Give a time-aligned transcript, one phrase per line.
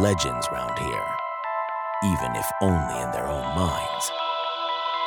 [0.00, 1.14] Legends round here,
[2.04, 4.10] even if only in their own minds.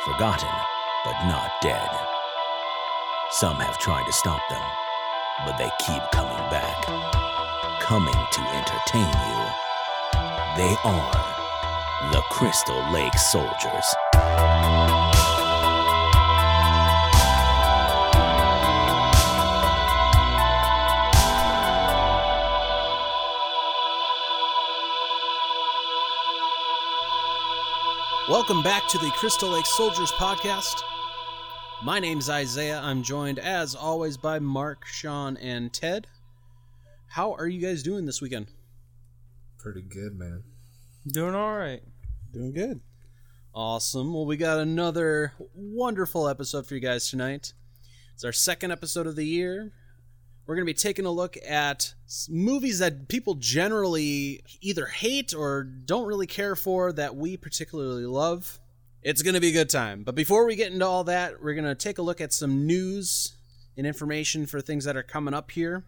[0.04, 0.54] Forgotten,
[1.04, 1.88] but not dead.
[3.32, 4.62] Some have tried to stop them,
[5.44, 6.80] but they keep coming back.
[7.80, 9.40] Coming to entertain you.
[10.56, 13.96] They are the Crystal Lake Soldiers.
[28.26, 30.80] Welcome back to the Crystal Lake Soldiers podcast.
[31.82, 32.80] My name's Isaiah.
[32.82, 36.06] I'm joined, as always, by Mark, Sean, and Ted.
[37.08, 38.46] How are you guys doing this weekend?
[39.58, 40.42] Pretty good, man.
[41.06, 41.82] Doing all right.
[42.32, 42.80] Doing good.
[43.54, 44.14] Awesome.
[44.14, 47.52] Well, we got another wonderful episode for you guys tonight.
[48.14, 49.72] It's our second episode of the year.
[50.46, 51.94] We're going to be taking a look at
[52.28, 58.60] movies that people generally either hate or don't really care for that we particularly love.
[59.02, 60.02] It's going to be a good time.
[60.02, 62.66] But before we get into all that, we're going to take a look at some
[62.66, 63.34] news
[63.76, 65.84] and information for things that are coming up here.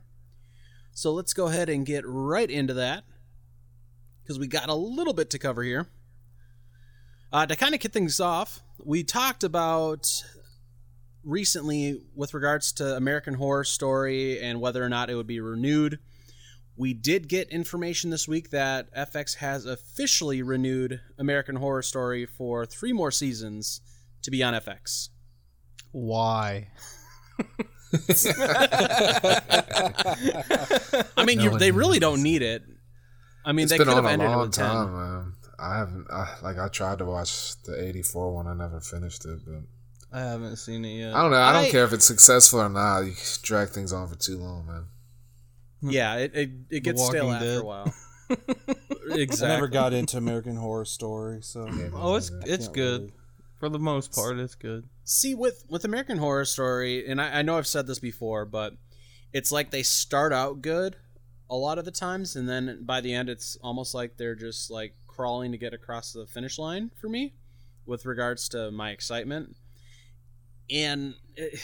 [0.93, 3.05] So let's go ahead and get right into that
[4.23, 5.89] because we got a little bit to cover here.
[7.31, 10.25] Uh, to kind of kick things off, we talked about
[11.27, 15.99] recently with regards to American Horror Story and whether or not it would be renewed.
[16.77, 22.65] We did get information this week that FX has officially renewed American Horror Story for
[22.65, 23.81] three more seasons
[24.23, 25.09] to be on FX.
[25.91, 26.69] Why?
[31.17, 32.63] I mean, No you, they really don't need it.
[33.45, 34.67] I mean, it's they been could have on a ended it long with 10.
[34.67, 35.33] time, man.
[35.59, 38.47] I haven't, I, like, I tried to watch the 84 one.
[38.47, 39.63] I never finished it, but
[40.13, 41.15] I haven't seen it yet.
[41.15, 41.37] I don't know.
[41.39, 43.01] I don't I- care if it's successful or not.
[43.01, 44.85] You drag things on for too long, man.
[45.83, 47.63] Yeah, it, it, it gets stale Walking after Dead.
[47.63, 47.95] a while.
[48.31, 49.13] exactly.
[49.13, 49.49] I exactly.
[49.49, 53.13] never got into American Horror Story, so Yeah, Oh, it's it's good really-
[53.61, 54.39] for the most part.
[54.39, 54.85] It's good.
[55.05, 58.75] see with with American Horror Story, and I, I know I've said this before, but
[59.33, 60.97] it's like they start out good
[61.51, 64.71] a lot of the times, and then by the end, it's almost like they're just
[64.71, 67.35] like crawling to get across the finish line for me,
[67.85, 69.57] with regards to my excitement.
[70.71, 71.61] And it,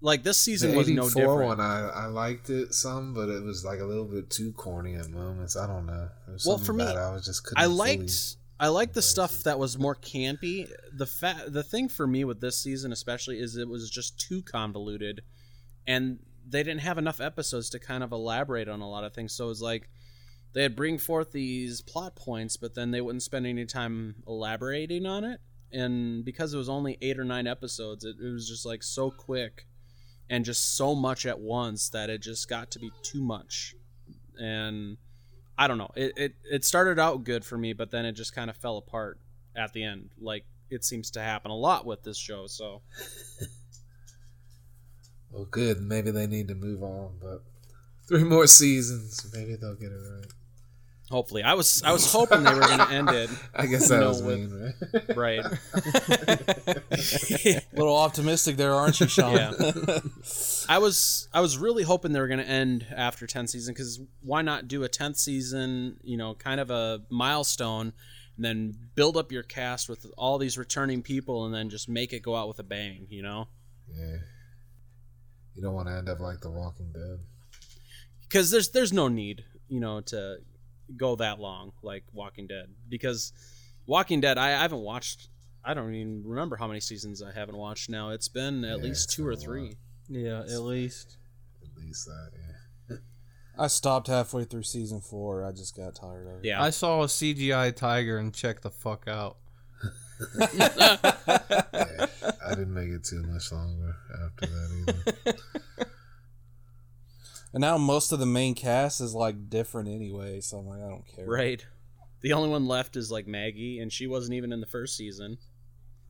[0.00, 1.44] like this season was no different.
[1.44, 4.94] one, I, I liked it some, but it was like a little bit too corny
[4.94, 5.56] at moments.
[5.56, 6.08] I don't know.
[6.46, 9.44] Well, for me, I was just couldn't I liked I liked the stuff it.
[9.44, 10.68] that was more campy.
[10.92, 14.42] The fa- the thing for me with this season especially is it was just too
[14.42, 15.22] convoluted
[15.86, 19.32] and they didn't have enough episodes to kind of elaborate on a lot of things.
[19.32, 19.88] So it was like
[20.54, 25.24] they'd bring forth these plot points but then they wouldn't spend any time elaborating on
[25.24, 25.40] it.
[25.72, 29.10] And because it was only 8 or 9 episodes, it, it was just like so
[29.10, 29.66] quick
[30.30, 33.74] and just so much at once that it just got to be too much.
[34.38, 34.96] And
[35.56, 35.90] I don't know.
[35.96, 38.76] It, it it started out good for me, but then it just kind of fell
[38.76, 39.18] apart
[39.56, 40.10] at the end.
[40.20, 42.46] Like it seems to happen a lot with this show.
[42.46, 42.82] So
[45.30, 45.80] Well, good.
[45.82, 47.42] Maybe they need to move on, but
[48.06, 49.30] three more seasons.
[49.34, 50.32] Maybe they'll get it right.
[51.10, 54.00] Hopefully, I was I was hoping they were going to end it I guess that
[54.00, 54.50] No, was mean,
[55.16, 55.16] right?
[55.16, 55.44] right.
[57.46, 59.34] a little optimistic there, aren't you, Sean?
[59.34, 59.52] Yeah.
[60.68, 64.00] I was I was really hoping they were going to end after 10 season because
[64.22, 65.98] why not do a 10th season?
[66.02, 67.92] You know, kind of a milestone,
[68.36, 72.12] and then build up your cast with all these returning people, and then just make
[72.12, 73.06] it go out with a bang.
[73.10, 73.48] You know.
[73.94, 74.16] yeah.
[75.54, 77.18] You don't want to end up like The Walking Dead.
[78.22, 80.36] because there's there's no need you know to
[80.96, 83.32] go that long like walking dead because
[83.86, 85.28] walking dead i, I haven't watched
[85.64, 88.84] i don't even remember how many seasons i haven't watched now it's been at Yeah,
[88.84, 89.74] least two or three
[90.08, 90.20] while.
[90.20, 91.18] Yeah, at least.
[91.62, 92.30] At least that,
[92.88, 92.96] yeah.
[93.58, 95.44] I stopped halfway through season four.
[95.44, 96.44] I just got tired of it.
[96.46, 99.36] yeah I saw a CGI tiger and checked the fuck out.
[100.54, 100.96] yeah.
[102.46, 104.94] I didn't make it too much longer after that
[105.26, 105.38] either.
[107.58, 110.88] And now most of the main cast is like different anyway, so I'm like, I
[110.88, 111.26] don't care.
[111.26, 111.66] right
[112.20, 115.38] the only one left is like maggie and she wasn't even in the first season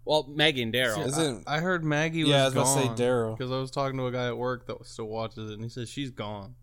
[0.04, 2.86] well maggie and daryl Isn't I heard Maggie was Yeah, I was about to say
[2.88, 2.96] gone.
[2.98, 3.38] Daryl.
[3.38, 5.70] Because I was talking to a guy at work that still watches it, and he
[5.70, 6.54] says she's gone.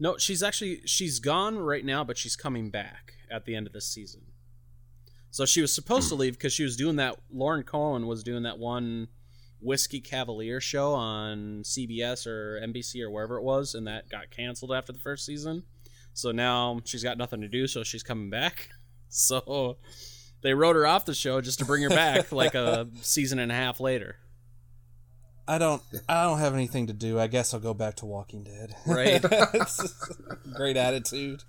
[0.00, 3.72] no she's actually she's gone right now but she's coming back at the end of
[3.72, 4.22] this season
[5.30, 8.42] so she was supposed to leave because she was doing that lauren cohan was doing
[8.42, 9.06] that one
[9.62, 14.72] whiskey cavalier show on cbs or nbc or wherever it was and that got canceled
[14.72, 15.62] after the first season
[16.12, 18.70] so now she's got nothing to do so she's coming back
[19.08, 19.76] so
[20.42, 23.52] they wrote her off the show just to bring her back like a season and
[23.52, 24.16] a half later
[25.46, 25.82] I don't.
[26.08, 27.18] I don't have anything to do.
[27.18, 28.74] I guess I'll go back to Walking Dead.
[28.86, 29.20] Right.
[30.54, 31.42] Great attitude.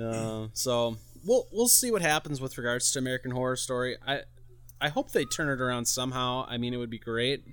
[0.00, 3.96] Uh, so we'll we'll see what happens with regards to American Horror Story.
[4.06, 4.20] I
[4.80, 6.46] I hope they turn it around somehow.
[6.48, 7.44] I mean, it would be great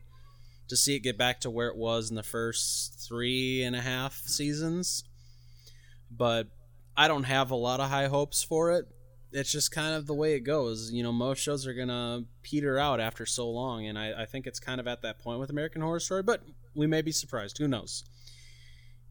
[0.67, 3.81] to see it get back to where it was in the first three and a
[3.81, 5.03] half seasons.
[6.09, 6.47] But
[6.95, 8.85] I don't have a lot of high hopes for it.
[9.33, 10.91] It's just kind of the way it goes.
[10.91, 14.45] You know, most shows are gonna peter out after so long, and I, I think
[14.45, 16.23] it's kind of at that point with American Horror Story.
[16.23, 16.41] But
[16.75, 17.57] we may be surprised.
[17.57, 18.03] Who knows?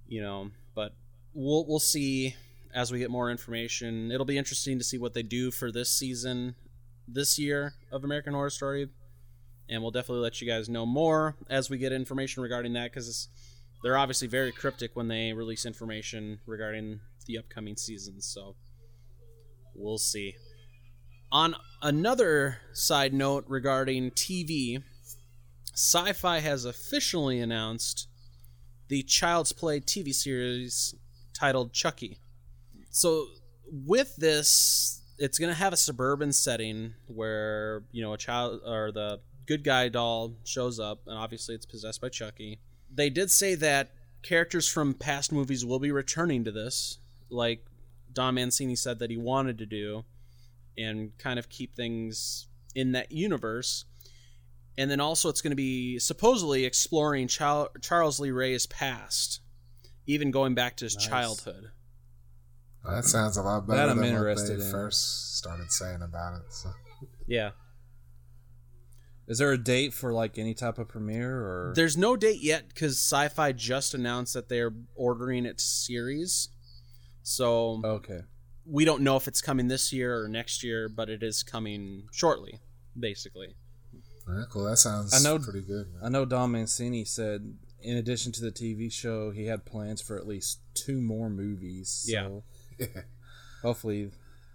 [0.06, 0.94] You know, but
[1.32, 2.36] we'll we'll see
[2.74, 4.10] as we get more information.
[4.12, 6.54] It'll be interesting to see what they do for this season,
[7.06, 8.88] this year of American Horror Story,
[9.68, 13.28] and we'll definitely let you guys know more as we get information regarding that because
[13.82, 18.26] they're obviously very cryptic when they release information regarding the upcoming seasons.
[18.26, 18.56] So
[19.74, 20.34] we'll see.
[21.32, 24.82] On another side note regarding TV,
[25.74, 28.08] Syfy has officially announced
[28.88, 30.94] the Child's Play TV series
[31.32, 32.18] titled Chucky.
[32.90, 33.28] So,
[33.70, 38.90] with this, it's going to have a suburban setting where, you know, a child or
[38.90, 42.58] the good guy doll shows up, and obviously it's possessed by Chucky.
[42.92, 47.64] They did say that characters from past movies will be returning to this, like
[48.12, 50.04] Don Mancini said that he wanted to do,
[50.78, 53.84] and kind of keep things in that universe.
[54.78, 59.40] And then also, it's going to be supposedly exploring Char- Charles Lee Ray's past,
[60.06, 61.06] even going back to his Nice.
[61.06, 61.70] childhood.
[62.84, 64.70] That sounds a lot better That I'm than what interested they in.
[64.70, 66.52] first started saying about it.
[66.52, 66.70] So.
[67.26, 67.50] Yeah.
[69.28, 71.72] Is there a date for like any type of premiere or?
[71.76, 76.48] There's no date yet because Syfy just announced that they're ordering its series.
[77.22, 78.22] So okay.
[78.64, 82.08] we don't know if it's coming this year or next year, but it is coming
[82.10, 82.60] shortly,
[82.98, 83.54] basically.
[84.26, 84.64] Yeah, cool.
[84.64, 85.86] That sounds I know- pretty good.
[86.02, 90.18] I know Don Mancini said in addition to the TV show, he had plans for
[90.18, 92.04] at least two more movies.
[92.06, 92.28] Yeah.
[92.80, 92.86] So
[93.62, 94.10] hopefully,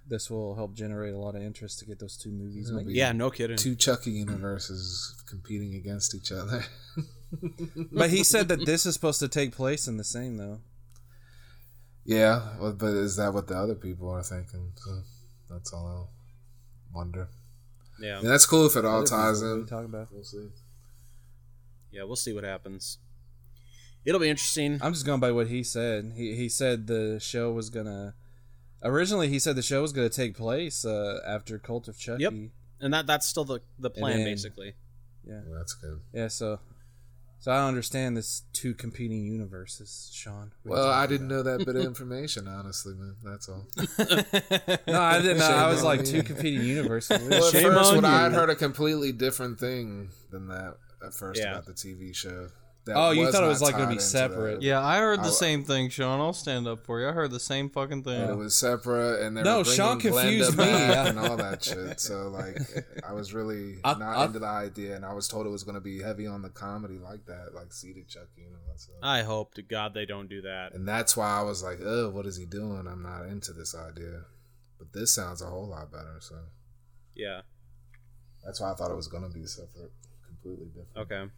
[0.08, 2.88] this will help generate a lot of interest to get those two movies made.
[2.88, 3.58] Yeah, no kidding.
[3.58, 6.64] Two Chucky universes competing against each other.
[7.92, 10.60] But he said that this is supposed to take place in the same though.
[12.06, 14.72] yeah, well, but is that what the other people are thinking?
[14.78, 15.02] So
[15.50, 16.10] that's all I'll
[16.94, 17.28] wonder.
[18.00, 18.22] Yeah.
[18.22, 19.60] Yeah, that's cool if it all Other ties people, what are in.
[19.62, 20.08] you talking about?
[20.14, 20.48] We'll see.
[21.92, 23.00] Yeah, we'll see what happens.
[24.06, 24.80] It'll be interesting.
[24.82, 26.14] I'm just going by what he said.
[26.16, 28.14] He he said the show was gonna.
[28.84, 32.24] Originally, he said the show was gonna take place uh, after Cult of Chucky.
[32.24, 32.34] Yep.
[32.82, 34.74] And that that's still the, the plan, then- basically.
[35.28, 35.40] Yeah.
[35.48, 36.02] Well, that's good.
[36.14, 36.28] Yeah.
[36.28, 36.60] So,
[37.40, 40.52] so I don't understand this two competing universes, Sean.
[40.62, 43.16] What are you Well, I didn't know that bit of information, honestly, man.
[43.24, 43.66] That's all.
[44.88, 45.48] No, I didn't know.
[45.48, 46.06] I was like me.
[46.06, 47.28] two competing universes.
[47.28, 50.76] Well, at Shame first, on when I had heard a completely different thing than that
[51.04, 51.54] at first Yeah.
[51.54, 52.50] about the TV show.
[52.86, 54.56] That Oh, you thought it was, like, gonna be separate.
[54.60, 54.62] that.
[54.62, 56.20] Yeah, I heard the I- same thing, Sean.
[56.20, 57.08] I'll stand up for you.
[57.10, 58.22] I heard the same fucking thing.
[58.22, 60.66] And it was separate, and they No, Sean confused me.
[60.66, 62.00] and all that shit.
[62.00, 62.60] So like,
[63.04, 65.64] I was really I- not I- into the idea, and I was told it was
[65.64, 68.62] going to be heavy on the comedy like that, like Seed of Chucky and all
[68.72, 68.96] that stuff.
[69.02, 70.74] I hope to God they don't do that.
[70.76, 72.86] and that's why I was like, "Oh, what is he doing?
[72.88, 74.26] I'm not into this idea."
[74.78, 76.18] But this sounds a whole lot better.
[76.20, 76.36] So
[77.16, 77.42] Yeah.
[78.44, 79.92] that's why I thought it was going to be separate,
[80.28, 80.98] completely different.
[81.12, 81.32] Okay.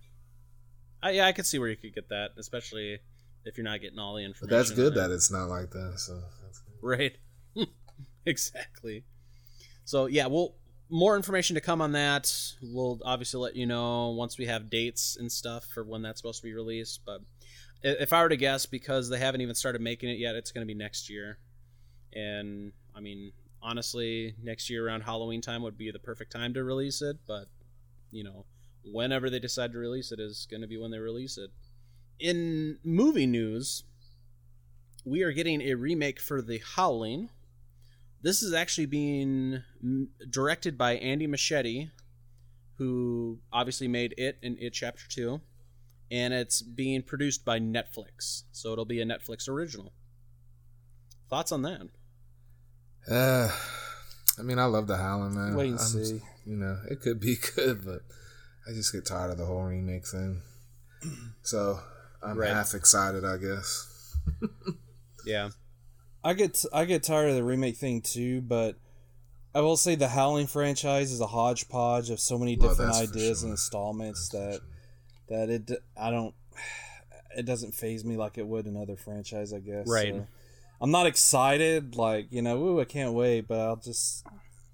[1.04, 3.00] Uh, yeah, I could see where you could get that, especially
[3.46, 4.50] if you're not getting all the information.
[4.50, 5.94] But that's good that it's not like that.
[5.98, 6.22] So.
[6.82, 7.18] Right.
[8.25, 9.04] exactly.
[9.86, 10.56] So yeah, we'll
[10.89, 12.34] more information to come on that.
[12.62, 16.42] We'll obviously let you know once we have dates and stuff for when that's supposed
[16.42, 17.01] to be released.
[17.06, 17.22] But
[17.84, 20.66] if I were to guess, because they haven't even started making it yet, it's going
[20.66, 21.38] to be next year.
[22.13, 26.63] And I mean, honestly, next year around Halloween time would be the perfect time to
[26.63, 27.18] release it.
[27.27, 27.46] But
[28.12, 28.46] you know,
[28.91, 31.51] whenever they decide to release it is going to be when they release it.
[32.20, 33.84] In movie news,
[35.06, 37.29] we are getting a remake for The Howling.
[38.22, 39.63] This is actually being
[40.29, 41.91] directed by Andy Muschietti,
[42.77, 45.39] who obviously made It and It Chapter 2.
[46.10, 48.44] And it's being produced by Netflix.
[48.51, 49.91] So it'll be a Netflix original.
[51.29, 51.82] Thoughts on that?
[53.10, 53.50] Uh,
[54.39, 55.56] I mean, I love the Howling man.
[55.56, 56.22] Wait and I'm- see.
[56.46, 58.03] You know, it could be good, but
[58.67, 60.41] I just get tired of the whole remake thing.
[61.43, 61.79] So
[62.21, 62.50] I'm Right.
[62.50, 64.17] half excited, I guess.
[65.25, 65.50] Yeah.
[66.24, 68.75] I get I get tired of the remake thing too, but
[69.55, 73.09] I will say the Howling franchise is a hodgepodge of so many Well, different that's
[73.12, 73.47] ideas sure.
[73.47, 76.33] and installments That's that for that it I don't
[77.38, 79.88] it doesn't faze me like it would another franchise, I guess.
[79.88, 80.13] Right.
[80.13, 80.27] So,
[80.81, 84.25] I'm not excited, like you know, ooh, I can't wait, but I'll just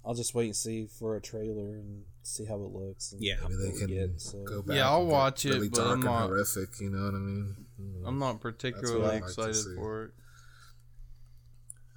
[0.06, 3.12] I'll just wait and see for a trailer and see how it looks.
[3.12, 3.36] And Yeah.
[3.42, 4.42] Maybe they can get, so.
[4.44, 4.76] go back.
[4.76, 6.80] Yeah, I'll and get watch it, Really but dark I'm and not- horrific.
[6.80, 7.56] You know what I mean?
[7.80, 8.02] Mm.
[8.08, 10.10] I'm not particularly like excited for it.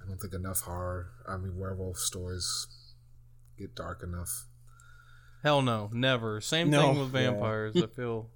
[0.00, 1.10] don't don't think enough horror.
[1.28, 2.66] I mean, werewolf stories
[3.58, 4.46] get dark enough.
[5.42, 6.40] Hell no, never.
[6.40, 6.80] Same No.
[6.92, 7.76] thing with vampires.
[7.76, 8.30] I feel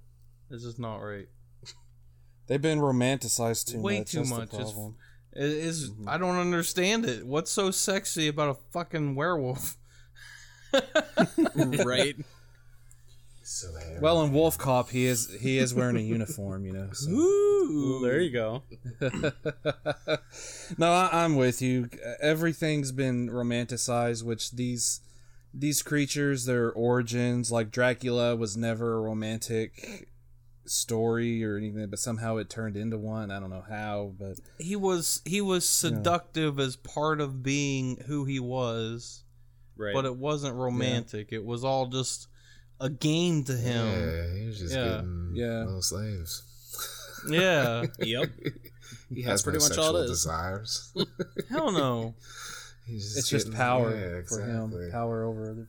[0.51, 1.29] it's just not right.
[2.47, 4.11] They've been romanticized too Way much.
[4.13, 4.51] too that's much.
[5.33, 5.61] The It's- problem.
[5.63, 5.91] It is.
[5.91, 6.09] Mm-hmm.
[6.09, 7.27] I don't understand it.
[7.27, 9.77] What's so sexy about a fucking werewolf?
[11.55, 12.17] right?
[13.45, 13.69] So.
[14.01, 16.89] Well, in Wolf Cop, he is he is wearing a uniform, you know.
[16.93, 17.11] So.
[17.11, 18.63] Ooh, there you go.
[20.79, 21.91] no, I, I'm with you.
[22.21, 25.01] Everything's been romanticized, which these
[25.53, 30.09] these creatures, their origins, like Dracula, was never romantic
[30.73, 33.31] story or anything, but somehow it turned into one.
[33.31, 38.25] I don't know how, but He was he was seductive as part of being who
[38.25, 39.25] he was,
[39.77, 39.95] Right.
[39.95, 41.33] but it wasn't romantic.
[41.33, 42.29] It was all just
[42.81, 43.87] a game to him.
[43.87, 44.85] yeah, he was just Yeah.
[44.89, 45.65] getting Yeah.
[45.65, 46.43] little slaves.
[47.29, 47.87] Yeah.
[48.01, 48.31] yep.
[49.09, 50.11] He That's has pretty no much all sexual it is.
[50.11, 50.93] desires.
[51.49, 52.15] Hell no.
[52.87, 54.85] He's just it's just power yeah, for exactly.
[54.87, 55.69] him, power over other.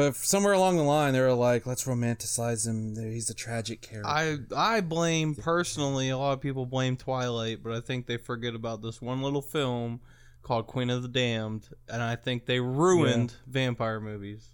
[0.00, 2.96] But somewhere along the line, they were like, "Let's romanticize him.
[2.96, 6.08] He's a tragic character." I I blame personally.
[6.08, 9.42] A lot of people blame Twilight, but I think they forget about this one little
[9.42, 10.00] film
[10.40, 14.48] called Queen of the Damned, and I think they ruined vampire movies.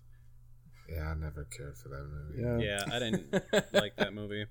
[0.88, 2.42] Yeah, I never cared for that movie.
[2.42, 2.78] Yeah.
[2.78, 3.32] Yeah, I didn't
[3.72, 4.46] like that movie.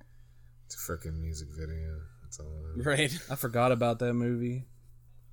[0.65, 1.99] It's a freaking music video.
[2.23, 2.85] That's all it is.
[2.85, 3.19] Right.
[3.29, 4.65] I forgot about that movie.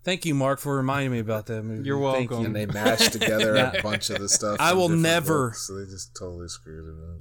[0.05, 1.87] Thank you, Mark, for reminding me about that movie.
[1.87, 2.47] You're Thank welcome.
[2.47, 4.57] And they mashed together a bunch of the stuff.
[4.61, 7.21] I will never- books, so they just totally screwed it up.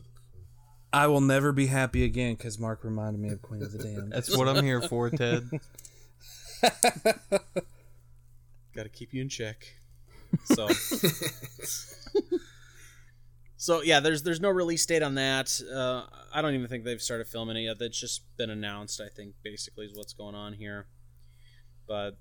[0.94, 4.12] I will never be happy again because Mark reminded me of Queen of the Damned.
[4.12, 5.50] That's what I'm here for, Ted.
[8.76, 9.68] Got to keep you in check.
[10.46, 10.68] So.
[13.62, 15.62] So yeah, there's there's no release date on that.
[15.72, 17.78] Uh, I don't even think they've started filming it yet.
[17.78, 19.00] That's just been announced.
[19.00, 20.88] I think basically is what's going on here.
[21.92, 22.16] But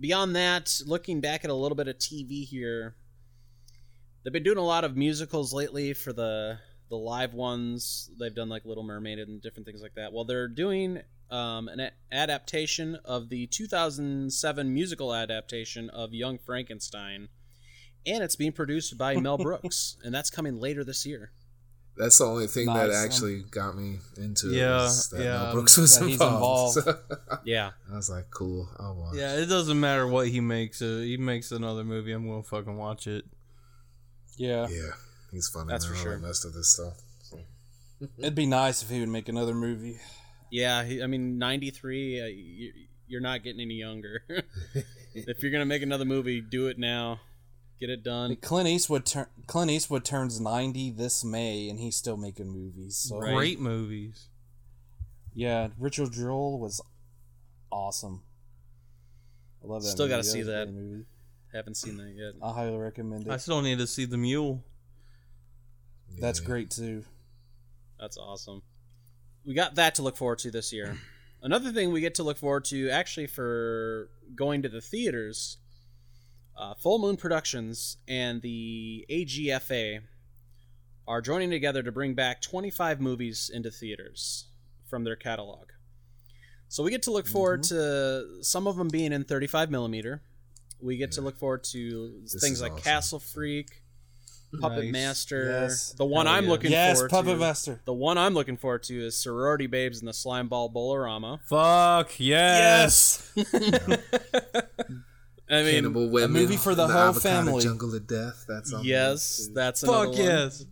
[0.00, 2.94] beyond that, looking back at a little bit of TV here,
[4.24, 8.10] they've been doing a lot of musicals lately for the the live ones.
[8.18, 10.14] They've done like Little Mermaid and different things like that.
[10.14, 17.28] Well, they're doing um, an a- adaptation of the 2007 musical adaptation of Young Frankenstein,
[18.06, 21.30] and it's being produced by Mel Brooks, and that's coming later this year.
[21.96, 23.04] That's the only thing that Nice.
[23.04, 24.56] actually got me into it.
[24.56, 26.78] Yeah, was that yeah, Mel Brooks was that involved.
[26.78, 26.98] involved.
[27.44, 29.16] Yeah, I was like, cool, I'll watch.
[29.16, 30.80] Yeah, it doesn't matter what he makes.
[30.80, 32.12] Uh, he makes another movie.
[32.12, 33.24] I'm gonna fucking watch it.
[34.36, 34.68] yeah.
[34.68, 34.90] Yeah,
[35.30, 35.66] he's funny.
[35.68, 35.94] That's man.
[35.94, 36.18] for I sure.
[36.18, 36.94] most of this stuff.
[37.22, 37.38] So.
[38.18, 40.00] It'd be nice if he would make another movie.
[40.50, 40.82] yeah.
[40.84, 42.20] He, I mean, 93.
[42.20, 42.72] Uh, you,
[43.06, 44.22] you're not getting any younger.
[45.14, 47.20] if you're gonna make another movie, do it now.
[47.82, 48.36] Get it done.
[48.36, 52.96] Clint Eastwood tur- Clint Eastwood turns 90 this May and he's still making movies.
[52.96, 53.34] So Right.
[53.34, 54.28] Great movies.
[55.34, 56.80] yeah, Richard Jewell was
[57.72, 58.22] awesome.
[59.64, 59.88] I love that.
[59.88, 60.70] Still gotta see that.
[60.70, 61.06] movie.
[61.52, 62.34] Haven't seen that yet.
[62.40, 63.30] I highly recommend it.
[63.32, 64.62] I still need to see the mule.
[66.20, 66.46] That's Yeah.
[66.46, 67.04] great too.
[67.98, 68.62] That's awesome.
[69.44, 71.00] We got that to look forward to this year.
[71.42, 75.56] Another thing we get to look forward to, actually, for going to the theaters,
[76.62, 80.00] uh, Full Moon Productions and the AGFA
[81.08, 84.46] are joining together to bring back 25 movies into theaters
[84.88, 85.70] from their catalog.
[86.68, 90.22] So we get to look forward to some of them being in 35 millimeter.
[90.80, 92.82] We get to look forward to This things like awesome.
[92.84, 93.82] Castle Freak,
[94.60, 94.92] Puppet Nice.
[94.92, 95.44] Master.
[95.50, 95.92] Yes.
[95.92, 96.50] The one Hell I'm yeah.
[96.50, 97.36] looking yes, forward Puppet to.
[97.38, 97.80] Master.
[97.84, 101.40] The one I'm looking forward to is Sorority Babes and the Slime Ball Bowl-O-Rama.
[101.48, 103.32] Fuck yes.
[105.52, 107.62] I mean, Cannibal women, movie for the whole family.
[107.62, 108.46] Jungle of Death.
[108.48, 110.22] That's on yes, that's another Fuck one.
[110.22, 110.64] yes.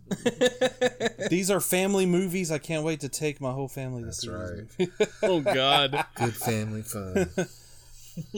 [1.29, 2.51] These are family movies.
[2.51, 5.09] I can't wait to take my whole family to That's see these right.
[5.23, 6.03] Oh God!
[6.15, 7.29] Good family fun.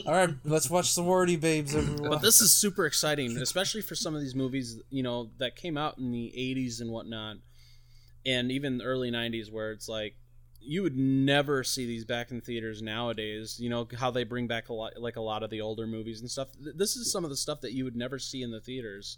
[0.06, 1.76] All right, let's watch Sorority Babes.
[1.76, 2.10] Everyone.
[2.10, 5.78] but this is super exciting, especially for some of these movies, you know, that came
[5.78, 7.38] out in the '80s and whatnot,
[8.26, 10.16] and even the early '90s, where it's like
[10.66, 13.60] you would never see these back in theaters nowadays.
[13.60, 16.22] You know how they bring back a lot, like a lot of the older movies
[16.22, 16.50] and stuff.
[16.60, 19.18] This is some of the stuff that you would never see in the theaters.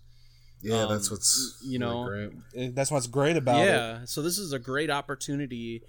[0.62, 2.70] Yeah, Um, that's what's you know, really great.
[2.70, 3.66] Uh, That's what's great about it.
[3.66, 5.84] yeah so this is a great opportunity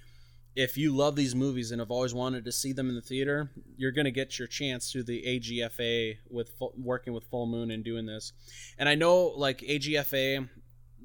[0.57, 3.49] if you love these movies and have always wanted to see them in the theater
[3.77, 7.71] you're going to get your chance through the agfa with fu- working with full moon
[7.71, 8.33] and doing this
[8.77, 10.49] and i know like agfa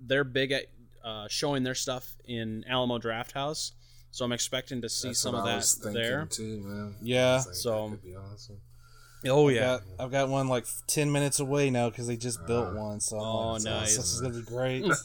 [0.07, 0.63] they're big at
[1.05, 3.73] uh, showing their stuff in alamo draft house
[4.11, 6.61] so i'm expecting to see That's some what of I that was thinking there too,
[6.63, 6.95] man.
[7.01, 7.35] Yeah.
[7.45, 8.57] Like, So- that could be awesome.
[9.27, 12.69] oh I've got, I've got one like 10 minutes away now because they just built
[12.71, 12.75] Ah.
[12.75, 12.99] one.
[12.99, 13.95] So I'm Oh, like, nice.
[13.97, 14.85] This is going to be great.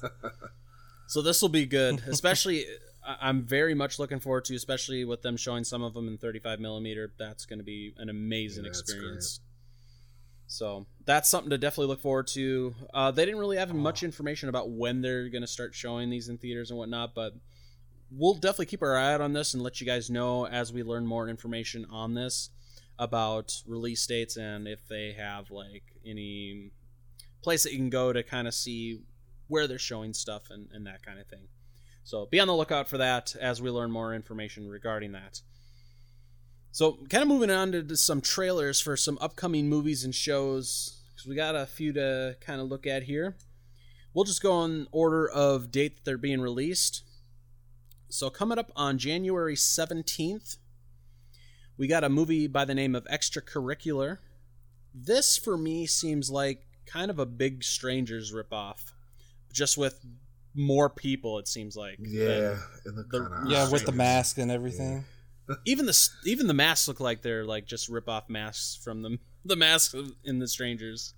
[1.08, 2.64] So this will be good, especially.
[3.06, 6.18] I- I'm very much looking forward to, especially with them showing some of them in
[6.18, 7.12] 35 millimeter.
[7.16, 9.40] That's going to be an amazing Yeah, that's experience.
[10.48, 12.74] So that's something to definitely look forward to.
[12.92, 16.28] Uh, they didn't really have much information about when they're going to start showing these
[16.28, 17.34] in theaters and whatnot, but
[18.10, 20.82] we'll definitely keep our eye out on this and let you guys know as we
[20.82, 22.50] learn more information on this
[22.98, 26.70] about release dates and if they have like any
[27.42, 29.00] place that you can go to kind of see
[29.48, 31.48] where they're showing stuff and, and that kind of thing.
[32.04, 35.40] So be on the lookout for that as we learn more information regarding that.
[36.76, 41.00] So, kind of moving on to, to some trailers for some upcoming movies and shows,
[41.08, 43.38] because we got a few to kind of look at here.
[44.12, 47.02] We'll just go in order of date that they're being released.
[48.08, 50.56] So, coming up on January 17th,
[51.76, 54.18] we got a movie by the name of Extracurricular.
[54.94, 58.92] This, for me, seems like kind of a big Strangers ripoff,
[59.52, 60.00] just with
[60.54, 61.98] more people, it seems like.
[62.00, 65.04] Yeah, it the- Yeah, with the mask and everything.
[65.66, 69.18] even the even the masks look like they're like just rip off masks from the
[69.44, 69.94] the masks
[70.24, 71.14] in the strangers.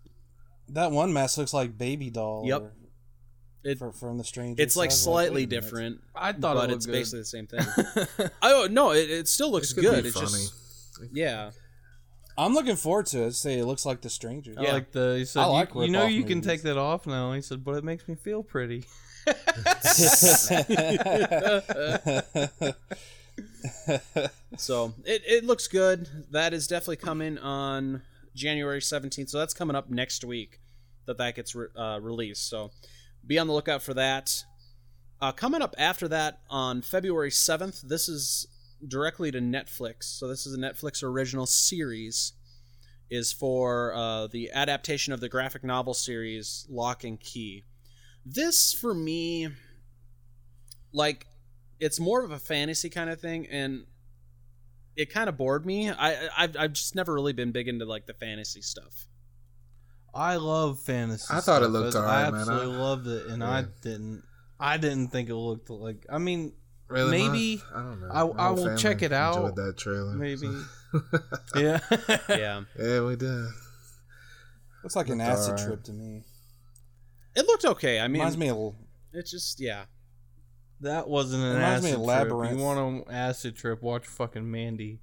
[0.70, 2.42] That one mask looks like baby doll.
[2.46, 2.60] Yep.
[2.62, 2.72] or-
[3.64, 4.62] It for, from the stranger.
[4.62, 5.62] it's like So I was slightly wait a minute.
[5.62, 8.28] different, I thought but it it's looked basically the same thing.
[8.42, 10.02] oh no, it, it still looks It's good.
[10.04, 10.28] be It's funny.
[10.28, 11.50] just yeah,
[12.36, 13.32] I'm looking forward to it.
[13.32, 14.54] Say it looks like the stranger.
[14.58, 15.16] I like the.
[15.18, 17.32] He said, I like you, you know, rip-off you can take that off now.
[17.32, 18.84] He said, but it makes me feel pretty.
[24.56, 26.08] so it it looks good.
[26.30, 28.02] That is definitely coming on
[28.34, 29.30] January seventeenth.
[29.30, 30.60] So that's coming up next week
[31.06, 32.48] that that gets re- uh, released.
[32.48, 32.70] So
[33.28, 34.44] be on the lookout for that.
[35.20, 38.46] Uh, coming up after that on February 7th, this is
[38.86, 40.04] directly to Netflix.
[40.04, 42.32] So this is a Netflix original series.
[43.10, 47.64] Is for uh, the adaptation of the graphic novel series Locke and Key.
[48.26, 49.48] This for me,
[50.92, 51.26] like,
[51.80, 53.86] it's more of a fantasy kind of thing, and
[54.94, 55.90] it kind of bored me.
[55.90, 59.07] I I've, I've just never really been big into like the fantasy stuff.
[60.14, 61.26] I love fantasy.
[61.32, 62.40] I thought it looked but I alright, man.
[62.42, 64.22] absolutely I- loved it, and I didn't.
[64.60, 66.04] I didn't think it looked like.
[66.10, 66.52] I mean,
[66.88, 67.64] Really, Maybe- man?
[67.74, 68.08] I don't know.
[68.38, 69.36] I- I will check it out.
[69.36, 70.14] Enjoyed that trailer.
[70.14, 70.36] Maybe.
[70.38, 70.64] so-
[71.54, 71.80] yeah,
[72.30, 73.46] Yeah, yeah, we did.
[74.82, 75.66] looks like an acid alright.
[75.66, 76.24] trip to me.
[77.36, 78.00] it looked okay.
[78.00, 78.74] I mean, Reminds me of
[79.12, 79.84] it's just yeah.
[80.80, 82.50] That wasn't an Reminds me acid of trip.
[82.52, 83.82] You want an acid trip?
[83.82, 85.00] Watch fucking Mandy.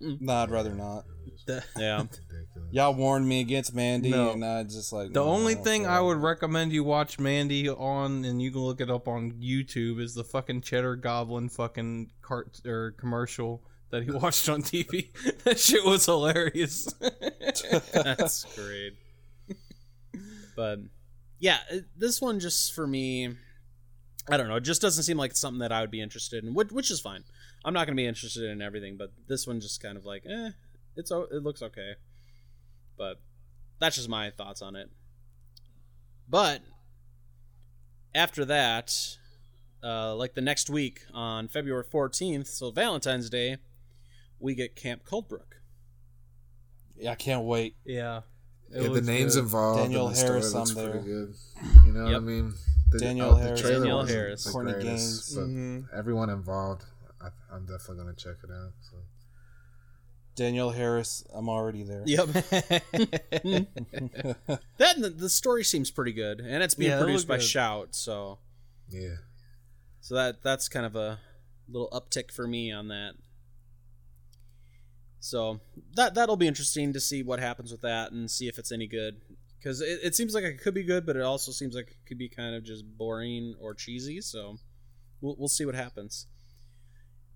[0.00, 1.04] No, I'd rather not.
[1.78, 1.98] Yeah.
[2.30, 2.72] Ridiculous.
[2.72, 4.32] Y'all warned me against Mandy, No.
[4.32, 5.86] and I just like The no, only don't thing.
[5.86, 10.00] I would recommend you watch Mandy on, and you can look it up on YouTube,
[10.00, 15.08] is the fucking Cheddar Goblin fucking cart or commercial that he watched on TV.
[15.44, 16.86] that shit was hilarious.
[17.92, 18.94] That's great.
[20.56, 20.78] But
[21.38, 21.58] yeah,
[21.96, 23.28] this one just for me,
[24.28, 24.56] I don't know.
[24.56, 27.00] It just doesn't seem like something that I would be interested in, which, which is
[27.00, 27.24] fine.
[27.64, 30.24] I'm not going to be interested in everything, but this one just kind of like,
[30.28, 30.50] eh,
[30.96, 31.94] it's it looks okay.
[32.96, 33.20] But
[33.80, 34.90] that's just my thoughts on it.
[36.28, 36.62] But
[38.14, 39.16] after that,
[39.82, 43.58] uh, like the next week on February 14th, so Valentine's Day,
[44.38, 45.58] we get Camp Coldbrook.
[46.96, 47.76] Yeah, I can't wait.
[47.84, 48.20] yeah.
[48.72, 49.42] It Yeah, the names good.
[49.44, 49.82] involved.
[49.82, 50.98] Danielle and the story Harris looks on there.
[51.02, 51.34] good.
[51.84, 52.54] You know what I mean?
[52.90, 53.60] The, Danielle the Harris.
[53.60, 54.44] trailer Danielle wasn't Harris.
[54.44, 55.34] the Courtney greatest, Gaines.
[55.34, 55.98] but Mhm.
[55.98, 56.84] everyone involved,
[57.20, 58.72] I, I'm definitely gonna check it out.
[58.80, 58.96] So.
[60.36, 62.02] Danielle Harris, I'm already there.
[62.06, 62.28] Yep.
[64.78, 67.44] That the, the story seems pretty good, and it's being Yeah, produced by good.
[67.44, 68.38] Shout, so
[68.90, 69.16] Yeah.
[70.00, 71.18] so that that's kind of a
[71.68, 73.12] little uptick for me on that.
[75.20, 75.60] So
[75.94, 78.86] that that'll be interesting to see what happens with that and see if it's any
[78.86, 79.20] good
[79.58, 82.06] because it, it seems like it could be good, but it also seems like it
[82.06, 84.20] could be kind of just boring or cheesy.
[84.20, 84.58] So
[85.20, 86.26] we'll we'll see what happens.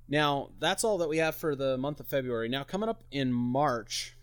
[0.09, 2.49] Now that's all that we have for the month of February.
[2.49, 4.15] Now coming up in March,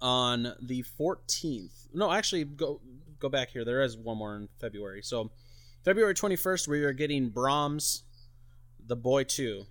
[0.00, 1.88] on the 14th.
[1.92, 2.80] No, actually, go
[3.18, 3.64] go back here.
[3.64, 5.02] There is one more in February.
[5.02, 5.30] So,
[5.84, 8.04] February 21st, we are getting Brahms,
[8.86, 9.64] The Boy 2.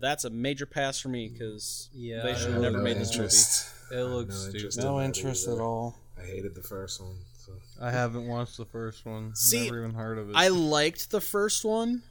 [0.00, 2.98] That's a major pass for me because Yeah, they should have have never no made
[2.98, 3.72] this interest.
[3.92, 4.54] It looks no stupid.
[4.56, 5.96] interest No interest at all.
[6.18, 7.16] I hated the first one.
[7.38, 7.52] So.
[7.80, 9.34] I haven't watched the first one.
[9.36, 10.36] See, Never even heard of it.
[10.36, 12.02] I liked the first one,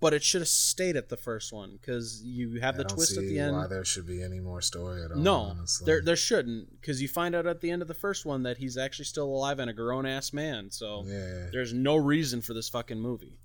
[0.00, 3.16] but it should have stayed at the first one because you have I the twist
[3.16, 3.56] at the end.
[3.56, 5.18] Why there should be any more story at all?
[5.18, 5.86] No, honestly.
[5.86, 8.58] there there shouldn't because you find out at the end of the first one that
[8.58, 10.70] he's actually still alive and a grown ass man.
[10.70, 11.48] So Yeah.
[11.52, 13.38] there's no reason for this fucking movie.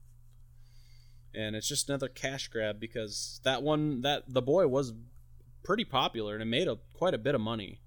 [1.36, 4.94] And it's just another cash grab because that one that the boy was
[5.64, 7.82] pretty popular and it made a quite a bit of money,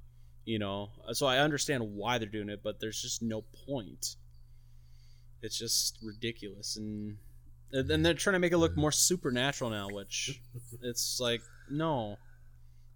[0.44, 0.90] you know.
[1.12, 4.16] So I understand why they're doing it, but there's just no point.
[5.42, 7.18] It's just ridiculous and
[7.76, 10.40] and they're trying to make it look more supernatural now, which
[10.82, 12.16] it's like no.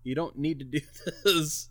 [0.03, 0.81] You don't need to do
[1.25, 1.69] this.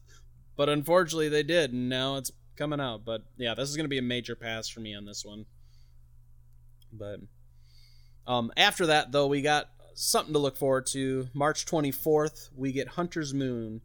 [0.56, 3.04] but unfortunately they did, and now it's coming out.
[3.06, 5.46] But yeah, this is gonna be a major pass for me on this one.
[6.92, 7.20] But
[8.28, 11.28] um, after that, though, we got something to look forward to.
[11.34, 13.82] March 24th, we get Hunter's Moon,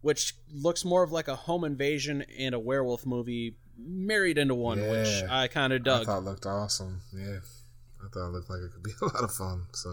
[0.00, 4.80] which looks more of like a home invasion and a werewolf movie married into one,
[4.88, 6.06] which I kind of I dug.
[6.06, 7.00] thought it looked awesome.
[7.12, 7.38] Yeah,
[8.06, 9.66] I thought it looked like it could be a lot of fun.
[9.72, 9.90] So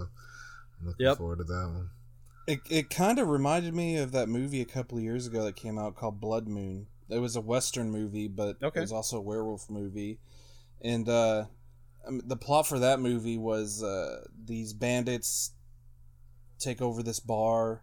[0.80, 1.18] I'm looking Yep.
[1.18, 1.90] forward to that one.
[2.48, 5.56] It it kind of reminded me of that movie a couple of years ago that
[5.56, 6.88] came out called Blood Moon.
[7.10, 8.80] It was a western movie, but Okay.
[8.80, 10.20] it was also a werewolf movie.
[10.82, 11.46] And uh,
[12.06, 15.52] um, the plot for that movie was uh, these bandits
[16.60, 17.82] take over this bar,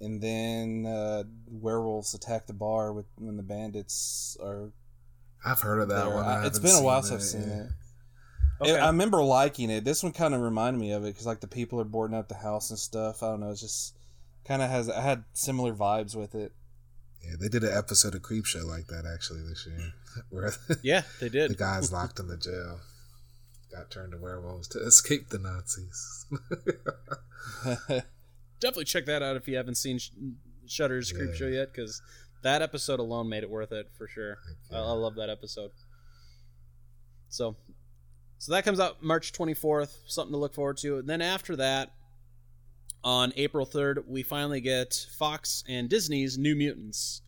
[0.00, 4.70] and then uh, werewolves attack the bar with when the bandits are.
[5.44, 6.14] I've heard of that there.
[6.14, 6.24] one.
[6.24, 7.62] I- I it's haven't been a while that, since I've seen yeah.
[7.64, 7.70] it.
[8.60, 8.78] Okay.
[8.78, 9.84] I remember liking it.
[9.84, 12.28] This one kind of reminded me of it because like the people are boarding up
[12.28, 13.22] the house and stuff.
[13.22, 13.50] I don't know.
[13.50, 13.94] It's just
[14.46, 14.88] kind of has.
[14.88, 16.52] I had similar vibes with it.
[17.22, 19.92] Yeah, they did an episode of Creep Show like that actually this year,
[20.30, 21.50] where yeah, they did.
[21.50, 22.80] the guys locked in the jail
[23.74, 26.26] got turned to werewolves to escape the Nazis.
[28.60, 30.10] Definitely check that out if you haven't seen Sh-
[30.66, 31.36] Shudder's Creep Yeah.
[31.36, 32.00] Show yet, because
[32.42, 34.38] that episode alone made it worth it for sure.
[34.72, 35.72] I, I love that episode.
[37.28, 37.56] So,
[38.38, 39.96] so that comes out March 24th.
[40.06, 40.98] Something to look forward to.
[40.98, 41.92] And then after that,
[43.04, 47.22] on April 3rd, we finally get Fox and Disney's New Mutants.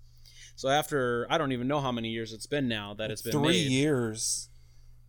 [0.57, 3.33] So after I don't even know how many years it's been now that it's been
[3.33, 3.71] three made.
[3.71, 4.49] years.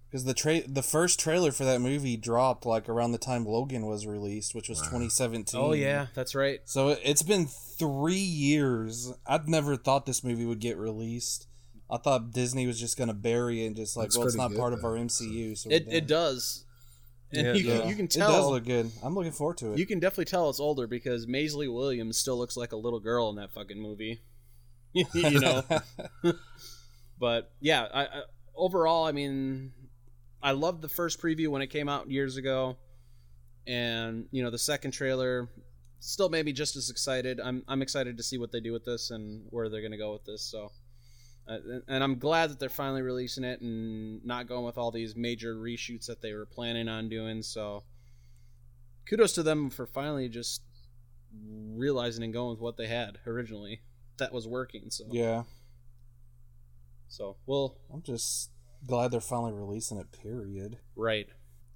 [0.07, 3.85] Because the tra- the first trailer for that movie dropped like around the time Logan
[3.85, 4.85] was released, which was Wow.
[4.85, 5.59] 2017.
[5.59, 6.59] Oh yeah, that's right.
[6.65, 9.11] So it- it's been three years.
[9.27, 11.47] I'd never thought this movie would get released.
[11.91, 14.49] I thought Disney was just gonna bury it and just like, Looks well, it's not
[14.51, 15.57] good, part of our MCU.
[15.57, 16.65] So It it does.
[17.31, 17.89] And Yeah, you, it can, does.
[17.89, 18.91] you can It does look good.
[19.03, 19.79] I'm looking forward to it.
[19.79, 23.29] You can definitely tell it's older because Maisie Williams still looks like a little girl
[23.29, 24.21] in that fucking movie.
[24.93, 25.63] you know.
[27.19, 28.21] but yeah, I, I,
[28.55, 29.71] overall, I mean,
[30.41, 32.77] I loved the first preview when it came out years ago,
[33.67, 35.49] and you know the second trailer
[35.99, 37.39] still made me just as excited.
[37.39, 40.13] I'm I'm excited to see what they do with this and where they're gonna go
[40.13, 40.43] with this.
[40.43, 40.71] So.
[41.49, 45.15] Uh, and I'm glad that they're finally releasing it and not going with all these
[45.15, 47.41] major reshoots that they were planning on doing.
[47.41, 47.83] So,
[49.07, 50.61] kudos to them for finally just
[51.75, 53.81] realizing and going with what they had originally
[54.17, 54.89] that was working.
[54.89, 55.43] So, yeah,
[57.07, 58.51] so well, I'm just
[58.85, 60.11] glad they're finally releasing it.
[60.11, 60.77] Period.
[60.95, 61.27] right.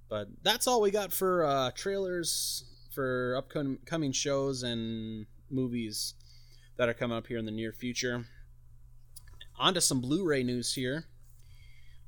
[0.08, 6.14] But that's all we got for uh, trailers for upcoming coming shows and movies
[6.76, 8.26] that are coming up here in the near future.
[9.58, 11.06] On to some Blu-ray news here.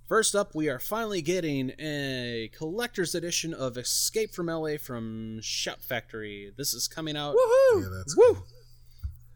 [0.09, 5.83] First up, we are finally getting a collector's edition of Escape from LA from Shout
[5.83, 6.53] Factory.
[6.57, 7.35] This is coming out
[7.75, 8.35] yeah, that's Woo!
[8.35, 8.47] cool.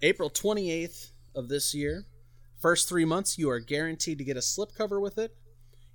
[0.02, 2.06] April 28th of this year.
[2.60, 5.34] First three months, you are guaranteed to get a slipcover with it.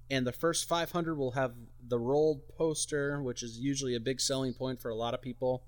[0.09, 1.53] And the first 500 will have
[1.87, 5.63] the rolled poster, which is usually a big selling point for a lot of people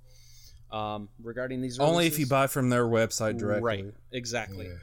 [0.72, 3.84] um, regarding these Only if you buy from their website directly.
[3.84, 4.68] Right, exactly.
[4.68, 4.74] Yeah.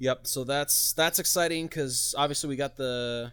[0.00, 0.26] Yep.
[0.26, 3.32] So that's that's exciting because obviously we got the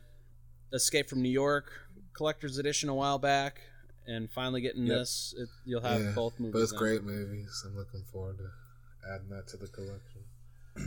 [0.73, 1.71] Escape from New York
[2.13, 3.61] collector's edition a while back,
[4.05, 4.97] and finally getting Yep.
[4.99, 6.53] this, it, you'll have Yeah, both movies.
[6.53, 6.79] Both then.
[6.79, 7.63] great movies.
[7.65, 8.49] I'm looking forward to
[9.13, 10.21] adding that to the collection.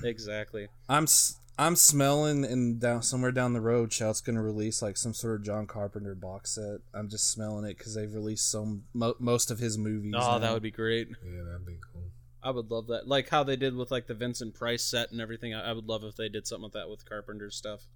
[0.04, 0.68] Exactly.
[0.88, 5.12] I'm s- I'm smelling and down somewhere down the road, Shout's gonna release like some
[5.14, 6.80] sort of John Carpenter box set.
[6.94, 10.14] I'm just smelling it because they've released some mo- most of his movies.
[10.16, 11.08] Oh, that would be great.
[11.08, 12.02] Yeah, that'd be cool.
[12.42, 13.06] I would love that.
[13.06, 15.54] Like how they did with like the Vincent Price set and everything.
[15.54, 17.86] I, I would love if they did something with that with Carpenter's stuff.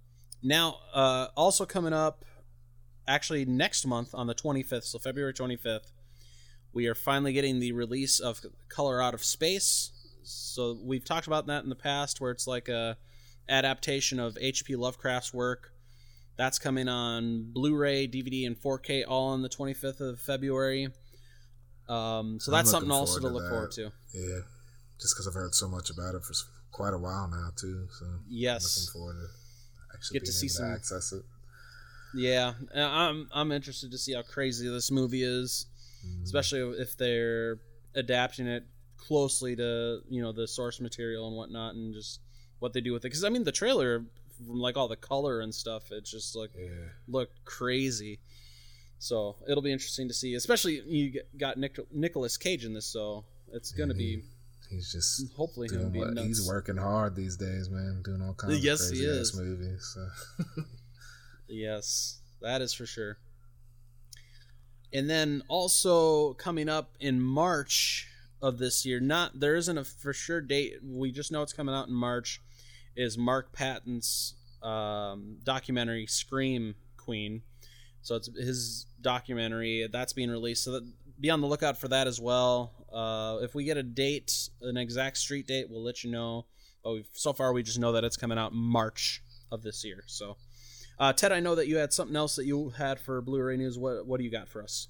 [0.43, 2.23] Now, uh, also coming up,
[3.07, 5.91] actually next month on the 25th, so February 25th,
[6.73, 9.91] we are finally getting the release of Color Out of Space.
[10.23, 12.97] So we've talked about that in the past, where it's like a
[13.47, 14.75] adaptation of H.P.
[14.75, 15.71] Lovecraft's work.
[16.37, 20.89] That's coming on Blu-ray, DVD, and 4K all on the 25th of February.
[21.87, 23.49] Um, so I'm that's something also to look that.
[23.49, 23.91] forward to.
[24.13, 24.39] Yeah,
[24.99, 26.33] just because I've heard so much about it for
[26.71, 27.87] quite a while now too.
[27.91, 28.77] So I'm Yes.
[28.77, 31.23] looking forward to actually Get to see some- to access it.
[32.15, 35.65] Yeah, I'm I'm interested to see how crazy this movie is,
[36.23, 37.59] especially if they're
[37.93, 38.65] adapting it
[38.97, 42.21] closely to you know the source material and whatnot, and just
[42.59, 43.09] what they do with it.
[43.09, 44.05] Because I mean, the trailer,
[44.37, 46.69] from like all the color and stuff, it just like Yeah,
[47.07, 48.19] looked crazy.
[48.99, 53.25] So it'll be interesting to see, especially you got Nic- Nicolas Cage in this, so
[53.51, 54.23] it's gonna be
[54.69, 56.27] he's just hopefully doing what nuts.
[56.27, 58.01] he's working hard these days, man.
[58.03, 59.93] Doing all kinds Yes, of crazy ass movies.
[59.93, 60.63] So.
[61.47, 63.17] Yes, that is for sure.
[64.91, 68.07] And then also coming up in March
[68.41, 68.99] of this year.
[68.99, 70.75] Not there isn't a for sure date.
[70.83, 72.41] We just know it's coming out in March.
[72.95, 77.41] Is Mark Patton's um, documentary Scream Queen?
[78.05, 80.63] So it's his documentary that's being released.
[80.63, 80.83] So that,
[81.19, 82.71] be on the lookout for that as well.
[82.93, 86.45] Uh, if we get a date, an exact street date, we'll let you know.
[86.83, 90.03] But so far, we just know that it's coming out March of this year.
[90.05, 90.37] So,
[90.99, 93.79] uh, Ted, I know that you had something else that you had for Blu-ray news.
[93.79, 94.87] What what do you got for us?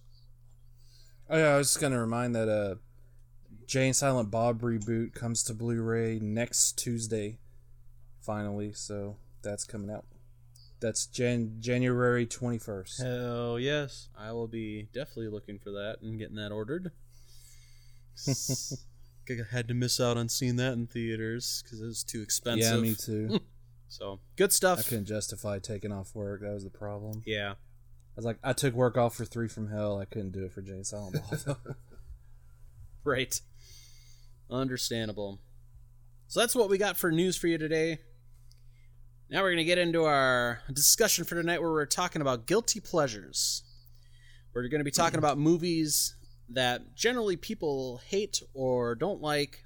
[1.29, 2.75] Oh yeah, I was just gonna remind that uh,
[3.65, 7.39] Jay and Silent Bob reboot comes to Blu-ray next Tuesday,
[8.19, 8.73] finally.
[8.73, 10.03] So that's coming out.
[10.79, 13.01] That's Jan January twenty first.
[13.01, 14.09] Hell yes.
[14.17, 16.91] I will be definitely looking for that and getting that ordered.
[19.29, 22.75] I had to miss out on seeing that in theaters because it was too expensive.
[22.75, 23.39] Yeah, me too.
[23.87, 24.79] So good stuff.
[24.79, 26.41] I couldn't justify taking off work.
[26.41, 27.21] That was the problem.
[27.25, 27.51] Yeah.
[27.51, 29.99] I was like, I took work off for Three from Hell.
[29.99, 31.57] I couldn't do it for Jay and Silent Bob.
[33.03, 33.39] Right.
[34.49, 35.39] Understandable.
[36.27, 37.99] So that's what we got for news for you today.
[39.27, 42.79] Now we're going to get into our discussion for tonight where we're talking about guilty
[42.79, 43.63] pleasures.
[44.53, 46.15] We're going to be talking about movies
[46.49, 49.65] that generally people hate or don't like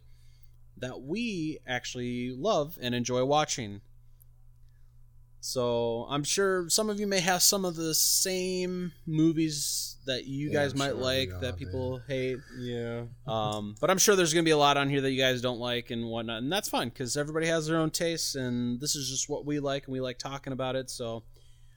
[0.77, 3.81] that we actually love and enjoy watching.
[5.41, 10.47] So I'm sure some of you may have some of the same movies that you
[10.47, 11.65] Yeah, guys I'm might sure like that do.
[11.65, 12.39] people hate.
[12.57, 13.03] Yeah.
[13.27, 15.41] Um, but I'm sure there's going to be a lot on here that you guys
[15.41, 18.95] don't like and whatnot, and that's fine because everybody has their own tastes, and this
[18.95, 20.89] is just what we like, and we like talking about it.
[20.89, 21.23] So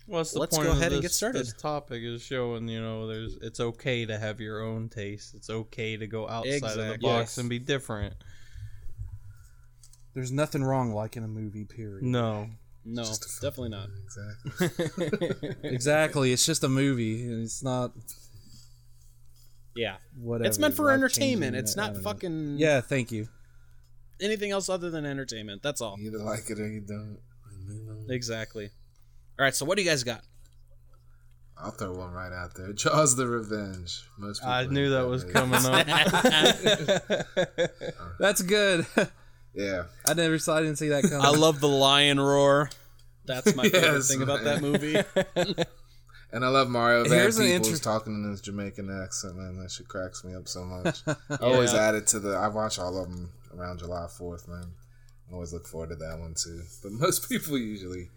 [0.07, 1.39] What's the Let's point go ahead this, and get started.
[1.43, 5.37] This topic is showing you know there's it's okay to have your own taste.
[5.37, 7.39] It's okay to go outside of the box Yes.
[7.39, 8.15] and be different.
[10.15, 11.65] There's nothing wrong liking a movie.
[11.65, 12.03] Period.
[12.03, 12.49] No.
[12.85, 13.89] No, Just a fucking definitely not.
[13.89, 15.49] movie, Exactly.
[15.71, 16.33] Exactly.
[16.33, 17.23] It's just a movie.
[17.43, 17.93] It's not
[19.75, 20.49] Yeah, whatever.
[20.49, 21.57] it's meant for life-changing, entertainment.
[21.57, 22.81] It's not don't fucking Yeah.
[22.81, 23.29] Thank you.
[24.21, 25.63] anything else other than entertainment.
[25.63, 25.97] That's all.
[25.99, 27.19] You either like it or you don't.
[28.11, 28.71] Exactly.
[29.39, 30.23] All right, so what do you guys got?
[31.57, 32.73] I'll throw one right out there.
[32.73, 34.03] Jaws: The Revenge.
[34.19, 35.87] Most people I knew that was coming up.
[38.19, 38.85] That's good.
[39.55, 40.57] Yeah, I never saw.
[40.57, 41.21] I didn't see that coming.
[41.21, 42.71] I love the lion roar.
[43.25, 44.97] That's my favorite Yes, thing about that movie.
[46.33, 49.37] and I love Mario Van Here's an Peebles inter- talking in his Jamaican accent.
[49.37, 51.01] Man, that shit cracks me up so much.
[51.07, 52.31] I always add it to the.
[52.37, 54.49] I watch all of them around July Fourth.
[54.49, 54.73] Man,
[55.31, 56.63] I always look forward to that one too.
[56.83, 58.09] But most people usually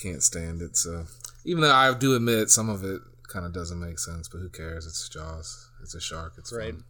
[0.00, 0.76] can't stand it.
[0.76, 1.06] So
[1.44, 3.00] even though I do admit some of it
[3.32, 4.86] kind of doesn't make sense, but who cares?
[4.86, 5.68] It's Jaws.
[5.82, 6.34] It's a shark.
[6.38, 6.72] It's Right.
[6.74, 6.84] fun.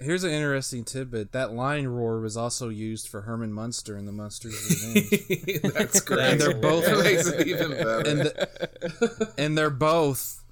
[0.00, 1.32] Here's an interesting tidbit.
[1.32, 4.54] That lion roar was also used for Herman Munster in the Munsters
[4.94, 5.62] Revenge.
[5.74, 6.20] That's great.
[6.32, 7.98] And they're both- that makes it even better.
[8.00, 10.42] and the, and they're both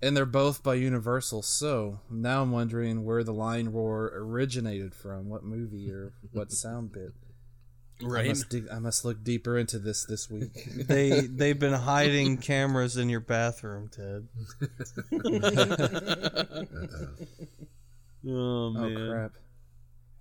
[0.00, 1.42] and they're both by Universal.
[1.42, 6.92] So now I'm wondering where the lion roar originated from, what movie or what sound
[6.92, 7.12] bit.
[8.02, 8.26] I right.
[8.28, 10.52] must, dig- I must look deeper into this this week.
[10.88, 14.26] they they've been hiding cameras in your bathroom, Ted.
[18.26, 18.96] Oh man.
[18.96, 19.32] Oh crap!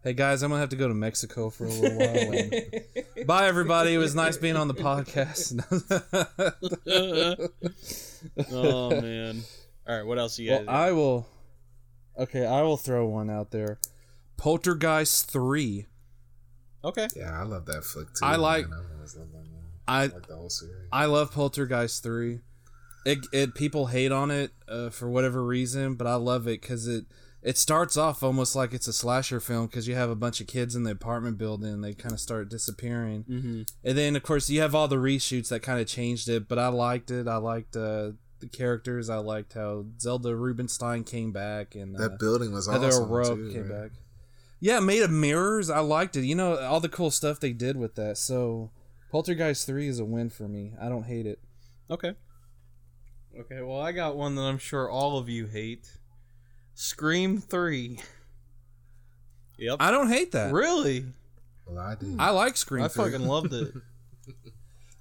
[0.03, 2.07] Hey guys, I'm gonna have to go to Mexico for a little while.
[2.33, 3.93] and- Bye everybody.
[3.93, 5.61] It was nice being on the podcast.
[8.51, 9.43] oh man.
[9.87, 10.65] All right, what else you well.
[10.69, 11.27] I will.
[12.17, 13.79] Okay, I will throw one out there.
[14.37, 15.85] Poltergeist three.
[16.83, 17.07] okay.
[17.15, 18.25] yeah, I love that flick too.
[18.25, 18.79] I like- Man.
[18.79, 19.47] I always love that movie.
[19.87, 20.87] I I like the whole series.
[20.91, 22.39] I love Poltergeist three.
[23.05, 26.87] It, it people hate on it uh, for whatever reason, but I love it because
[26.87, 27.05] it
[27.43, 30.47] it starts off almost like it's a slasher film because you have a bunch of
[30.47, 33.61] kids in the apartment building and they kind of start disappearing, Mm-hmm.
[33.83, 36.47] and then of course you have all the reshoots that kind of changed it.
[36.47, 37.27] But I liked it.
[37.27, 39.09] I liked uh, the characters.
[39.09, 43.27] I liked how Zelda Rubinstein came back and uh, That building was Heather awesome O'Rourke
[43.37, 43.51] too.
[43.53, 43.81] came right?
[43.83, 43.91] back.
[44.59, 45.69] Yeah, made of mirrors.
[45.71, 46.23] I liked it.
[46.25, 48.17] You know all the cool stuff they did with that.
[48.19, 48.69] So
[49.11, 50.73] Poltergeist three is a win for me.
[50.79, 51.39] I don't hate it.
[51.89, 52.13] Okay.
[53.39, 55.97] Okay, well I got one that I'm sure all of you hate.
[56.73, 57.99] Scream three.
[59.57, 59.77] Yep.
[59.79, 60.51] I don't hate that.
[60.53, 61.05] Really?
[61.67, 62.15] Well, I do.
[62.19, 62.83] I like Scream.
[62.83, 63.03] I 3.
[63.11, 63.73] fucking loved it.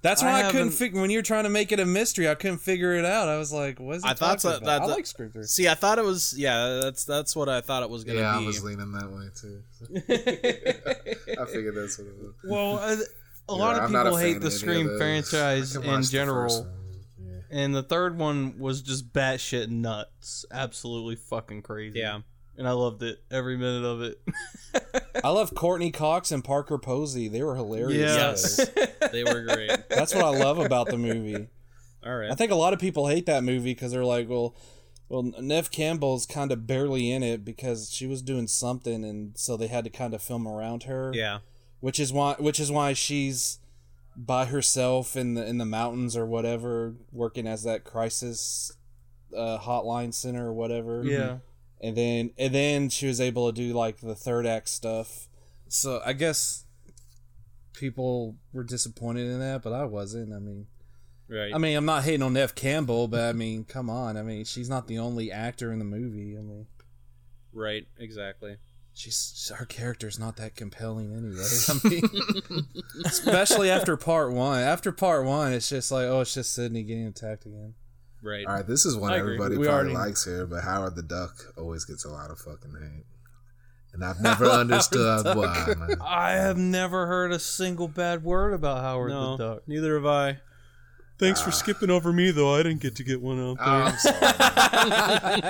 [0.03, 1.85] That's why I I, couldn't haven't- figure when you were trying to make it a
[1.85, 2.27] mystery.
[2.27, 3.29] I couldn't figure it out.
[3.29, 4.65] I was like, "What is he I thought talking so- about?
[4.65, 5.43] that- I that- like Scream 3.
[5.43, 6.79] See, I thought it was yeah.
[6.81, 8.43] That's that's what I thought it was gonna yeah, be.
[8.43, 9.61] I was leaning that way too.
[11.41, 12.33] I figured that's what it was.
[12.43, 12.97] well, uh, a Yeah,
[13.63, 14.97] lot of I'm not people fan hate of the any of Scream those.
[14.99, 16.49] franchise I can in watch the general.
[16.49, 16.73] first one.
[17.51, 17.57] Yeah.
[17.59, 20.45] And the third one was just batshit nuts.
[20.51, 21.99] Absolutely fucking crazy.
[21.99, 22.19] Yeah.
[22.57, 23.23] And I loved it.
[23.31, 24.21] Every minute of it.
[25.23, 27.27] I love Courteney Cox and Parker Posey.
[27.27, 27.97] They were hilarious.
[27.97, 28.65] Yes.
[28.65, 29.11] guys.
[29.11, 29.71] they were great.
[29.89, 31.47] That's what I love about the movie.
[32.05, 32.31] All right.
[32.31, 34.55] I think a lot of people hate that movie because they're like, well,
[35.09, 39.57] Well, Neve Campbell's kind of barely in it because she was doing something, and so
[39.57, 41.11] they had to kind of film around her.
[41.13, 41.39] Yeah.
[41.79, 43.59] which is why which is why she's
[44.15, 48.71] by herself in the in the mountains or whatever, working as that crisis
[49.35, 51.03] uh, hotline center or whatever.
[51.03, 51.37] Yeah.
[51.81, 55.27] and then and then she was able to do like the third act stuff.
[55.67, 56.65] So I guess
[57.73, 60.33] people were disappointed in that, but I wasn't.
[60.33, 60.67] I mean,
[61.29, 61.55] Right.
[61.55, 64.17] I mean, I'm not hating on Neve Campbell, but I mean, come on.
[64.17, 66.37] I mean, she's not the only actor in the movie.
[66.37, 66.67] I mean,
[67.53, 67.87] right.
[67.97, 68.57] Exactly.
[68.93, 71.43] She's her character's not that compelling anyway.
[71.69, 72.65] I mean,
[73.05, 74.59] especially after part one.
[74.61, 77.73] After part one, it's just like, oh, it's just Sydney getting attacked again.
[78.23, 78.45] Right.
[78.45, 79.33] All right, this is one I agree.
[79.35, 82.37] everybody We probably already- likes here, but Howard the Duck always gets a lot of
[82.37, 83.05] fucking hate,
[83.93, 85.73] and I've never understood why.
[85.75, 85.97] Man.
[86.05, 89.67] I have never heard a single bad word about Howard No, the Duck.
[89.67, 90.39] neither have I.
[91.21, 92.55] Thanks for skipping over me, though.
[92.55, 93.95] I didn't get to get one out Oh, I'm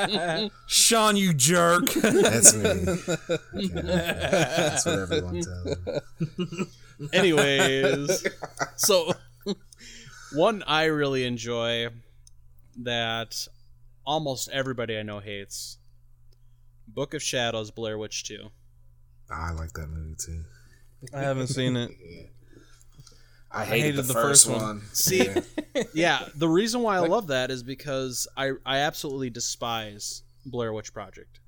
[0.10, 0.51] sorry.
[0.67, 1.86] Sean, you jerk.
[1.93, 2.69] That's me.
[2.69, 3.38] Okay.
[3.73, 5.77] That's what everyone tells
[6.38, 6.65] me.
[7.13, 8.27] Anyways,
[8.75, 9.13] so
[10.34, 11.88] one I really enjoy
[12.84, 13.47] that
[14.05, 15.77] almost everybody I know hates
[16.86, 18.49] Book of Shadows, Blair Witch 2.
[19.29, 20.43] I like that movie too.
[21.13, 21.91] I haven't seen it.
[23.53, 24.61] I hated, hated the, the first, first one.
[24.61, 24.81] one.
[24.93, 25.25] See,
[25.75, 25.83] Yeah.
[25.93, 30.93] yeah, the reason why I love that is because I I absolutely despise Blair Witch
[30.93, 31.39] Project.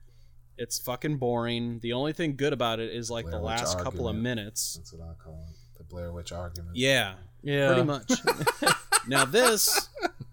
[0.57, 1.79] It's fucking boring.
[1.81, 4.75] The only thing good about it is like Blair the Witch last couple of minutes.
[4.75, 5.77] That's what I call it.
[5.77, 6.75] The Blair Witch argument.
[6.75, 7.67] Yeah, Yeah.
[7.67, 8.11] pretty much.
[9.07, 9.89] now this,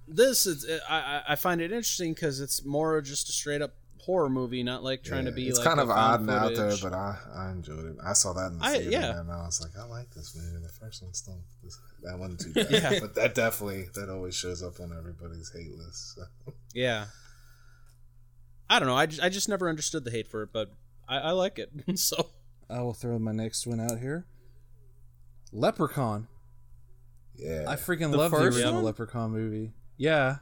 [0.07, 3.73] this is I I- I find it interesting because it's more just a straight up
[4.01, 5.49] horror movie, not like trying to be.
[5.49, 7.97] It's like kind of odd found and out there, but I, I enjoyed it.
[8.05, 9.21] I saw that in the I- theater, yeah.
[9.21, 10.63] and I was like, I like this movie.
[10.63, 13.01] The first one's still this, that one too bad, Yeah.
[13.01, 16.15] but that definitely that always shows up on everybody's hate list.
[16.17, 16.23] So.
[16.75, 17.07] yeah.
[18.69, 18.97] I don't know.
[18.97, 20.71] I just, I just never understood the hate for it, but
[21.09, 21.71] I, I like it.
[21.99, 22.31] so
[22.69, 24.27] I will throw my next one out here.
[25.53, 26.29] Leprechaun.
[27.37, 28.85] Yeah, I freaking The love the first original one?
[28.85, 29.73] Leprechaun movie.
[29.97, 30.37] Yeah,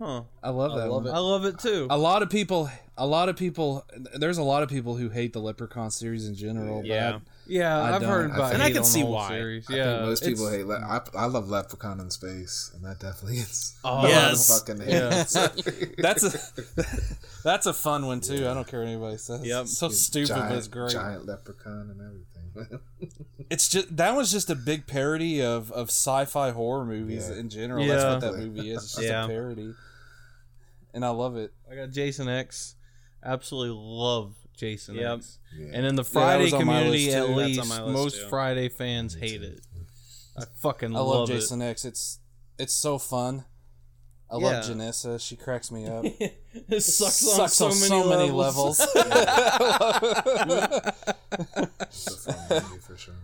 [0.00, 0.22] Huh.
[0.42, 1.12] I love I that love one.
[1.12, 1.16] it.
[1.16, 1.86] I love it too.
[1.90, 3.84] A lot of people, a lot of people.
[4.14, 6.84] There's a lot of people who hate the Leprechaun series in general.
[6.84, 7.12] Yeah.
[7.14, 9.28] but Yeah, I I've heard I about And I can see why.
[9.28, 9.66] Series.
[9.68, 10.66] I Yeah, think most people it's- hate.
[10.68, 13.76] Le- I, I love Leprechaun in space, and that definitely is.
[13.84, 14.46] Oh, Yes.
[14.60, 15.10] fucking Yeah.
[15.24, 15.96] hate.
[15.98, 16.38] that's a
[17.44, 18.46] that's a fun one too.
[18.48, 19.44] I don't care what anybody says.
[19.44, 19.62] Yep.
[19.62, 20.92] It's so stupid, giant, but it's great.
[20.92, 22.80] Giant leprechaun and everything.
[23.50, 27.38] It's just that was just a big parody of of sci-fi horror movies Yeah.
[27.40, 27.86] in general.
[27.86, 28.82] That's what that movie is.
[28.84, 29.24] It's just Yeah.
[29.24, 29.74] a parody,
[30.98, 31.52] and I love it.
[31.70, 32.74] I got Jason X.
[33.24, 35.18] Absolutely love Jason Yep.
[35.18, 35.38] X.
[35.56, 35.70] Yeah.
[35.74, 37.34] And in the Friday was on my community, at too.
[37.36, 38.28] Least, on my list, most too.
[38.28, 39.60] Friday fans hate it.
[40.36, 41.34] I fucking I love, love it.
[41.34, 41.84] Jason X.
[41.84, 42.18] It's
[42.58, 43.44] it's so fun.
[44.28, 44.44] I Yeah.
[44.46, 45.20] love Janessa.
[45.24, 46.04] She cracks me up.
[46.04, 48.80] it sucks, Sucks on so many levels.
[48.80, 48.94] It's
[52.26, 53.14] a fun movie for sure.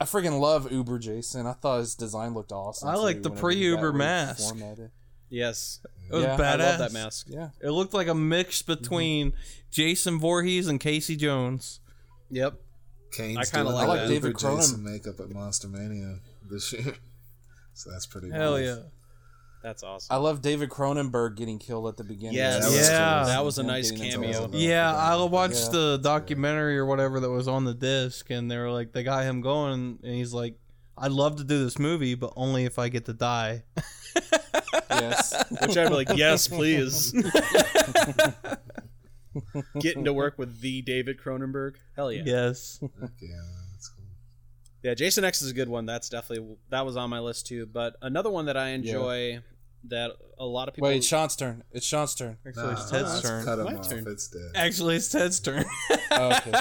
[0.00, 1.46] I freaking love Uber Jason.
[1.46, 2.88] I thought his design looked awesome.
[2.88, 4.54] I like the pre-Uber mask.
[4.54, 4.90] reformatted.
[5.30, 6.60] Yes, It was Yeah, I badass.
[6.60, 7.26] I love that mask.
[7.30, 7.48] Yeah.
[7.62, 9.32] It looked like a mix between
[9.70, 11.80] Jason Voorhees and Casey Jones.
[12.30, 12.54] Yep.
[13.12, 14.00] Kane's I kinda doing like.
[14.08, 14.92] David Uber Jason Cronin.
[14.92, 16.18] makeup at Monster Mania
[16.50, 16.96] this year,
[17.74, 18.30] so that's pretty.
[18.30, 18.64] Hell nice.
[18.66, 18.76] yeah.
[19.62, 20.14] That's awesome.
[20.14, 22.34] I love David Cronenberg getting killed at the beginning.
[22.34, 22.62] Yes.
[22.64, 23.18] That was Yeah.
[23.20, 23.26] cool.
[23.28, 24.50] That was a nice cameo.
[24.52, 25.30] Yeah, I forgot.
[25.30, 25.70] watched Yeah.
[25.70, 29.24] the documentary or whatever that was on the disc, and they were like, they got
[29.24, 30.58] him going, and he's like,
[30.98, 33.62] I'd love to do this movie, but only if I get to die.
[35.00, 35.44] Yes.
[35.62, 37.12] Which I'd be like, yes, please.
[39.80, 41.74] Getting to work with the David Cronenberg.
[41.96, 42.22] Hell yeah.
[42.24, 42.78] Yes.
[42.80, 43.28] Heck yeah,
[43.72, 44.04] that's cool.
[44.82, 45.86] Yeah, Jason X is a good one.
[45.86, 47.66] That's definitely that was on my list too.
[47.66, 49.40] But another one that I enjoy
[49.88, 51.64] that a lot of people Wait, Sean's turn.
[51.72, 52.38] It's Sean's turn.
[52.46, 53.44] Actually, it's Ted's let's turn.
[53.44, 53.88] Cut him My off.
[53.90, 54.04] turn.
[54.06, 54.52] It's dead.
[54.54, 55.64] Actually, it's Ted's turn.
[56.16, 56.52] Oh, okay.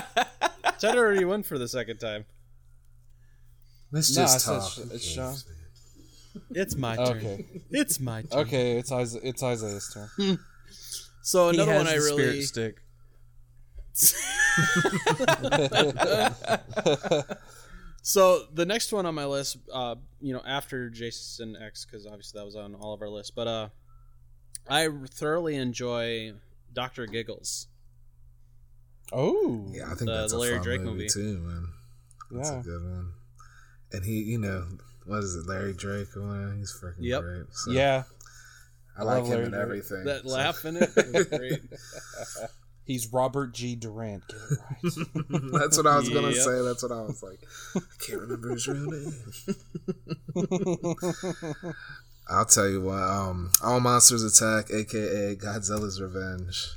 [0.80, 2.26] Ted already won for the second time.
[3.92, 4.72] Let's No, just I talk.
[4.72, 5.36] sh- Who it's Sean.
[6.34, 6.44] Man?
[6.52, 7.18] It's my turn.
[7.18, 7.46] Okay.
[7.72, 8.40] It's my turn.
[8.42, 10.40] Okay, it's Isa- it's Isaiah's turn.
[11.26, 12.82] So He another has one I really spirit stick.
[18.06, 22.38] So the next one on my list, uh, you know, after Jason X, because obviously
[22.38, 23.70] that was on all of our lists, but uh,
[24.70, 26.34] I thoroughly enjoy
[26.74, 27.68] Doctor Giggles.
[29.14, 29.68] Oh.
[29.72, 31.08] Yeah, I think The- that's the a Larry fun Drake movie, movie.
[31.10, 31.68] too, man.
[32.32, 32.60] That's Yeah.
[32.60, 33.14] a good one.
[33.94, 34.68] And he, you know,
[35.06, 36.10] what is it, Larry Drake?
[36.16, 36.54] whatever?
[36.58, 37.22] He's freaking Yep.
[37.22, 37.46] great.
[37.52, 38.04] So Yeah.
[38.98, 40.04] I like love him Larry in everything.
[40.06, 41.62] That so- laugh in it was great.
[42.86, 43.76] He's Robert G.
[43.76, 44.24] Durant.
[44.28, 44.60] Get it
[45.30, 45.52] right.
[45.62, 46.36] That's what I was gonna Yep.
[46.44, 46.62] say.
[46.62, 47.40] That's what I was like.
[47.76, 49.16] I can't remember his real name.
[52.30, 53.02] I'll tell you what.
[53.02, 56.72] Um, All Monsters Attack, aka Godzilla's Revenge.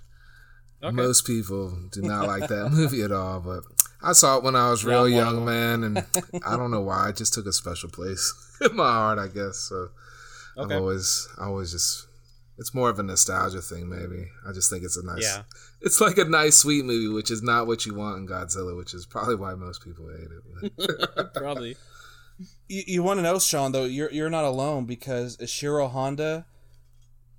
[0.82, 0.94] Okay.
[0.94, 3.62] Most people do not like that movie at all, but
[4.02, 5.98] I saw it when I was real Yeah, I'm young, man, and
[6.46, 7.08] I don't know why.
[7.08, 9.56] It just took a special place in my heart, I guess.
[9.58, 9.88] So
[10.58, 10.74] Okay.
[10.74, 12.06] I've always, I always just,
[12.58, 14.26] it's more of a nostalgia thing, maybe.
[14.48, 15.42] I just think it's a nice, Yeah.
[15.82, 18.94] it's like a nice, sweet movie, which is not what you want in Godzilla, which
[18.94, 20.28] is probably why most people hate
[20.78, 21.34] it.
[21.34, 21.76] Probably.
[22.68, 23.72] You, you want to know, Sean?
[23.72, 26.46] Though you're you're not alone because Ishiro Honda,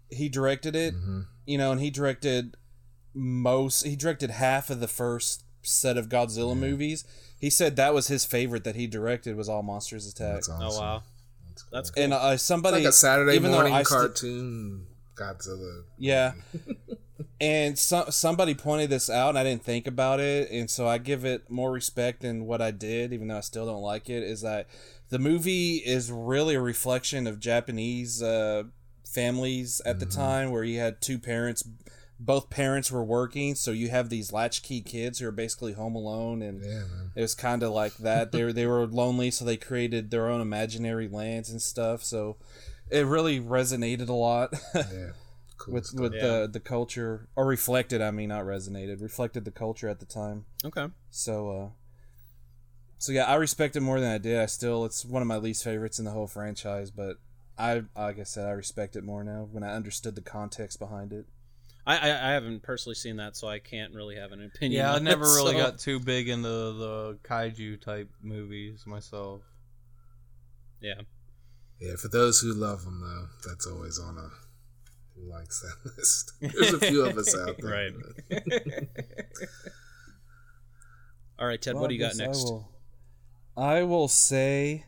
[0.10, 0.94] he directed it.
[0.96, 1.22] Mm-hmm.
[1.46, 2.56] You know, and he directed
[3.18, 3.84] most.
[3.86, 7.03] He directed half of the first set of Godzilla movies.
[7.39, 10.36] He said that was his favorite that he directed was All Monsters Attack.
[10.36, 10.80] That's awesome.
[10.80, 11.03] Oh wow.
[11.49, 11.70] That's cool.
[11.72, 12.03] That's cool.
[12.03, 12.13] Mm-hmm.
[12.13, 15.84] And uh, It's somebody like a Saturday even morning I sti- cartoon Godzilla.
[15.97, 16.34] Yeah.
[17.41, 20.97] and so, somebody pointed this out, and I didn't think about it, and so I
[20.97, 24.24] give it more respect than what I did, even though I still don't like it.
[24.24, 24.68] Is that
[25.09, 28.63] the movie is really a reflection of Japanese uh,
[29.05, 31.68] families at the time, where you had two parents,
[32.20, 36.41] both parents were working, so you have these latchkey kids who are basically home alone,
[36.41, 36.84] and Yeah,
[37.15, 38.32] it was kind of like that.
[38.32, 42.03] They were, they were lonely, so they created their own imaginary lands and stuff.
[42.03, 42.38] So
[42.89, 44.53] it really resonated a lot.
[44.76, 45.11] Yeah.
[45.57, 45.99] Cool with stuff.
[46.01, 46.22] with Yeah.
[46.28, 50.45] the the culture or reflected i mean not resonated reflected the culture at the time
[50.63, 50.86] Okay.
[51.09, 51.70] so uh
[52.99, 55.38] so yeah i respect it more than i did i still it's one of my
[55.38, 57.18] least favorites in the whole franchise but
[57.57, 61.11] i like i said i respect it more now when i understood the context behind
[61.11, 61.26] it
[61.88, 64.82] I, I I haven't personally seen that, so I can't really have an opinion.
[64.82, 69.42] Yeah, I never it, really so- got too big into the kaiju type movies myself.
[70.82, 71.02] Yeah.
[71.80, 74.30] Yeah, for those who love them, though, that's always on a
[75.16, 76.34] who likes that list.
[76.42, 77.72] There's a few of us out there.
[77.72, 77.94] Right.
[81.40, 81.76] All right, Ted.
[81.76, 82.40] Well, what do you got next?
[82.40, 82.70] I will,
[83.56, 84.86] I will say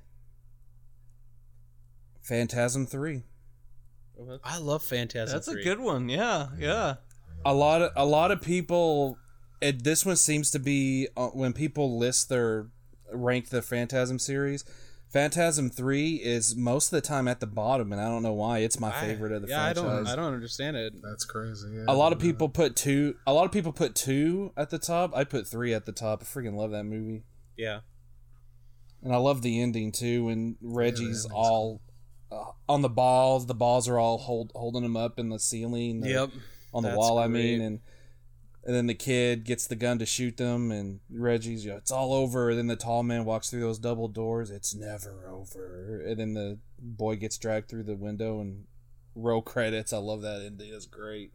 [2.22, 3.24] phantasm 3
[4.44, 5.36] I love Phantasm.
[5.36, 6.10] That's a good one.
[6.10, 6.96] Yeah, yeah.
[7.46, 9.18] a lot of a lot of people
[9.62, 12.68] it, this one seems to be uh, when people list their
[13.14, 14.64] rank the phantasm series
[15.10, 18.60] phantasm 3 is most of the time at the bottom and i don't know why
[18.60, 20.08] it's my I- favorite of the yeah, I franchise don't.
[20.08, 20.94] I don't understand it.
[21.02, 21.68] That's crazy.
[21.74, 22.28] Yeah, a lot of I know.
[22.32, 25.74] people put two a lot of people put two at the top i put three
[25.74, 27.24] at the top i freaking love that movie
[27.58, 27.80] Yeah.
[29.04, 31.82] and i love the ending too when reggie's ending's all
[32.32, 36.04] uh, on the balls the balls are all hold, holding him up in the ceiling
[36.06, 36.30] Yep.
[36.74, 37.18] on the That's wall.
[37.20, 37.80] I mean, and
[38.66, 41.92] and then the kid gets the gun to shoot them, and Reggie's, you know, it's
[41.92, 42.50] all over.
[42.50, 44.52] And then the tall man walks through those double doors.
[44.52, 46.02] It's never over.
[46.06, 48.66] And then the boy gets dragged through the window, and
[49.16, 49.92] roll credits.
[49.94, 50.72] I love that ending.
[50.74, 51.32] It's great.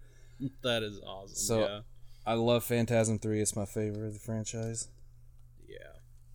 [0.63, 1.35] That is awesome.
[1.37, 1.81] So- yeah.
[2.27, 3.41] I love Phantasm Three.
[3.43, 4.89] It's my favorite of the franchise.
[5.69, 5.77] Yeah.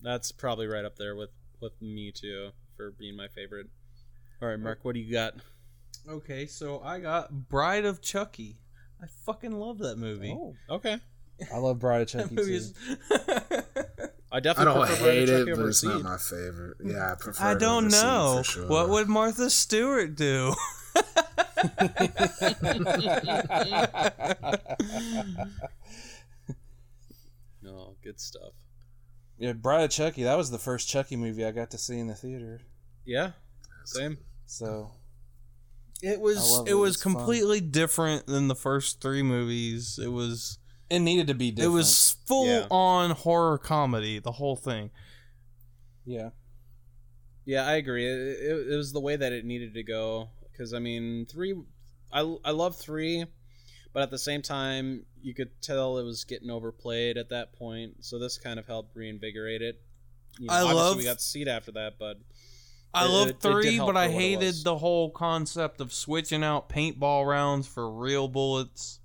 [0.03, 3.67] That's probably right up there with with me too for being my favorite.
[4.41, 4.79] All right, Mark.
[4.83, 5.35] What do you got?
[6.07, 8.57] Okay, so I got Bride of Chucky.
[9.01, 10.35] I fucking love that movie.
[10.37, 10.97] Oh, Okay.
[11.53, 12.41] I love Bride of Chucky too.
[12.41, 12.73] is.
[13.09, 13.63] I
[14.31, 16.77] I definitely don't prefer Bride of hate Chucky it, but over it's not my favorite.
[16.83, 17.43] Yeah, I prefer.
[17.45, 18.37] I don't over know.
[18.39, 18.67] for sure.
[18.67, 20.53] What would Martha Stewart do?
[27.61, 28.53] No, good stuff.
[29.37, 30.23] Yeah, Bride of Chucky.
[30.23, 32.61] That was the first Chucky movie I got to see in the theater.
[33.05, 33.31] Yeah.
[33.85, 34.17] Same.
[34.49, 34.91] So
[36.01, 36.73] It was it it.
[36.73, 37.13] was It's fun.
[37.13, 39.99] completely different than the first three movies.
[40.01, 40.57] It was
[40.89, 41.71] it needed to be different.
[41.71, 42.67] it was full Yeah.
[42.71, 44.89] on horror comedy, the whole thing.
[46.05, 46.31] yeah.
[47.45, 48.05] Yeah, I agree.
[48.05, 50.29] It, it, it was the way that it needed to go.
[50.51, 51.55] Because I mean, three,
[52.11, 53.25] I I love three,
[53.93, 58.03] but at the same time, you could tell it was getting overplayed at that point.
[58.05, 59.81] So this kind of helped reinvigorate it.
[60.39, 62.17] You know, I obviously love- we got Seed after that, but
[62.93, 65.11] I It- love it- it did three, but I for what it hated the whole
[65.11, 68.99] concept of switching out paintball rounds for real bullets.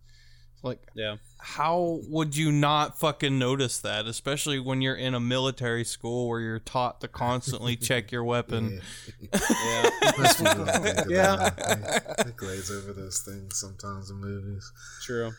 [0.62, 4.06] Like, yeah, how would you not fucking notice that?
[4.06, 8.80] Especially when you're in a military school where you're taught to constantly check your weapon.
[9.20, 11.36] yeah, Most people don't think of Yeah.
[11.36, 12.16] that.
[12.16, 14.72] They, they glaze over those things sometimes in movies.
[15.02, 15.32] true.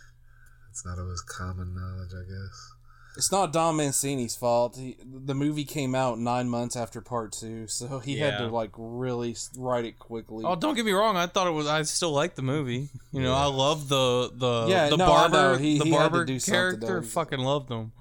[0.69, 2.71] It's not always common knowledge, I guess.
[3.17, 4.75] It's not Don Mancini's fault.
[4.75, 8.71] He, the movie came out nine months after part two, so he had to like
[8.75, 10.43] really write it quickly.
[10.45, 11.15] Oh, don't get me wrong.
[11.15, 11.65] I thought it was.
[11.67, 12.89] I still like the movie.
[13.11, 15.33] You know, I love the the Yeah, the no, barber.
[15.53, 15.55] know.
[15.57, 17.01] He- the he had to barber do character.
[17.01, 17.91] Fucking loved him.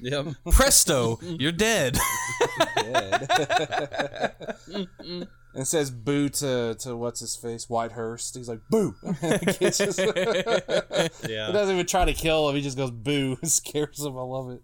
[0.00, 0.26] Yep.
[0.50, 1.96] Presto, you're dead.
[2.76, 3.28] Dead.
[5.54, 8.36] and says boo to, to what's his face Whitehurst.
[8.36, 8.94] He's like boo.
[9.60, 12.56] Just- he doesn't even try to kill him.
[12.56, 13.36] He just goes boo.
[13.42, 14.16] It scares him.
[14.16, 14.62] I love it.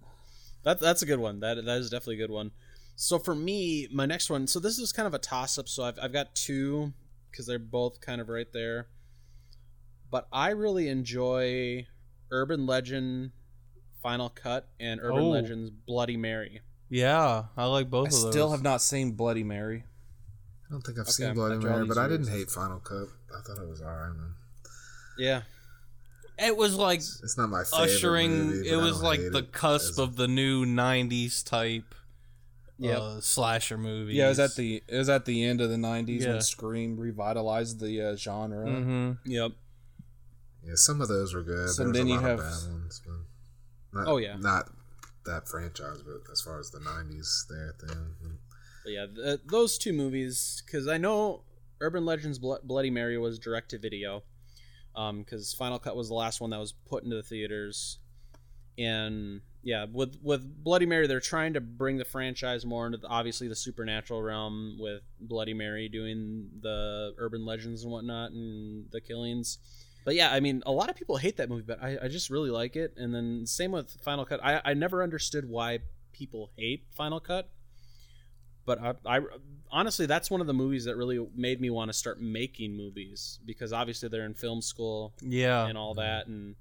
[0.64, 1.40] that that's a good one.
[1.40, 2.50] That that is definitely a good one.
[2.96, 4.46] So for me, my next one.
[4.46, 5.68] So this is kind of a toss up.
[5.68, 6.92] So I've I've got two
[7.30, 8.88] because they're both kind of right there.
[10.10, 11.86] But I really enjoy
[12.30, 13.32] Urban Legend
[14.02, 15.28] Final Cut and Urban Oh.
[15.30, 16.60] Legends Bloody Mary.
[16.88, 18.32] Yeah, I like both I of those.
[18.32, 19.84] still have not seen Bloody Mary.
[20.68, 22.78] I don't think I've Okay, seen I Bloody draw Mary, but I didn't hate Final
[22.80, 23.08] Cut.
[23.36, 24.34] I thought it was alright, man.
[25.18, 25.42] Yeah,
[26.38, 28.30] It was like It's not my favorite ushering.
[28.46, 31.42] movie, it but I was don't like hate the it cusp of the new '90s
[31.44, 31.94] type.
[32.80, 32.98] Yep.
[33.00, 34.14] uh, slasher movie.
[34.14, 36.28] Yeah, it was at the it was at the end of the '90s Yeah.
[36.34, 38.64] when Scream revitalized the uh, genre.
[38.70, 39.50] hmm yep.
[40.64, 41.70] Yeah, some of those were good.
[41.70, 44.36] So there was then a you lot have- of bad ones, but not, Oh, yeah.
[44.36, 44.70] not
[45.24, 48.37] that franchise, but as far as the '90s there thing.
[48.88, 51.42] But yeah, th- uh, those two movies, because I know
[51.78, 54.22] Urban Legends Blo- Bloody Mary was direct to video,
[54.96, 57.98] um, because Final Cut was the last one that was put into the theaters,
[58.78, 63.08] and yeah, with with Bloody Mary, they're trying to bring the franchise more into the,
[63.08, 69.02] obviously the supernatural realm with Bloody Mary doing the urban legends and whatnot and the
[69.02, 69.58] killings.
[70.06, 72.30] But yeah, I mean, a lot of people hate that movie, but I, I just
[72.30, 72.94] really like it.
[72.96, 74.42] And then same with Final Cut.
[74.42, 75.80] I, I never understood why
[76.14, 77.50] people hate Final Cut
[78.68, 79.20] but I, I
[79.72, 83.40] honestly that's one of the movies that really made me want to start making movies
[83.44, 86.54] because obviously they're in film school Yeah, and all that and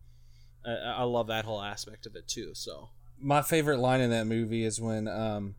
[0.66, 2.90] I, I love that whole aspect of it too so
[3.20, 5.56] My favorite line in that movie is when um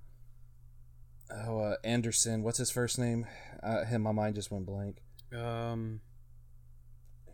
[1.31, 3.27] oh uh, Anderson, what's his first name?
[3.63, 5.03] Uh, him, my mind just went blank.
[5.37, 6.01] um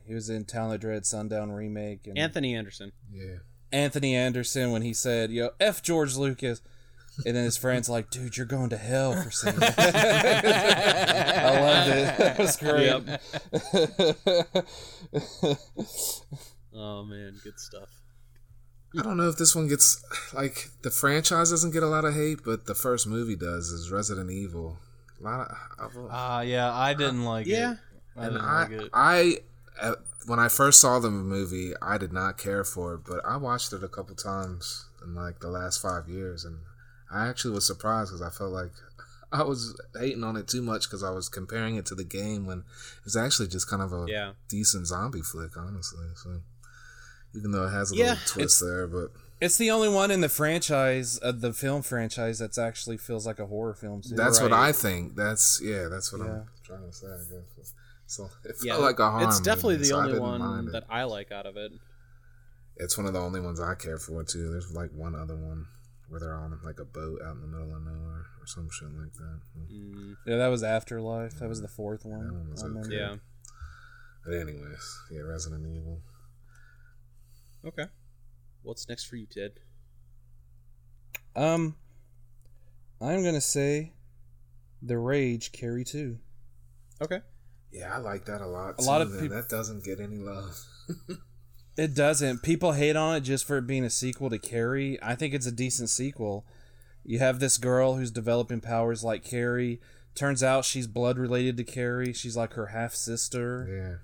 [0.07, 3.37] He was in Town of Dread Sundown remake and Anthony Anderson Yeah,
[3.73, 6.61] Anthony Anderson when he said, "Yo, f George Lucas,"
[7.25, 9.79] and then his friends like, "Dude, you're going to hell for saying that."
[11.45, 12.19] I loved it.
[12.25, 12.91] That was great.
[16.77, 17.89] oh man good stuff
[18.99, 20.03] I don't know if this one gets
[20.33, 23.91] like the franchise doesn't get a lot of hate, but the first movie does is
[23.91, 24.79] Resident Evil.
[25.21, 25.51] A lot
[25.81, 27.79] of, of Ah, yeah, I didn't like yeah it.
[28.17, 28.91] I and didn't I, like it.
[28.93, 29.39] I
[29.81, 29.95] uh,
[30.27, 33.73] when I first saw the movie, I did not care for it, but I watched
[33.73, 36.59] it a couple times in like the last five years, and
[37.15, 38.73] I actually was surprised because I felt like
[39.33, 42.47] I was hating on it too much because I was comparing it to the game
[42.47, 46.07] when it was actually just kind of a yeah decent zombie flick, honestly.
[46.17, 46.41] So
[47.37, 49.11] even though it has a Yeah, little twist there, but
[49.41, 53.39] It's the only one in the franchise, of the film franchise, that's actually feels like
[53.41, 54.03] a horror film.
[54.03, 54.15] Too.
[54.17, 55.17] that's what I think.
[55.17, 56.27] That's yeah, that's what Yeah.
[56.27, 57.07] I'm trying to say.
[57.09, 57.19] I
[57.59, 57.75] guess.
[58.07, 60.85] So it felt yeah like a horror it's definitely movie, the so only one that
[60.89, 61.73] i like out of it
[62.77, 64.51] It's one of the only ones I care for too.
[64.51, 65.67] There's like one other one
[66.15, 68.87] where they're on like a boat out in the middle of nowhere or some shit
[68.97, 69.41] like that.
[69.69, 71.41] mm, Yeah, that was Afterlife.
[71.41, 72.25] That was the fourth one.
[72.29, 72.97] That one was okay.
[72.97, 73.17] yeah
[74.25, 76.01] But anyways, yeah, Resident Evil.
[77.67, 77.87] okay
[78.63, 79.53] what's next for you ted
[81.35, 81.75] Um,
[83.01, 83.93] I'm gonna say,
[84.83, 86.19] The Rage Carrie Two.
[87.03, 87.23] okay
[87.73, 88.77] Yeah, I like that a lot.
[88.79, 89.21] A lot of man.
[89.23, 90.57] peop- that doesn't get any love.
[91.77, 92.43] It doesn't.
[92.43, 94.99] People hate on it just for it being a sequel to Carrie.
[95.03, 96.45] I think it's a decent sequel.
[97.05, 99.81] You have this girl who's developing powers like Carrie.
[100.15, 102.13] Turns out she's blood related to Carrie.
[102.13, 104.01] She's like her half sister.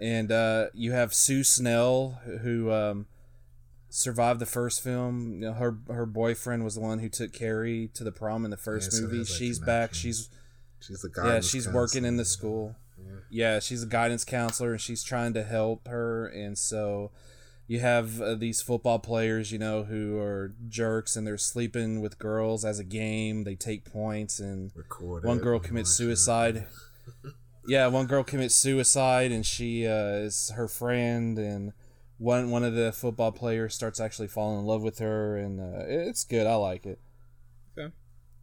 [0.00, 3.06] yeah, And uh, you have Sue Snell, who um,
[3.88, 5.34] survived the first film.
[5.34, 8.50] You know, her her boyfriend was the one who took Carrie to the prom in
[8.50, 9.18] the first Yeah, movie.
[9.18, 9.94] like, she's back.
[9.94, 10.28] She's
[10.80, 11.34] she's the guy.
[11.34, 12.74] yeah, she's working in the school.
[13.30, 13.60] Yeah.
[13.60, 16.26] she's a guidance counselor and she's trying to help her.
[16.26, 17.10] And so
[17.66, 22.18] you have uh, these football players, you know, who are jerks and they're sleeping with
[22.18, 23.44] girls as a game.
[23.44, 26.66] They take points and Record one girl commits suicide.
[27.66, 31.72] yeah, one girl commits suicide and she uh, is her friend and
[32.18, 35.84] one one of the football players starts actually falling in love with her and uh,
[35.86, 36.46] it's good.
[36.46, 37.00] I like it.
[37.78, 37.92] Okay.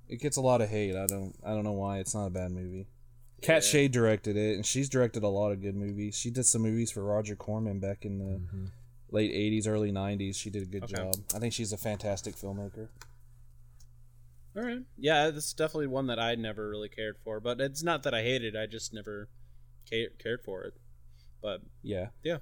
[0.07, 0.95] It gets a lot of hate.
[0.95, 1.99] I don't I don't know why.
[1.99, 2.87] It's not a bad movie.
[3.41, 6.15] Katt Shea directed it, and she's directed a lot of good movies.
[6.15, 8.41] She did some movies for Roger Corman back in the
[9.11, 10.35] late '80s, early '90s.
[10.35, 10.93] She did a good Okay.
[10.95, 11.15] job.
[11.35, 12.89] I think she's a fantastic filmmaker.
[14.57, 17.83] all right yeah this is definitely one that i never really cared for but it's
[17.83, 19.29] not that i hated it i just never
[19.87, 20.73] ca- cared for it
[21.41, 22.39] but yeah, Yeah.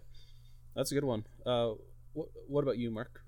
[0.74, 1.72] that's a good one uh
[2.16, 3.22] wh- what about you mark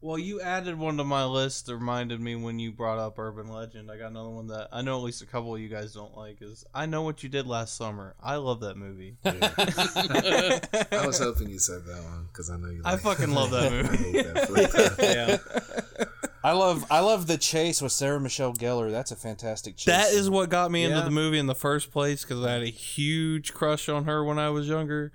[0.00, 1.66] Well, you added one to my list.
[1.66, 3.90] That reminded me when you brought up Urban Legend.
[3.90, 6.16] I got another one that I know at least a couple of you guys don't
[6.16, 6.40] like.
[6.40, 8.14] Is I know what you did last summer.
[8.22, 9.16] I love that movie.
[9.24, 12.82] I was hoping you said that one because I know you.
[12.84, 13.88] I fucking love that movie.
[13.88, 14.98] I hate that flick.
[15.00, 16.06] yeah
[16.44, 18.90] I love I love the chase with Sarah Michelle Gellar.
[18.90, 19.86] That's a fantastic chase.
[19.86, 22.62] That is what got me into the movie in the first place because I had
[22.62, 25.12] a huge crush on her when I was younger.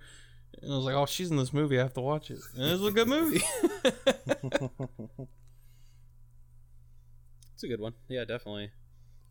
[0.61, 1.79] And I was like, oh, she's in this movie.
[1.79, 2.39] I have to watch it.
[2.55, 3.41] And it was a good movie.
[7.53, 8.71] it's a good one yeah definitely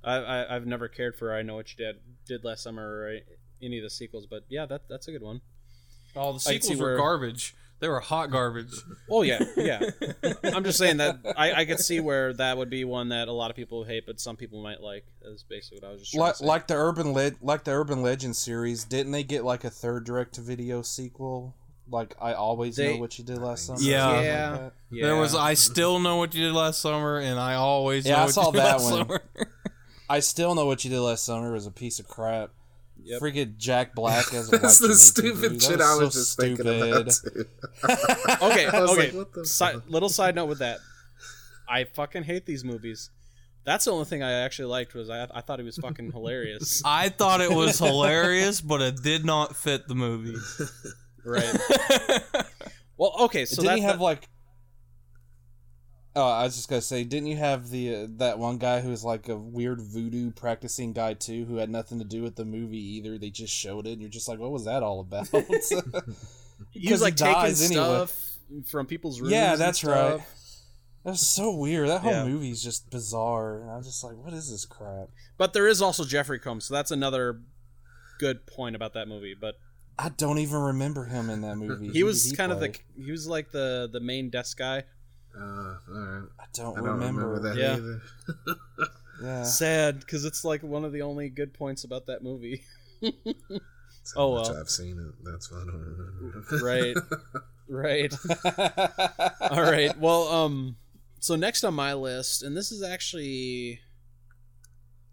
[0.05, 3.19] I, I i've never cared for i know what you did did last summer or
[3.63, 5.41] any of the sequels, but yeah, that that's a good one.
[6.17, 7.55] All the can see sequels were where- garbage.
[7.83, 8.73] They were hot garbage.
[9.11, 9.81] Oh yeah, yeah.
[10.45, 13.33] I'm just saying that I, I could see where that would be one that a
[13.33, 15.05] lot of people hate, but some people might like.
[15.21, 16.47] That's basically what I was just like, to say.
[16.47, 20.05] like the urban le- like the urban legend series didn't they get like a third
[20.05, 21.57] direct to video sequel
[21.91, 24.01] like i always They- know what you did last summer Yeah.
[24.01, 24.71] Something like Yeah.
[24.93, 25.03] yeah.
[25.07, 28.19] There was I still know what you did last summer, and I always Yeah, know
[28.19, 29.21] I what saw you did that one.
[30.09, 32.51] i still know what you did last summer it was a piece of crap
[33.05, 33.21] Yep.
[33.21, 35.63] Freaking Jack Black as a white That's the stupid dude.
[35.63, 37.11] shit That I so was just thinking about.
[37.13, 37.47] stupid.
[37.87, 37.89] Too.
[38.43, 38.81] okay, okay.
[38.97, 40.79] like, what the Si- little side note with that,
[41.69, 43.11] I fucking hate these movies.
[43.65, 46.83] That's the only thing I actually liked was I, I thought he was fucking hilarious.
[46.85, 50.37] I thought it was hilarious, but it did not fit the movie.
[51.25, 51.55] right.
[52.97, 54.29] Well, okay, so didn't that, have like
[56.15, 58.91] Oh, I was just gonna say, didn't you have the uh, that one guy who
[58.91, 62.45] was like a weird voodoo practicing guy too, who had nothing to do with the
[62.45, 63.17] movie either?
[63.17, 65.29] They just showed it, and you're just like, what was that all about?
[66.71, 67.85] he was like he taking dies anyway.
[67.85, 69.33] stuff from people's rooms.
[69.33, 69.91] Yeah, that's stuff.
[70.19, 70.21] right.
[71.05, 71.89] That's so weird.
[71.89, 72.27] That whole Yeah.
[72.51, 73.63] is just bizarre.
[73.63, 75.09] And I'm just like, what is this crap?
[75.37, 77.41] But there is also Jeffrey Combs, so that's another
[78.21, 79.35] good point about that movie.
[79.39, 79.55] But
[79.99, 81.89] I don't even remember him in that movie.
[81.93, 84.85] he was he kind of the he was like the the main desk guy.
[85.37, 86.29] Uh, all right.
[86.41, 87.27] I don't, I don't remember.
[87.29, 87.77] remember, that Yeah.
[87.77, 88.03] either.
[89.23, 89.45] Yeah.
[89.45, 92.65] Sad because it's like one of the only good points about that movie.
[93.03, 94.59] That's Oh, much well.
[94.59, 95.15] I've seen it.
[95.25, 96.65] That's why I don't remember.
[96.65, 96.97] right,
[97.69, 99.51] right.
[99.53, 99.97] All right.
[99.97, 100.77] Well, um,
[101.21, 103.81] so next on my list, and this is actually,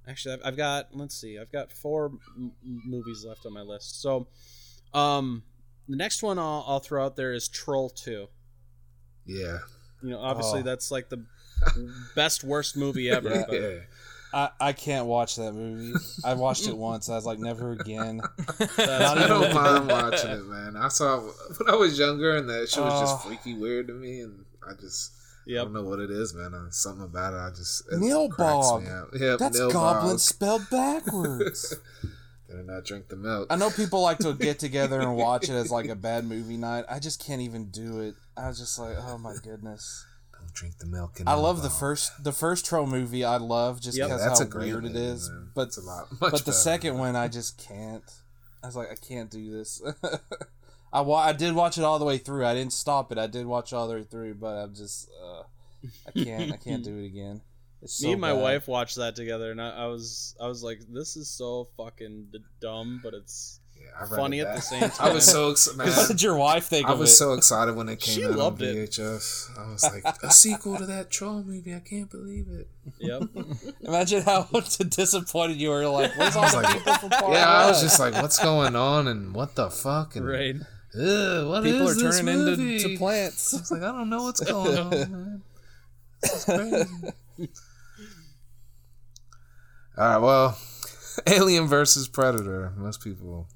[0.07, 0.87] actually, I've, I've got.
[0.95, 2.05] Let's see, I've got four
[2.35, 4.01] m- m- movies left on my list.
[4.01, 4.27] So,
[4.91, 5.43] um,
[5.87, 8.27] the next one I'll, I'll throw out there is Troll Two.
[9.27, 9.59] yeah.
[10.01, 10.63] You know, obviously Oh.
[10.63, 11.23] that's like the
[12.15, 13.29] best worst movie ever.
[13.29, 13.43] Yeah.
[13.47, 13.79] but- Yeah.
[14.31, 15.97] I, I can't watch that movie.
[16.23, 17.09] I watched it once.
[17.09, 18.21] I was like, never again.
[18.59, 20.75] That's- I don't mind watching it, man.
[20.77, 23.27] I saw it when I was younger, and that shit was just Oh.
[23.27, 25.13] freaky weird to me, and I just
[25.47, 26.53] I don't know what it is, man.
[26.53, 28.29] Uh, something about it, I just it Nilbog.
[28.29, 29.07] cracks me out.
[29.19, 29.71] Yeah, That's Nilbog.
[29.73, 31.75] goblin spelled backwards.
[32.47, 33.47] Better not drink the milk.
[33.49, 36.57] I know people like to get together and watch it as like a bad movie
[36.57, 36.85] night.
[36.87, 38.15] I just can't even do it.
[38.39, 40.05] I was just like, oh my goodness.
[40.39, 41.19] Don't drink the milk.
[41.27, 43.25] I love the first the first troll movie.
[43.25, 44.07] I love just Yep.
[44.07, 45.29] because That's how a great weird it movie, is.
[45.29, 45.49] man.
[45.53, 48.03] But It's a lot, much but the better second than one, I just can't.
[48.63, 49.81] I was like, I can't do this.
[50.93, 52.45] I wa- I did watch it all the way through.
[52.45, 53.17] I didn't stop it.
[53.17, 55.43] I did watch all the way through, but I'm just uh,
[56.07, 57.41] I can't I can't do it again.
[57.81, 58.41] It's so Me and my bad.
[58.41, 62.33] wife watched that together, and I, I was I was like, "This is so fucking
[62.59, 64.91] dumb," but it's Yeah, I funny at the same time.
[64.99, 65.79] I was so excited.
[65.95, 67.15] What did your wife think I was it?
[67.15, 68.89] so excited when it came She out loved on it.
[68.91, 69.57] VHS.
[69.59, 71.73] I was like, a sequel to that troll movie.
[71.73, 72.67] I can't believe it.
[72.99, 73.23] Yep.
[73.81, 74.43] Imagine how
[74.89, 75.87] disappointed you were.
[75.87, 78.13] Like, where's all I was the like- people from Far Yeah, I was just like,
[78.15, 80.15] what's going on and what the fuck?
[80.15, 80.55] And, right.
[80.93, 82.79] What people are is this turning into movie?
[82.79, 83.53] to plants.
[83.53, 85.41] It's like I don't know what's going on, man.
[86.45, 86.85] Crazy.
[89.97, 90.57] All right, well,
[91.27, 92.73] Alien versus Predator.
[92.77, 93.47] Most people.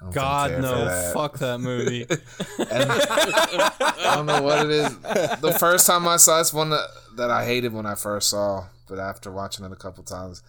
[0.00, 1.12] I don't think God no, that.
[1.14, 2.06] fuck that movie.
[2.70, 4.96] And I don't know what it is.
[5.40, 6.86] The first time I saw it's one that,
[7.16, 10.42] that I hated when I first saw, but after watching it a couple times,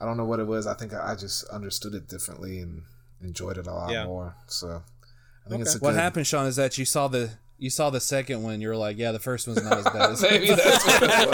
[0.00, 0.66] I don't know what it was.
[0.66, 2.82] I think I, I just understood it differently and
[3.22, 4.04] enjoyed it a lot Yeah.
[4.06, 4.34] more.
[4.46, 4.82] So
[5.46, 5.62] I think Okay.
[5.62, 7.30] it's a What good, happened, Sean, is that you saw the
[7.60, 8.60] you saw the second one.
[8.60, 11.30] You were like, yeah, the first one's not as bad as Maybe that's what it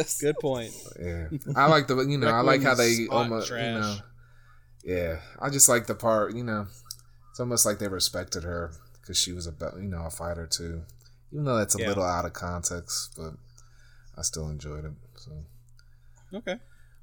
[0.00, 0.16] was.
[0.20, 0.72] Good point.
[0.98, 3.96] Yeah, I like the you know I like how they Requiem's hot almost you know.
[4.84, 6.66] Yeah, I just like the part you know.
[7.30, 10.46] It's almost like they respected her because she was a be- you know a fighter
[10.46, 10.82] too,
[11.32, 11.88] even though that's a Yeah.
[11.88, 13.34] little out of context, but
[14.16, 14.92] I still enjoyed it.
[15.16, 15.32] So
[16.32, 16.58] Okay.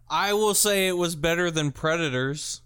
[0.10, 2.62] I will say it was better than Predators.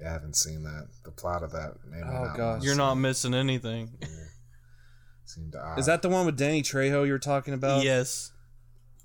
[0.00, 0.88] Yeah, I haven't seen that.
[1.04, 1.74] The plot of that.
[1.88, 2.62] Maybe Oh, not gosh.
[2.62, 3.90] You're not missing anything.
[5.24, 5.78] Seemed odd.
[5.78, 7.84] Is that the one with Danny Trejo you were talking about?
[7.84, 8.32] yes.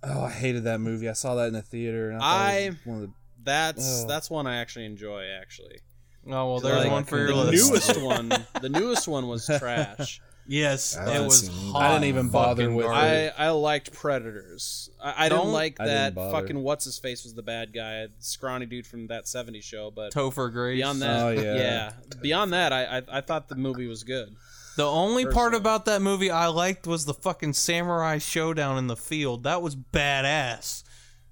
[0.04, 1.10] Oh, I hated that movie.
[1.10, 2.12] I saw that in the theater.
[2.12, 4.08] And I, thought one of the, That's Oh.
[4.08, 5.26] that's one I actually enjoy.
[5.42, 5.80] Actually,
[6.28, 7.70] Oh well, there's Like, one for your the list.
[7.72, 8.30] newest one.
[8.62, 10.22] The newest one was trash.
[10.48, 11.48] Yes, I it was.
[11.72, 13.10] hot I didn't even bother with garbage.
[13.12, 13.34] it.
[13.38, 14.90] I I liked Predators.
[15.04, 16.32] I, I didn't Don't- like I didn't that bother.
[16.42, 19.92] fucking what's his face was the bad guy, scrawny dude from that '70s show.
[19.92, 20.78] But Topher Grace.
[20.78, 21.56] beyond that, Oh, yeah.
[21.56, 21.92] yeah.
[22.22, 24.36] beyond that, I, I I thought the movie was good.
[24.78, 28.98] The only part about that movie I liked was the fucking samurai showdown in the
[28.98, 29.44] field.
[29.44, 30.84] That was badass.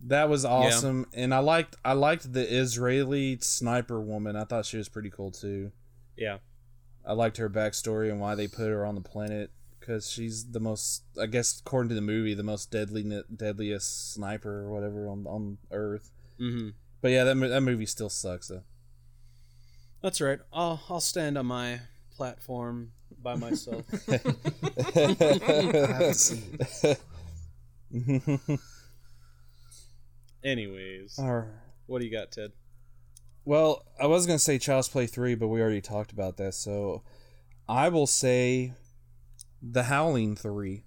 [0.07, 4.35] that was awesome, and I liked I liked the Israeli sniper woman.
[4.35, 5.71] I thought she was pretty cool too.
[6.17, 6.37] Yeah,
[7.05, 10.59] I liked her backstory and why they put her on the planet because she's the
[10.59, 15.25] most, I guess, according to the movie, the most deadly, deadliest sniper or whatever on
[15.27, 16.11] on Earth.
[16.39, 16.69] Mm-hmm.
[17.01, 18.63] But yeah, that that movie still sucks though.
[20.01, 20.39] That's right.
[20.53, 21.81] I'll I'll stand on my
[22.15, 22.91] platform
[23.21, 23.83] by myself.
[24.07, 24.17] I
[24.97, 26.59] haven't seen
[27.91, 28.59] it.
[30.43, 31.47] Anyways, All right.
[31.85, 32.51] what do you got, Ted?
[33.45, 36.53] Well, I was gonna say Child's Play three, but we already talked about that.
[36.53, 37.03] So
[37.67, 38.73] I will say
[39.61, 40.83] The Howling three.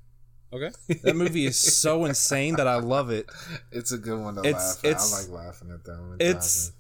[0.53, 0.71] Okay.
[1.03, 3.27] That movie is so insane that I love it.
[3.73, 4.91] It's a good one to It's- laugh at.
[4.91, 6.17] it's- I like laughing at that one.
[6.21, 6.73] It's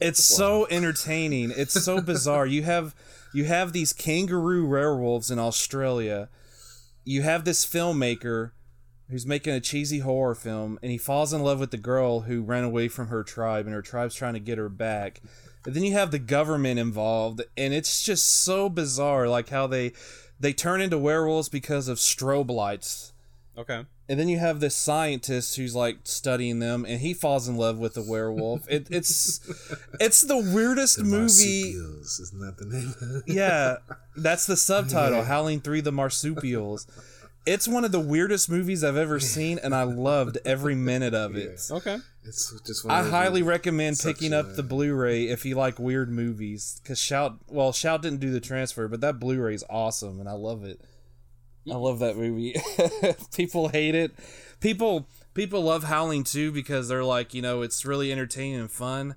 [0.00, 1.52] it's so entertaining.
[1.56, 2.46] It's so bizarre.
[2.46, 2.94] You have
[3.32, 6.28] you have these kangaroo werewolves in Australia.
[7.04, 8.52] You have this filmmaker
[9.14, 12.42] who's making a cheesy horror film and he falls in love with the girl who
[12.42, 15.22] ran away from her tribe and her tribe's trying to get her back.
[15.64, 19.92] And then you have the government involved and it's just so bizarre like how they
[20.40, 23.12] they turn into werewolves because of strobe lights.
[23.56, 23.86] Okay.
[24.08, 27.78] And then you have this scientist who's like studying them, and he falls in love
[27.78, 28.68] with the werewolf.
[28.68, 29.40] It, it's
[30.00, 31.74] it's the weirdest the movie.
[31.76, 33.22] Marsupials, isn't that the name?
[33.26, 33.76] Yeah,
[34.16, 35.22] that's the subtitle.
[35.22, 36.86] Howling Three: The Marsupials.
[37.46, 41.36] It's one of the weirdest movies I've ever seen, and I loved every minute of
[41.36, 41.60] it.
[41.70, 41.98] Okay.
[42.24, 42.84] It's just.
[42.84, 46.10] One I of those highly recommend picking a- up the Blu-ray if you like weird
[46.10, 46.80] movies.
[46.86, 50.32] Cause Shout, well, Shout didn't do the transfer, but that Blu-ray is awesome, and I
[50.32, 50.80] love it.
[51.70, 52.54] I love that movie.
[53.34, 54.12] people hate it.
[54.60, 59.14] People people love Howling too because they're like, you know, it's really entertaining and fun.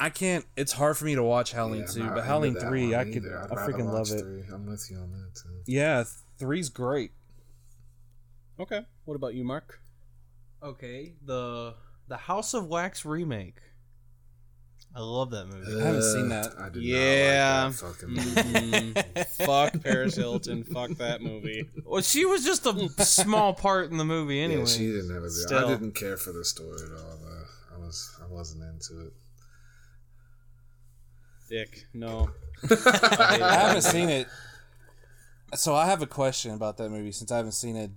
[0.00, 0.44] I can't.
[0.56, 3.16] It's hard for me to watch Howling Yeah, two, but Howling three, I could.
[3.24, 3.40] either.
[3.42, 4.20] I'd I freaking love watch it.
[4.20, 4.42] Three.
[4.52, 5.48] I'm with you on that too.
[5.66, 6.04] Yeah,
[6.38, 7.10] three's great.
[8.60, 8.80] Okay.
[9.04, 9.80] What about you, Mark?
[10.62, 11.74] Okay, the
[12.08, 13.58] the House of Wax remake.
[14.96, 15.80] I love that movie.
[15.80, 16.54] I haven't seen that.
[16.58, 17.70] I did Yeah.
[17.70, 18.92] not like that fucking movie.
[18.94, 20.64] Mm, fuck Paris Hilton.
[20.64, 21.68] Fuck that movie.
[21.84, 24.60] well, she was just a small part in the movie anyway.
[24.60, 25.30] Yeah, she didn't have a.
[25.30, 25.66] Still.
[25.66, 27.18] I didn't care for the story at all.
[27.22, 27.76] Though.
[27.76, 28.10] I was.
[28.22, 29.12] I wasn't into it.
[31.48, 31.86] Dick.
[31.94, 32.30] No.
[32.68, 34.26] I haven't seen it.
[35.54, 37.90] So I have a question about that movie since I haven't seen it.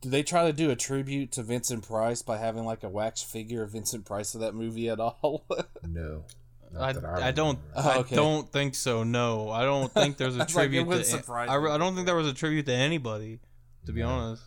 [0.00, 3.22] Do they try to do a tribute to Vincent Price by having like a wax
[3.22, 5.44] figure of Vincent Price of that movie at all?
[5.86, 6.24] No.
[6.72, 7.60] Not I, I don't remember.
[7.74, 9.02] Oh, I don't think so.
[9.02, 11.02] No, I don't think there's a was like, tribute to.
[11.04, 11.56] surprise I.
[11.56, 13.40] I don't think there was a tribute to anybody.
[13.86, 14.08] To be No.
[14.08, 14.42] honest.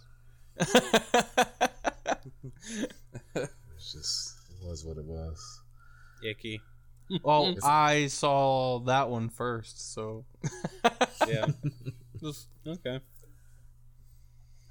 [3.35, 3.49] it
[3.79, 4.35] just.
[4.61, 5.61] It was what it was.
[6.25, 6.61] Icky.
[7.23, 10.23] well, I saw that one first, so
[11.27, 11.47] Yeah.
[12.21, 13.01] Just- Okay.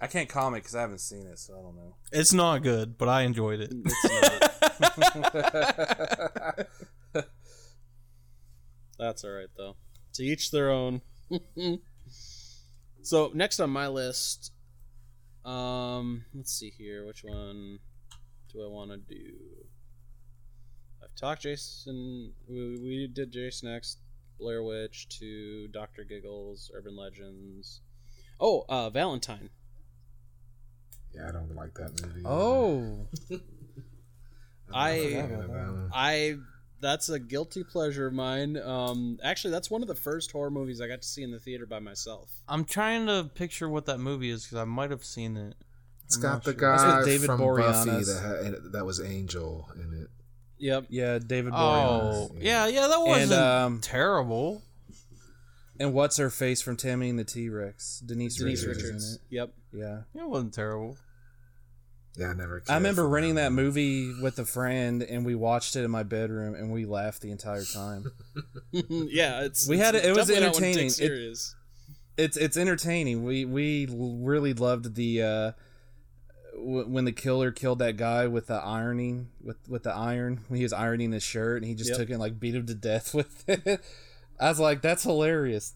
[0.02, 1.94] I can't comment because I haven't seen it, so I don't know.
[2.10, 3.72] it's not good, but I enjoyed it.
[8.98, 9.76] That's all right though.
[10.14, 11.02] To each their own.
[13.02, 14.50] so next on my list,
[15.44, 17.06] um, let's see here.
[17.06, 17.78] Which one
[18.52, 19.34] do I want to do?
[21.00, 22.32] I've talked Jason.
[22.48, 23.98] We, we did Jason X,
[24.40, 27.82] Blair Witch, to Doctor Giggles, Urban Legends.
[28.40, 29.50] Oh, uh, Valentine.
[31.14, 32.22] Yeah, I don't like that movie.
[32.24, 33.40] Oh, I'm
[34.70, 35.90] not I- a fan of that.
[35.92, 36.36] I
[36.80, 38.56] that's a guilty pleasure of mine.
[38.56, 41.38] Um, actually, that's one of the first horror movies I got to see in the
[41.38, 42.28] theater by myself.
[42.48, 45.54] I'm trying to picture what that movie is because I might have seen it.
[46.06, 46.70] It's I'm got not the sure.
[46.70, 47.86] That's with guy David from Boreanaz.
[47.86, 50.08] Buffy that had, that was Angel in it.
[50.58, 50.86] Yep.
[50.90, 52.14] yeah, David Boreanaz.
[52.14, 54.62] Oh, yeah, yeah, that wasn't And um, terrible.
[55.80, 58.00] And what's her face from Tammy and the T Rex?
[58.04, 58.82] Denise, Denise Richards.
[58.82, 59.18] is Richards.
[59.30, 59.52] Yep.
[59.72, 59.82] In it.
[59.82, 60.22] Yeah.
[60.22, 60.96] It wasn't terrible.
[62.16, 62.62] Yeah, I never.
[62.68, 66.54] I remember renting that movie with a friend, and we watched it in my bedroom,
[66.54, 68.04] and we laughed the entire time.
[68.70, 71.22] yeah, it's We it's had it- it was definitely not one to take entertaining.
[71.28, 71.54] It-
[72.18, 73.24] it's it's entertaining.
[73.24, 75.52] We we really loved the uh,
[76.54, 80.62] w- when the killer killed that guy with the ironing with with the iron he
[80.62, 81.98] was ironing his shirt, and he just Yep.
[81.98, 83.80] took it and like beat him to death with it.
[84.40, 85.74] I was like, that's hilarious.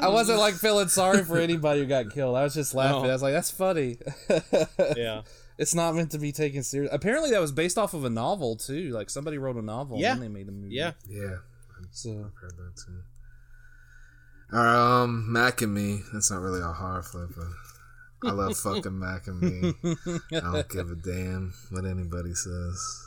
[0.00, 2.36] I wasn't like feeling sorry for anybody who got killed.
[2.36, 3.02] I was just laughing.
[3.04, 3.08] No.
[3.10, 3.98] I was like, that's funny.
[4.96, 5.22] yeah.
[5.58, 6.90] It's not meant to be taken serious.
[6.92, 8.90] Apparently, that was based off of a novel too.
[8.90, 10.12] Like somebody wrote a novel Yeah.
[10.12, 10.74] and then they made a movie.
[10.74, 10.92] Yeah.
[11.08, 11.36] Yeah,
[11.90, 12.72] So I've heard that
[14.50, 14.56] too.
[14.56, 16.00] Um, Mac and Me.
[16.12, 19.74] That's not really a horror flick, but I love fucking Mac and Me.
[20.34, 23.06] I don't give a damn what anybody says.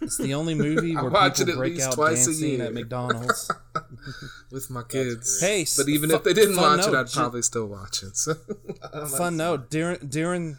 [0.00, 2.30] It's the only movie I where watch it people at break least out twice a
[2.30, 2.64] dancing year.
[2.66, 3.50] at McDonald's.
[4.50, 5.40] with my kids.
[5.40, 8.02] Hey, but even fu- if they didn't fun watch it, I'd ju- probably still watch
[8.02, 8.16] it.
[8.16, 8.34] So
[9.16, 10.58] Fun note during during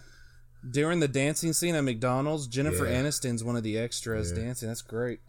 [0.67, 3.03] During the dancing scene at McDonald's, Jennifer Yeah.
[3.03, 4.45] Aniston's one of the extras Yeah.
[4.45, 4.67] dancing.
[4.67, 5.19] That's great.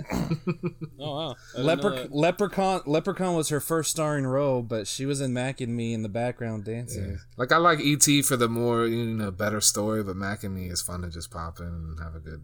[0.98, 1.34] Oh wow.
[1.54, 2.12] I didn't know Lepre- that.
[2.14, 6.02] Leprechaun Leprechaun was her first starring role, but she was in Mac and Me in
[6.02, 7.10] the background dancing.
[7.10, 7.16] Yeah.
[7.36, 10.68] Like I like ET for the more you know better story, but Mac and Me
[10.68, 12.42] is fun to just pop in and have a good,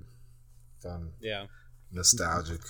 [0.82, 1.46] fun, Yeah.
[1.92, 2.60] nostalgic,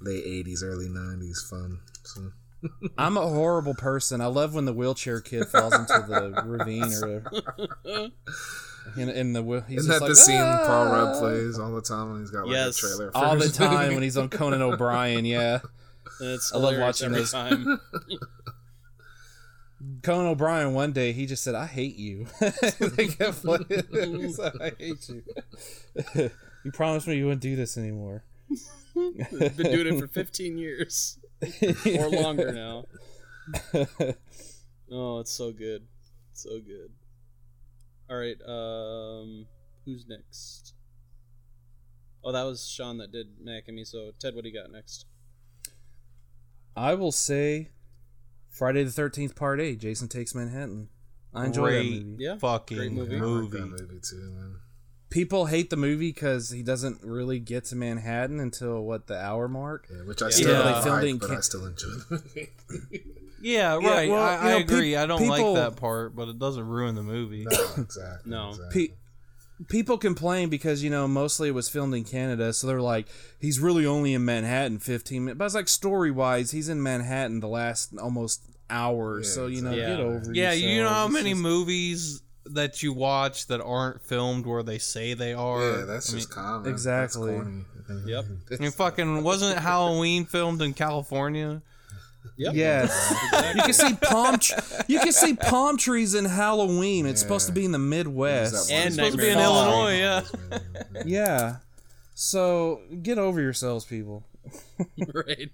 [0.00, 1.80] late '80s, early '90s fun.
[2.04, 2.30] So
[2.98, 4.20] I'm a horrible person.
[4.20, 8.10] I love when the wheelchair kid falls into the ravine or
[8.96, 11.58] in, in the wheel- he's isn't just that like, the scene Paul "Ah!" Rudd plays
[11.58, 12.78] all the time when he's got like Yes.
[12.78, 13.10] a trailer?
[13.12, 15.24] for all the time when he's on Conan O'Brien.
[15.24, 15.58] Yeah,
[16.20, 17.32] it's I love watching every those.
[17.32, 17.80] time.
[20.02, 22.26] Conan O'Brien one day he just said, "I hate you."
[22.80, 23.66] they kept playing.
[23.68, 26.30] He I hate you.
[26.66, 28.24] You promised me you wouldn't do this anymore.
[28.92, 31.16] Been doing it for 15 years
[31.86, 32.84] or longer now.
[34.90, 35.86] Oh, it's so good.
[36.32, 36.90] So good.
[38.10, 39.46] All right, um
[39.84, 40.74] who's next?
[42.24, 43.84] Oh, that was Sean that did Mac and me.
[43.84, 45.06] So, Ted, what do you got next?
[46.76, 47.70] I will say,
[48.50, 49.78] Friday the Thirteenth Part Eight.
[49.78, 50.88] Jason Takes Manhattan.
[51.32, 52.24] I enjoy Great that movie.
[52.24, 53.16] Yeah, fucking great movie.
[53.16, 53.58] I movie.
[53.58, 54.56] like that movie too, man.
[55.16, 59.48] People hate the movie because he doesn't really get to Manhattan until what the hour
[59.48, 59.88] mark.
[59.90, 60.62] Yeah, which I still Yeah.
[60.72, 62.50] don't filmed like, in but Can- I still enjoy the movie.
[63.40, 64.08] Yeah, Yeah, right.
[64.10, 64.90] well, I, I know, agree.
[64.90, 67.46] peop- I don't people- like that part, but it doesn't ruin the movie.
[67.48, 68.30] no, exactly.
[68.30, 68.48] No.
[68.50, 68.88] exactly.
[68.88, 68.94] Pe-
[69.68, 73.06] people complain because you know mostly it was filmed in Canada, so they're like,
[73.38, 75.38] he's really only in Manhattan 15 minutes.
[75.38, 79.20] But it's like story wise, he's in Manhattan the last almost hour.
[79.20, 79.96] Yeah, so you know, exactly.
[79.96, 80.04] get Yeah.
[80.04, 80.34] over.
[80.34, 84.62] Yeah, you know how It's many just- movies that you watch that aren't filmed where
[84.62, 85.60] they say they are.
[85.62, 86.70] yeah, that's I mean, just common.
[86.70, 87.32] Exactly.
[87.32, 87.64] That's corny.
[88.06, 88.24] Yep.
[88.52, 91.62] I mean, fucking wasn't Halloween filmed in California?
[92.38, 92.54] Yep.
[92.54, 93.14] Yes,
[93.54, 94.38] you can see palm.
[94.38, 94.54] Tr-
[94.88, 97.06] you can see palm trees in Halloween.
[97.06, 98.70] It's supposed to be in the Midwest.
[98.70, 100.22] And It's supposed to be in Nightmare Illinois, yeah.
[101.06, 101.56] Yeah.
[102.14, 104.24] So get over yourselves, people.
[105.14, 105.50] right.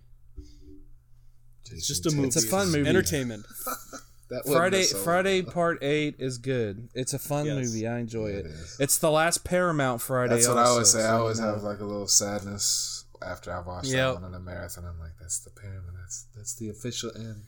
[1.70, 2.28] It's just a movie.
[2.28, 2.88] It's a fun movie.
[2.88, 3.46] Entertainment.
[4.32, 5.04] That wasn't Friday a solo.
[5.04, 6.88] Friday Part Eight is good.
[6.94, 7.54] It's a fun Yes.
[7.56, 7.86] movie.
[7.86, 8.46] I enjoy Yeah, it.
[8.46, 8.76] it is.
[8.80, 10.34] It's the last Paramount Friday.
[10.34, 10.98] That's what I always say.
[11.00, 11.46] so I you always know.
[11.52, 14.14] have like a little sadness after I watch Yep.
[14.14, 14.84] that one in a marathon.
[14.86, 15.92] I'm like, that's the pyramid.
[16.00, 17.42] That's that's the official end.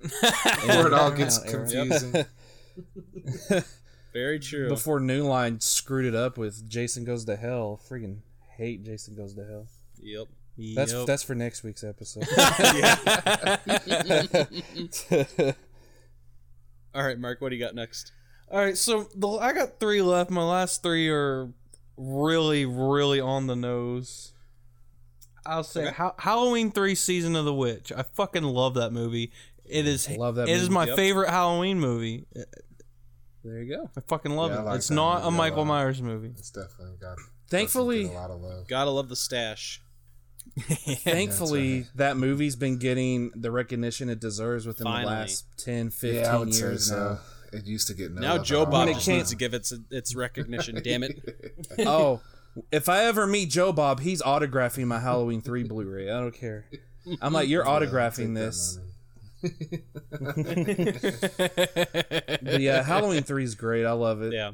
[0.02, 2.24] Before it all gets confusing.
[4.14, 4.68] Very true.
[4.70, 7.78] before New Line screwed it up with Jason Goes to Hell.
[7.88, 8.18] Freaking
[8.56, 9.66] hate Jason Goes to Hell.
[10.00, 10.26] Yep.
[10.74, 11.06] That's Yep.
[11.06, 12.26] that's for next week's episode.
[16.98, 18.12] All right, Mark, what do you got next?
[18.50, 20.30] All right, so the, I got three left.
[20.30, 21.48] My last three are
[21.96, 24.32] really, really on the nose.
[25.46, 25.94] I'll say Okay.
[25.94, 27.92] ha- Halloween Three: Season of the Witch.
[27.96, 29.30] I fucking love that movie.
[29.64, 30.08] It is.
[30.10, 30.74] Love that It is movie.
[30.74, 30.96] my Yep.
[30.96, 32.26] favorite Halloween movie.
[33.44, 33.90] there you go.
[33.96, 34.64] I fucking love Yeah, it.
[34.64, 35.64] like it's not a movie a Michael.
[35.64, 36.32] Myers movie.
[36.36, 37.16] It's definitely got.
[37.48, 38.66] Thankfully- a lot of love.
[38.68, 39.80] Gotta love the stash.
[41.04, 45.04] Thankfully, that movie's been getting the recognition it deserves within Finally.
[45.14, 46.96] the last 10, 15 Yeah, I would say years so.
[46.96, 47.18] now.
[47.58, 48.66] It used to get no now Joe.
[48.66, 50.80] Bob just can't- needs to give its its recognition.
[50.84, 51.18] damn it!
[51.80, 52.20] oh,
[52.70, 56.10] if I ever meet Joe Bob, he's autographing my Halloween 3 Blu-ray.
[56.10, 56.66] I don't care.
[57.22, 58.78] I'm like, you're Yeah, autographing this.
[59.40, 59.82] money.
[62.42, 63.84] But yeah, Halloween 3 is great.
[63.86, 64.32] I love it.
[64.32, 64.52] Yeah.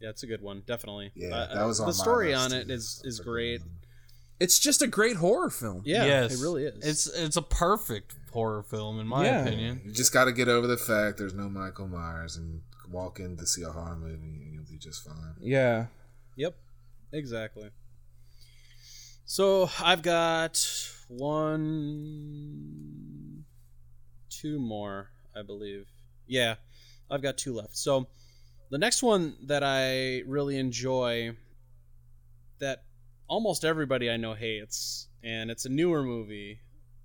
[0.00, 1.12] Yeah, it's a good one, definitely.
[1.14, 3.22] Yeah, Uh, that was on the my story list, on it is is That's a
[3.22, 3.60] good great.
[4.40, 5.82] It's just a great horror film.
[5.84, 6.82] Yeah, yes, it really is.
[6.82, 9.42] It's it's a perfect horror film in my Yeah.
[9.42, 9.82] opinion.
[9.84, 13.36] You just got to get over the fact there's no Michael Myers and walk in
[13.36, 15.34] to see a horror movie and you'll be just fine.
[15.40, 15.86] Yeah.
[16.36, 16.56] Yep,
[17.12, 17.70] exactly.
[19.26, 20.58] So I've got
[22.10, 23.44] one,
[24.28, 25.86] two more, I believe.
[26.26, 26.54] Yeah,
[27.10, 27.76] I've got two left.
[27.76, 28.08] So
[28.70, 31.36] the next one that I really enjoy,
[32.58, 32.84] that
[33.28, 36.60] almost everybody I know hates, and it's a newer movie,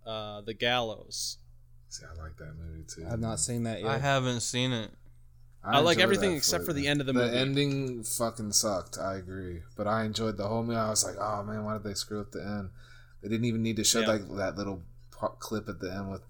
[0.06, 1.38] uh, The Gallows.
[1.90, 3.08] See, I like that movie too.
[3.10, 3.90] I've not seen that yet.
[3.90, 4.92] I haven't seen it.
[5.64, 7.32] I like everything except for the end of the The movie.
[7.32, 9.00] The ending fucking sucked.
[9.00, 10.78] I agree, but I enjoyed the whole movie.
[10.78, 12.70] I was like, oh man, why did they screw up the end?
[13.24, 14.08] They didn't even need to show Yeah.
[14.08, 16.22] like that little part clip at the end with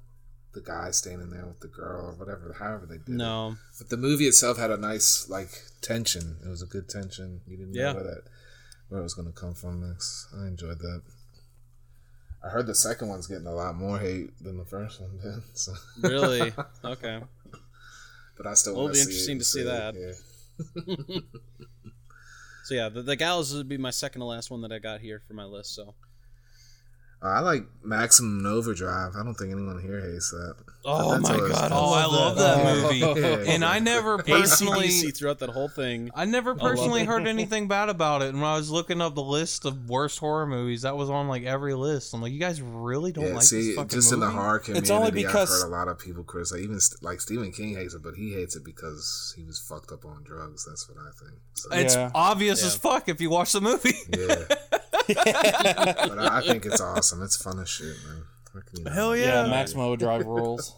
[0.55, 2.55] the guy standing there with the girl or whatever.
[2.57, 3.17] However they did it.
[3.17, 5.49] No, But the movie itself had a nice like
[5.81, 6.37] tension.
[6.43, 7.41] It was a good tension.
[7.45, 7.91] You didn't Yeah.
[7.91, 8.23] know where that
[8.89, 10.27] where it was going to come from next.
[10.35, 11.01] I enjoyed that.
[12.43, 15.43] I heard the second one's getting a lot more hate than the first one did.
[15.55, 16.53] So, really?
[16.85, 17.19] okay.
[18.37, 19.93] but I still It'll be interesting it to see that.
[19.95, 21.15] Yeah.
[22.65, 24.99] So yeah, the, the Gallows would be my second to last one that I got
[24.99, 25.75] here for my list.
[25.75, 25.93] So
[27.23, 29.13] Uh, I like Maximum Overdrive.
[29.15, 30.55] I don't think anyone here hates that.
[30.87, 31.71] Oh my god!
[31.73, 32.99] Oh, I love that movie.
[33.25, 33.51] Yeah.
[33.53, 36.11] And I never personally ACDC throughout that whole thing.
[36.13, 37.07] I never personally it.
[37.07, 38.29] heard anything bad about it.
[38.29, 41.27] And when I was looking up the list of worst horror movies, that was on
[41.27, 42.13] like every list.
[42.13, 44.59] I'm like, you guys really don't Yeah, like see, this fucking just in the horror
[44.59, 46.61] community, It's only because- I've heard a lot of people criticize.
[46.61, 50.05] Even like Stephen King hates it, but he hates it because he was fucked up
[50.05, 50.65] on drugs.
[50.65, 51.39] That's what I think.
[51.53, 52.11] So, It's Yeah.
[52.13, 52.67] obvious Yeah.
[52.67, 53.95] as fuck if you watch the movie.
[54.09, 54.45] yeah,
[55.07, 57.21] but I, I think it's awesome.
[57.23, 58.23] It's fun as shit, man.
[58.53, 58.93] How you not?
[58.93, 59.49] Hell Yeah, yeah.
[59.49, 60.75] Maximum Overdrive rules.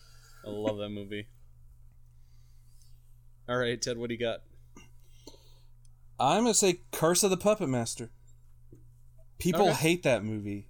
[0.46, 1.26] I love that movie.
[3.48, 4.40] All right, Ted, what do you got?
[6.18, 8.10] I'm gonna say Curse of the Puppet Master.
[9.38, 9.72] People Okay.
[9.74, 10.68] hate that movie.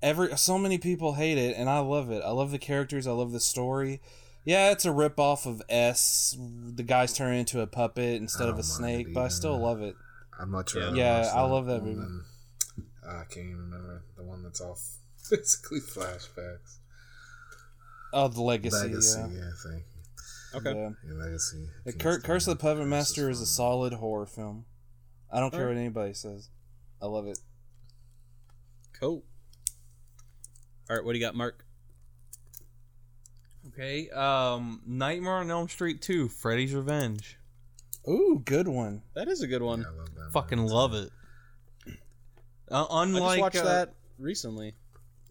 [0.00, 2.22] Every so many people hate it, and I love it.
[2.24, 3.06] I love the characters.
[3.06, 4.00] I love the story.
[4.44, 6.36] Yeah, it's a rip off of S.
[6.38, 9.58] The guy's turning into a puppet instead I of oh a snake, but I still
[9.58, 9.96] love it.
[10.40, 10.92] I'd much Yeah.
[10.92, 12.00] Yeah, I love that one movie.
[12.00, 12.24] than-
[13.06, 14.78] I can't even remember the one that's all
[15.30, 16.78] basically flashbacks.
[18.12, 18.76] Oh, the legacy.
[18.76, 19.26] Legacy, yeah.
[19.28, 20.58] yeah, thank you.
[20.58, 20.72] Okay.
[20.72, 20.90] Yeah.
[21.06, 21.68] Yeah, Legacy.
[21.84, 24.64] The Cur- Curse of the Puppet Master is a solid horror film.
[25.32, 25.76] I don't care Alright.
[25.76, 26.48] what anybody says.
[27.02, 27.38] I love it.
[29.00, 29.24] Cool.
[30.88, 31.64] All right, what do you got, Mark?
[33.68, 37.38] Okay, um, Nightmare on Elm Street 2, Freddy's Revenge.
[38.08, 39.02] Ooh, good one.
[39.14, 39.80] That is a good one.
[39.80, 40.30] Yeah, I love that.
[40.32, 41.10] Fucking movie, love it.
[42.70, 44.74] Uh, I unlike just watched uh, that recently.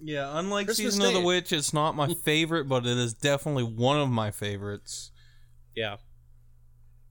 [0.02, 3.64] Yeah, unlike Christmas Season of the Witch, it's not my favorite, but it is definitely
[3.64, 5.12] one of my favorites.
[5.76, 5.98] Yeah.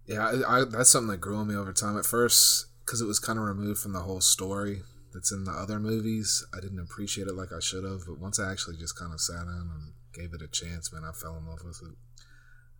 [0.06, 1.96] Yeah, I, I, that's something that grew on me over time.
[1.96, 4.82] At first, because it was kind of removed from the whole story
[5.14, 8.00] that's in the other movies, I didn't appreciate it like I should have.
[8.06, 11.02] But once I actually just kind of sat down and gave it a chance, man,
[11.04, 11.96] I fell in love with it.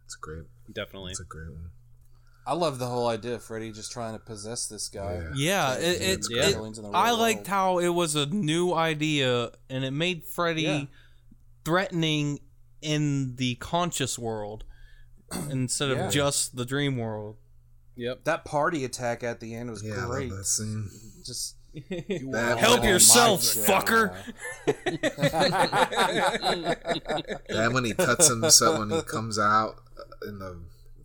[0.04, 0.44] It's great.
[0.72, 1.12] Definitely.
[1.12, 1.70] It's a great one.
[2.46, 5.22] I love the whole idea of Freddy just trying to possess this guy.
[5.36, 6.48] Yeah, it, it, it's Yeah.
[6.48, 10.24] it- Aliens in the I liked how it was a new idea and it made
[10.24, 10.84] Freddy Yeah.
[11.64, 12.40] threatening
[12.80, 14.64] in the conscious world
[15.50, 16.06] instead Yeah.
[16.06, 17.36] of just the dream world.
[17.94, 18.24] Yep.
[18.24, 20.30] that party attack at the end was Yeah, I great.
[20.30, 20.88] love that scene.
[21.24, 23.86] Just That- Help yourself, God.
[23.86, 24.14] fucker!
[27.48, 29.76] That when he cuts himself, when he comes out
[30.26, 30.60] in the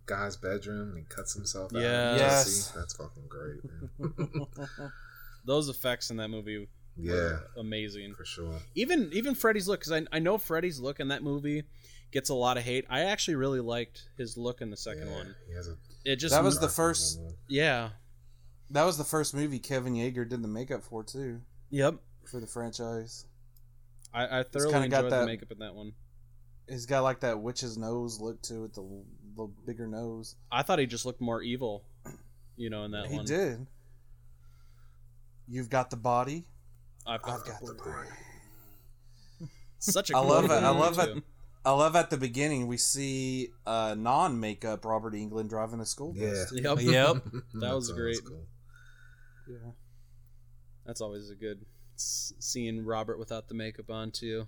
[0.08, 1.80] guy's bedroom and he cuts himself out.
[1.82, 2.16] Yeah.
[2.16, 2.72] Yes.
[2.74, 4.46] That's fucking great, man.
[5.44, 6.68] Those effects in that movie
[7.00, 8.14] yeah, amazing.
[8.14, 8.54] for sure.
[8.74, 11.62] Even even Freddy's look, because I, I know Freddy's look in that movie
[12.10, 12.86] gets a lot of hate.
[12.90, 15.34] I actually really liked his look in the second yeah, one.
[15.46, 17.34] He has a It just That was the first- one.
[17.48, 17.90] yeah.
[18.70, 21.40] that was the first movie Kevin Yagher did the makeup for too
[21.70, 21.96] Yep.
[22.28, 23.26] for the franchise.
[24.12, 25.92] I, I thoroughly kinda got enjoyed the that- makeup in that one.
[26.68, 28.82] He's got like that witch's nose look to it, the
[29.42, 30.36] little bigger nose.
[30.50, 31.84] I thought he just looked more evil,
[32.56, 33.26] you know, in that he one.
[33.26, 33.66] He did.
[35.48, 36.44] You've got the body.
[37.06, 38.10] I've got, I've got the brain.
[39.78, 40.50] such a I cool love it.
[40.50, 41.00] I love too.
[41.18, 41.22] it.
[41.64, 46.30] I love at the beginning we see uh, non-makeup Robert Englund driving a school Yeah.
[46.30, 46.52] bus.
[46.54, 46.78] Yep.
[46.82, 47.16] Yep.
[47.54, 48.18] That was great.
[48.26, 48.46] cool.
[49.48, 49.70] Yeah.
[50.86, 51.64] That's always a good
[51.96, 54.46] s- seeing Robert without the makeup on too.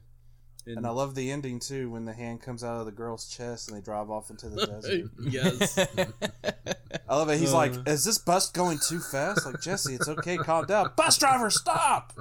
[0.67, 3.69] And I love the ending too when the hand comes out of the girl's chest
[3.69, 5.11] and they drive off into the desert.
[5.21, 5.79] yes.
[7.09, 7.39] I love it.
[7.39, 7.83] He's like, Uh.
[7.87, 10.37] "Is this bus going too fast?" Like Jesse, it's okay.
[10.37, 10.93] Calm down.
[10.97, 12.13] Bus driver, stop!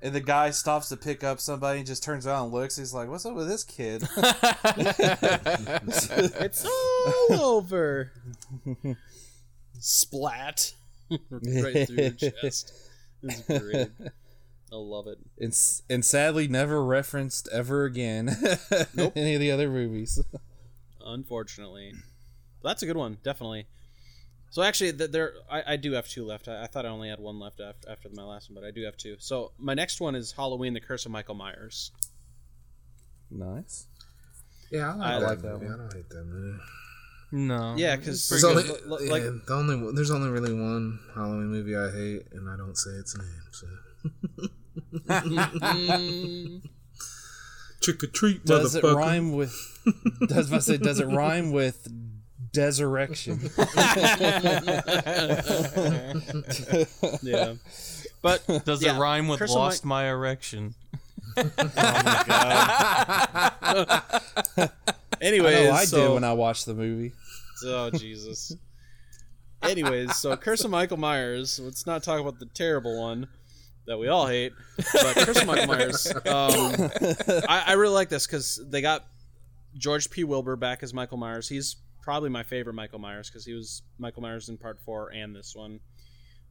[0.00, 2.76] And the guy stops to pick up somebody and just turns around and looks.
[2.76, 4.02] He's like, "What's up with this kid?"
[6.40, 8.12] it's all over.
[9.78, 10.74] Splat.
[11.10, 12.72] right through your chest.
[13.22, 13.88] It's great.
[14.72, 15.18] I love it.
[15.38, 15.56] and,
[15.88, 18.28] and sadly, never referenced ever again.
[18.96, 20.20] in any of the other movies.
[21.04, 21.92] Unfortunately,
[22.62, 23.18] that's a good one.
[23.22, 23.66] Definitely.
[24.50, 26.48] So actually, th- there I, I do have two left.
[26.48, 28.70] I, I thought I only had one left after, after my last one, but I
[28.70, 29.16] do have two.
[29.18, 31.90] So my next one is Halloween: The Curse of Michael Myers.
[33.30, 33.86] Nice.
[34.70, 35.64] Yeah, I like, I that, like that movie.
[35.66, 35.74] one.
[35.74, 36.58] I don't hate that movie.
[37.32, 37.74] no.
[37.76, 41.90] Yeah, because There's only, like yeah, the only there's only really one Halloween movie I
[41.90, 43.26] hate, and I don't say its name.
[43.52, 43.66] So
[47.84, 49.54] trick or treat, Does it rhyme with?
[50.28, 50.76] Does I say?
[50.78, 51.88] Does it rhyme with
[52.52, 53.40] desurrection?
[57.22, 57.54] yeah,
[58.22, 60.74] but Does yeah, it rhyme with Curse of lost my erection?
[64.56, 64.68] Oh
[65.20, 67.12] Anyways, I know I so, did when I watched the movie.
[67.64, 68.52] Oh Jesus.
[69.62, 71.58] Anyways, so Curse of Michael Myers.
[71.58, 73.28] Let's not talk about the terrible one
[73.86, 74.52] that we all hate.
[74.92, 76.06] But Curse of Michael Myers.
[76.14, 76.90] Um,
[77.48, 79.06] I, I really like this because they got
[79.76, 80.24] George P.
[80.24, 81.48] Wilbur back as Michael Myers.
[81.48, 85.34] He's probably my favorite Michael Myers because he was Michael Myers in Part Four and
[85.34, 85.80] this one.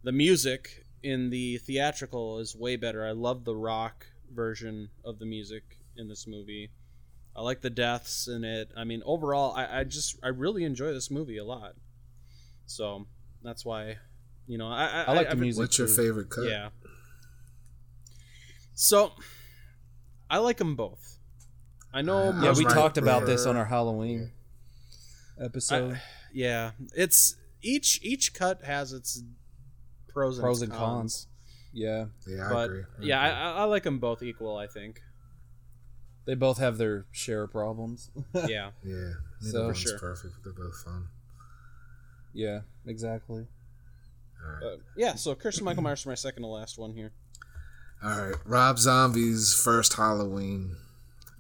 [0.03, 3.05] The music in the theatrical is way better.
[3.05, 5.63] I love the rock version of the music
[5.97, 6.71] in this movie.
[7.35, 8.69] I like the deaths in it.
[8.77, 11.73] I mean, overall, I, I just I really enjoy this movie a lot.
[12.65, 13.05] So
[13.43, 13.97] that's why,
[14.47, 15.59] you know, I I, I like the I've- music.
[15.61, 16.43] What's your favorite cut?
[16.45, 16.69] Yeah.
[18.73, 19.11] So,
[20.29, 21.19] I like them both.
[21.93, 22.17] I know.
[22.17, 23.35] Uh, yeah, Yeah, most we right talked about there.
[23.35, 24.31] this on our Halloween
[25.39, 25.99] episode.
[26.33, 29.21] Yeah, it's each each cut has its
[30.07, 30.79] pros and, Pros and cons.
[30.79, 31.27] cons.
[31.71, 32.81] yeah, Yeah, I But agree.
[32.81, 33.39] I yeah, I, agree.
[33.41, 34.57] I I like them both equal.
[34.57, 35.01] I think.
[36.25, 38.09] they both have their share of problems.
[38.33, 39.11] Yeah, yeah.
[39.41, 39.99] Neither So- one's Sure.
[39.99, 40.33] perfect.
[40.43, 41.07] They're both fun.
[42.33, 43.45] yeah, exactly.
[44.43, 44.59] All right.
[44.61, 45.13] but yeah.
[45.15, 47.11] So Kirsten Michael Myers for my second to last one here.
[48.03, 50.75] All right, Rob Zombie's first Halloween.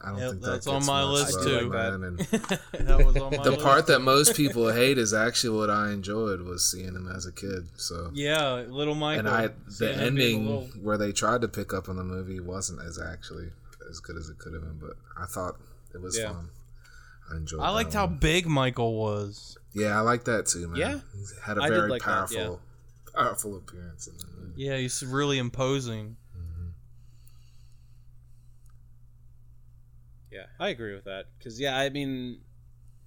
[0.01, 1.69] I don't Yep, think that's that on my list, too.
[1.69, 3.63] that was on my the list.
[3.63, 7.31] part that most people hate is actually what I enjoyed was seeing him as a
[7.31, 7.69] kid.
[7.77, 9.27] So Yeah, little Michael.
[9.27, 9.49] and I
[9.79, 13.49] the ending little- where they tried to pick up on the movie wasn't as actually
[13.89, 15.55] as good as it could have been, but I thought
[15.93, 16.33] it was Yeah.
[16.33, 16.49] fun.
[17.31, 17.61] I enjoyed.
[17.61, 19.57] I that liked how big Michael was.
[19.73, 20.75] Yeah, I like that too, man.
[20.79, 20.99] Yeah.
[21.15, 22.61] he had a very like that, powerful,
[23.15, 23.21] yeah.
[23.21, 24.63] powerful appearance in the movie.
[24.63, 26.17] Yeah, he's really imposing.
[30.33, 32.39] Yeah, I agree with that because yeah, I mean,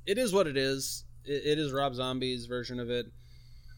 [0.06, 1.04] it is what it is.
[1.24, 3.06] It, it is Rob Zombie's version of it.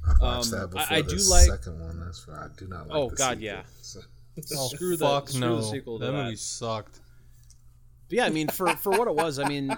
[0.06, 2.00] I watched Um, that before I- I the do like- second one.
[2.00, 2.44] That's right.
[2.44, 2.96] I do not like.
[2.96, 3.62] Oh, the God, sequel, yeah.
[3.82, 4.00] so-
[4.56, 5.56] Oh, Screw the- fuck screw no.
[5.56, 6.24] the sequel to that that.
[6.24, 7.00] movie sucked.
[8.08, 9.76] But yeah, I mean, for for what it was, I mean,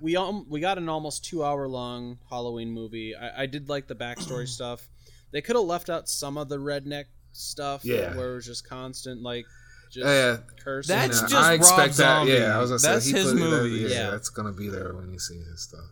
[0.00, 3.14] we um, we got an almost two hour long Halloween movie.
[3.16, 4.88] I, I did like the backstory stuff.
[5.30, 8.14] They could have left out some of the redneck stuff, Yeah.
[8.16, 9.46] where it was just constant like
[9.90, 10.94] just Yeah, cursing.
[10.96, 11.94] That's Yeah, just I expect Rob that.
[11.94, 12.32] Zombie.
[12.32, 13.70] Yeah, I was gonna say That's he his put- that- movie.
[13.80, 14.10] yeah, Yeah.
[14.10, 15.84] that's gonna be there when you see his stuff.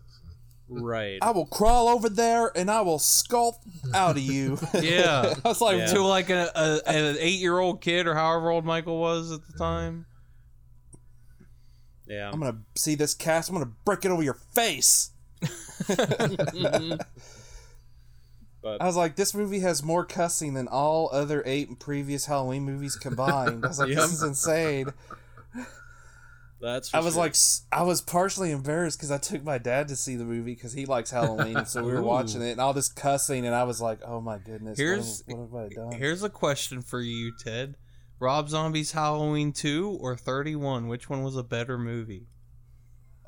[0.70, 1.18] right.
[1.22, 3.60] I will crawl over there and I will sculpt
[3.94, 4.58] out of you.
[4.80, 5.34] Yeah.
[5.44, 5.86] I was like, Yeah.
[5.86, 9.40] To like a, a, an eight year old kid or however old Michael was at
[9.50, 10.04] the time.
[12.06, 12.30] Yeah.
[12.30, 13.48] I'm gonna see this cast.
[13.48, 15.10] I'm gonna break it over your face.
[18.62, 22.64] But I was like, this movie has more cussing than all other eight previous Halloween
[22.64, 23.64] movies combined.
[23.64, 23.96] I was like, Yep.
[23.98, 24.86] this is insane.
[26.60, 26.88] that's.
[26.90, 27.22] For I was sure.
[27.22, 27.36] like,
[27.72, 30.86] I was partially embarrassed because I took my dad to see the movie because he
[30.86, 34.00] likes Halloween, so we were watching it and all this cussing, and I was like,
[34.04, 35.92] oh my goodness, Here's- what, have, what have I done?
[36.00, 37.76] Here's a question for you, Ted.
[38.20, 40.88] Rob Zombie's Halloween 2 or 31?
[40.88, 42.26] Which one was a better movie?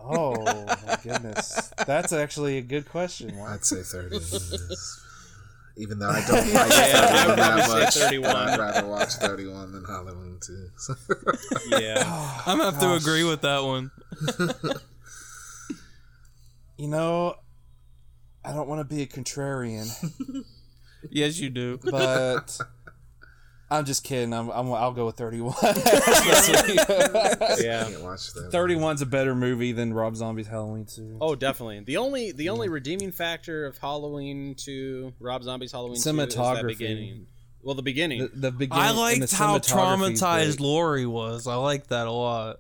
[0.03, 3.37] Oh my goodness, that's actually a good question.
[3.37, 3.49] Wow.
[3.53, 4.19] I'd say thirty.
[5.77, 8.37] Even though I don't like Yeah, I would 31 that much, say 31.
[8.37, 10.71] I'd rather watch 31 than Halloween 2.
[10.77, 10.95] So.
[11.79, 12.41] yeah.
[12.47, 13.91] I'm gonna have to agree with that one.
[16.77, 17.35] You know,
[18.43, 19.91] I don't want to be a contrarian,
[21.11, 21.79] Yes, you do.
[21.91, 22.59] but
[23.73, 24.33] I'm just kidding.
[24.33, 25.55] I'm, I'm I'll go with 31.
[25.63, 27.85] Yeah.
[27.85, 31.19] Can't 31's a better movie than Rob Zombie's Halloween 2.
[31.21, 31.81] Oh, definitely.
[31.81, 36.65] The only the only redeeming factor of Halloween 2, Rob Zombie's Halloween 2 is that
[36.67, 37.27] beginning.
[37.63, 38.21] Well, the beginning.
[38.21, 38.83] The, the beginning.
[38.83, 40.61] I and the liked how cinematography traumatized great.
[40.61, 41.47] Laurie was.
[41.47, 42.57] I liked that a lot.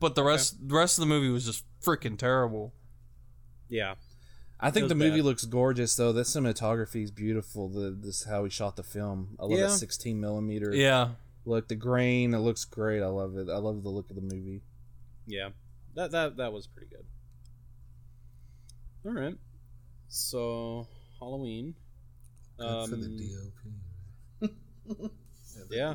[0.00, 2.74] But the rest the rest of the movie was just freaking terrible.
[3.68, 3.94] yeah.
[4.60, 5.24] I think the was movie bad.
[5.24, 6.12] looks gorgeous though.
[6.12, 7.68] The cinematography is beautiful.
[7.68, 9.36] The this how he shot the film.
[9.38, 9.66] I love Yeah.
[9.68, 11.10] that 16 millimeter Yeah.
[11.44, 11.68] look.
[11.68, 12.34] The grain.
[12.34, 13.02] It looks great.
[13.02, 13.48] I love it.
[13.48, 14.62] I love the look of the movie.
[15.26, 15.50] Yeah.
[15.94, 17.04] That that that was pretty good.
[19.04, 19.38] All right.
[20.08, 20.88] So,
[21.20, 21.74] Halloween.
[22.58, 23.06] Good for the
[24.40, 25.10] Um, DOP.
[25.70, 25.94] yeah.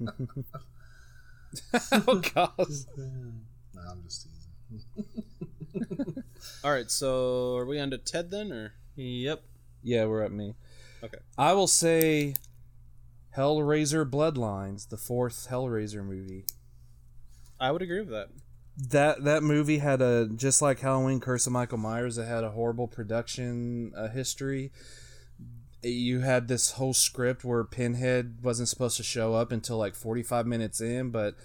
[2.08, 2.52] oh god.
[2.98, 4.26] No, I'm just
[4.70, 6.23] teasing.
[6.64, 6.90] All right.
[6.90, 9.42] So, are we on to Ted then or Yep.
[9.82, 10.54] Yeah, we're at me.
[11.02, 11.18] Okay.
[11.36, 12.34] I will say
[13.36, 16.46] Hellraiser Bloodlines, the fourth Hellraiser movie.
[17.60, 18.28] I would agree with that.
[18.76, 22.16] That that movie had a just like Halloween Curse of Michael Myers.
[22.16, 24.72] It had a horrible production uh, history.
[25.82, 30.22] You had this whole script where Pinhead wasn't supposed to show up until like forty
[30.22, 31.36] five minutes in, but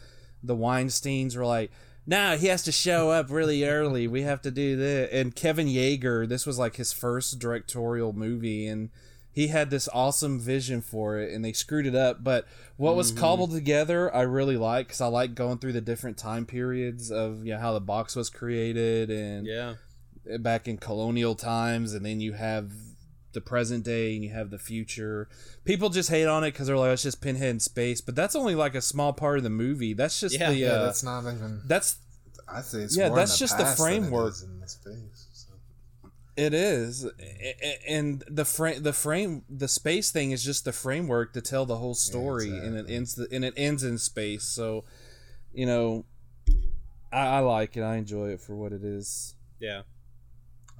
[0.41, 1.71] the Weinstein's were like,
[2.09, 4.07] "No, he has to show up really early.
[4.07, 8.67] We have to do this." And Kevin Yagher, this was like his first directorial movie,
[8.67, 8.89] and
[9.31, 12.23] he had this awesome vision for it, and they screwed it up.
[12.23, 12.45] But
[12.77, 13.21] what was mm-hmm.
[13.21, 17.45] cobbled together, I really like because I like going through the different time periods of
[17.45, 19.75] you know how the box was created and Yeah.
[20.39, 22.71] back in colonial times, and then you have
[23.33, 25.27] the present day and you have the future.
[25.65, 28.35] People just hate on it because they're like, it's just Pinhead in space, but that's
[28.35, 29.93] only like a small part of the movie.
[29.93, 30.49] That's just Yeah.
[30.51, 31.61] the Yeah, uh, that's not even.
[31.65, 31.97] that's
[32.47, 34.31] I say it's yeah, more that's in the just the past than framework.
[34.33, 35.27] is in the space.
[35.33, 36.09] So.
[36.35, 40.71] It is, A- a- and the frame, the frame, the space thing is just the
[40.71, 44.43] framework to tell the whole story, and it ends, the, and it ends in space.
[44.45, 44.85] So,
[45.53, 46.05] you know,
[47.11, 47.81] I, I like it.
[47.83, 49.35] I enjoy it for what it is.
[49.59, 49.81] Yeah.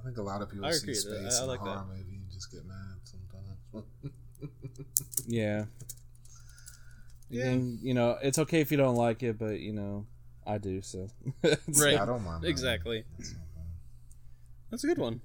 [0.00, 1.30] I think a lot of people I see agree with that.
[1.32, 3.86] space I- I in like a horror movie and just get mad sometimes.
[5.26, 5.66] Yeah.
[7.28, 7.44] Yeah.
[7.44, 10.06] And, you know, it's okay if you don't like it, but you know,
[10.46, 10.80] I do.
[10.80, 11.08] So,
[11.44, 11.98] Right.
[11.98, 12.44] I don't mind.
[12.44, 13.04] Exactly.
[13.18, 13.34] That's.
[14.70, 15.20] That's a good one.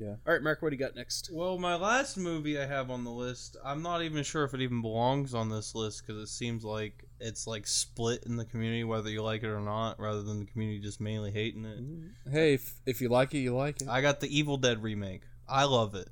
[0.00, 0.16] Yeah.
[0.26, 1.30] All right, Mark, what do you got next?
[1.32, 4.60] Well, my last movie I have on the list, I'm not even sure if it
[4.60, 8.82] even belongs on this list because it seems like it's like split in the community
[8.82, 12.30] whether you like it or not, rather than the community just mainly hating it.
[12.30, 13.88] Hey, if, if you like it, you like it.
[13.88, 15.22] I got the Evil Dead remake.
[15.48, 16.08] I love it.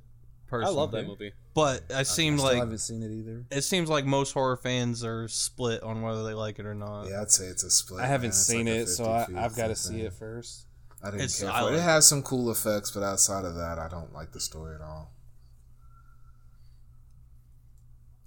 [0.47, 0.75] Personally.
[0.75, 1.31] I love that movie.
[1.55, 3.45] But I I seem still like haven't seen it either.
[3.51, 7.07] it seems like most horror fans are split on whether they like it or not.
[7.09, 8.01] Yeah, I'd say it's a split.
[8.01, 8.33] I haven't man.
[8.33, 10.65] Seen like it, so I, I've got to see it first.
[11.01, 11.71] I didn't It's- care I for it.
[11.71, 14.75] like- It has some cool effects, but outside of that, I don't like the story
[14.75, 15.11] at all.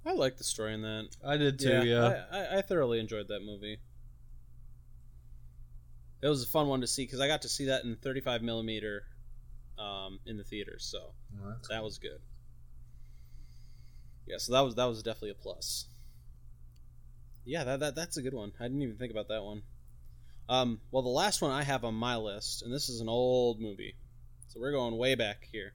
[0.05, 1.09] I like the story in that.
[1.25, 1.83] I did too.
[1.83, 2.23] Yeah.
[2.31, 3.79] I, I, I thoroughly enjoyed that movie.
[6.21, 8.41] It was a fun one to see because I got to see that in 35
[8.41, 9.03] millimeter
[9.77, 11.13] um, in the theaters, so
[11.69, 12.19] that was good.
[14.27, 15.87] Yeah, so that was that was definitely a plus.
[17.45, 18.51] Yeah, that, that that's a good one.
[18.59, 19.61] I didn't even think about that one.
[20.49, 23.59] Um, well, the last one I have on my list, and this is an old
[23.59, 23.95] movie,
[24.47, 25.73] so we're going way back here.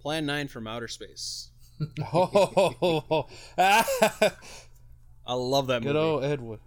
[0.00, 1.50] Plan Nine from Outer Space.
[2.12, 3.26] Oh,
[3.58, 5.98] I love that good movie.
[5.98, 6.60] old Edward.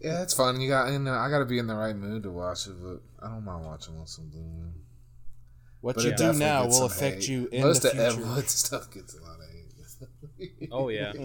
[0.00, 0.60] Yeah, it's fun.
[0.60, 2.74] You got, you know, I got to be in the right mood to watch it,
[2.82, 4.74] but I don't mind watching on some Blue Moon.
[5.80, 7.28] What But you do now will affect hate.
[7.28, 8.26] you in Most the of Ed future.
[8.30, 9.60] Wood stuff gets a lot of hate.
[10.72, 11.12] Oh, yeah.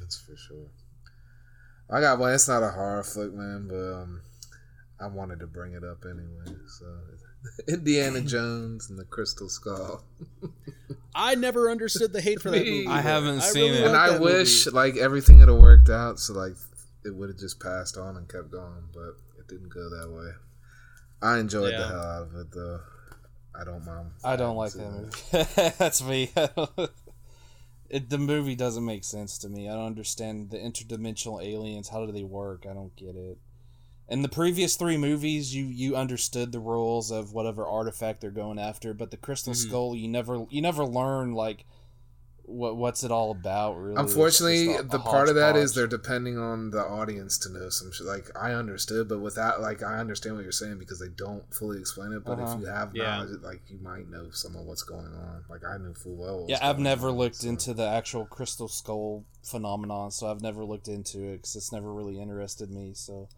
[0.00, 0.66] That's for sure.
[1.90, 2.32] I got one.
[2.32, 4.20] It's not a horror flick, man, but um,
[5.00, 6.56] I wanted to bring it up anyway.
[6.68, 6.86] So,
[7.68, 10.02] Indiana Jones and the Crystal Skull.
[11.14, 12.86] I never understood the hate for that movie.
[12.86, 13.86] I haven't I seen really it.
[13.88, 14.74] and I wish movie.
[14.76, 16.54] like everything would have worked out, so like
[17.04, 20.30] it would have just passed on and kept going, but it didn't go that way.
[21.20, 21.78] I enjoyed Yeah.
[21.80, 22.80] the hell out of it, though.
[23.54, 24.10] I don't mind.
[24.24, 25.72] I don't like that movie.
[25.78, 26.30] That's me.
[27.90, 29.68] it, the movie doesn't make sense to me.
[29.68, 31.88] I don't understand the interdimensional aliens.
[31.90, 32.64] How do they work?
[32.68, 33.38] I don't get it.
[34.08, 38.58] In the previous three movies, you you understood the rules of whatever artifact they're going
[38.58, 39.56] after, but the Crystal Mhm.
[39.68, 41.64] Skull, you never you never learn like
[42.44, 43.74] what what's it all about.
[43.78, 47.38] Really, Unfortunately, just a- a the part of that is they're depending on the audience
[47.38, 48.04] to know some shit.
[48.06, 51.78] Like I understood, but without like I understand what you're saying because they don't fully
[51.78, 52.24] explain it.
[52.24, 52.54] But Uh-huh.
[52.56, 53.18] if you have Yeah.
[53.18, 55.44] knowledge, like you might know some of what's going on.
[55.48, 56.34] Like I knew full well.
[56.34, 57.48] what was Yeah, I've going never on, looked so.
[57.48, 61.94] into the actual crystal skull phenomenon, so I've never looked into it because it's never
[61.94, 62.92] really interested me.
[62.94, 63.28] So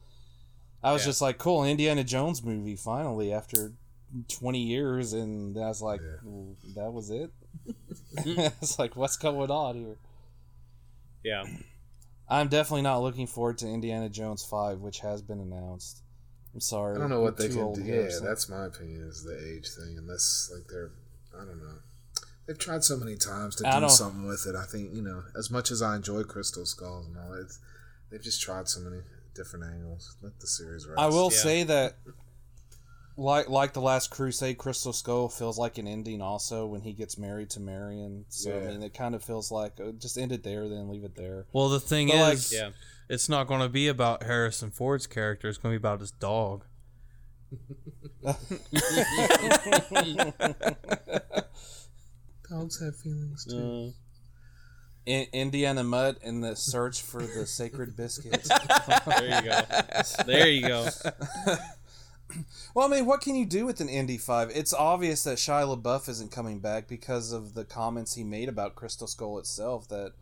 [0.84, 1.06] I was Yeah.
[1.06, 3.72] just like, cool, Indiana Jones movie finally after
[4.28, 6.16] twenty years, and I was like, Yeah.
[6.22, 7.32] "Well, that was it.
[8.16, 9.96] it's like, what's going on here?
[11.24, 11.44] Yeah.
[12.28, 16.02] I'm definitely not looking forward to Indiana Jones five, which has been announced.
[16.54, 16.96] I'm sorry.
[16.96, 17.82] I don't know what they can do.
[17.82, 19.02] Yeah, that's my opinion.
[19.08, 20.92] Is the age thing, unless like they're,
[21.34, 21.78] I don't know.
[22.46, 24.54] They've tried so many times to I do don't- something with it.
[24.54, 27.58] I think you know, as much as I enjoy Crystal Skulls and all, it's
[28.10, 29.02] they've just tried so many
[29.34, 30.16] different angles.
[30.22, 30.98] Let the series rest.
[30.98, 31.38] I will Yeah.
[31.38, 31.96] say that,
[33.16, 37.16] like like the Last Crusade, Crystal Skull feels like an ending also when he gets
[37.18, 38.24] married to Marion.
[38.28, 38.56] So Yeah.
[38.56, 41.14] I mean, it kind of feels like uh, just end it there, then leave it
[41.16, 41.46] there.
[41.52, 42.70] Well, the thing But, like, is, Yeah.
[43.08, 45.48] it's not going to be about Harrison Ford's character.
[45.48, 46.64] It's going to be about his dog.
[52.50, 53.92] Dogs have feelings too.
[53.94, 54.03] Uh,
[55.06, 58.48] In- Indiana Mutt in the search for the sacred biscuits.
[59.06, 59.60] there you go.
[60.26, 60.88] There you go.
[62.74, 64.50] well, I mean, what can you do with an Indy Five?
[64.54, 68.74] It's obvious that Shia LaBeouf isn't coming back because of the comments he made about
[68.74, 69.88] Crystal Skull itself.
[69.88, 70.12] That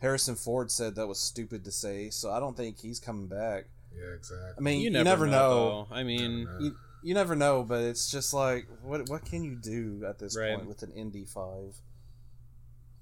[0.00, 2.10] Harrison Ford said that was stupid to say.
[2.10, 3.64] So I don't think he's coming back.
[3.96, 4.52] yeah, exactly.
[4.58, 5.86] I mean, You you, never, never, know.
[5.90, 5.94] though.
[5.94, 10.04] I mean, you, you never know, but it's just like what what can you do
[10.06, 10.54] at this Right.
[10.56, 11.74] point with an Indy Five?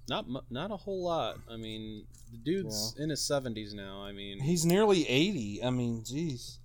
[0.09, 1.39] Not mu- not a whole lot.
[1.51, 4.02] I mean, the dude's in his seventies now.
[4.02, 5.62] I mean, He's nearly eighty.
[5.62, 6.59] I mean, jeez.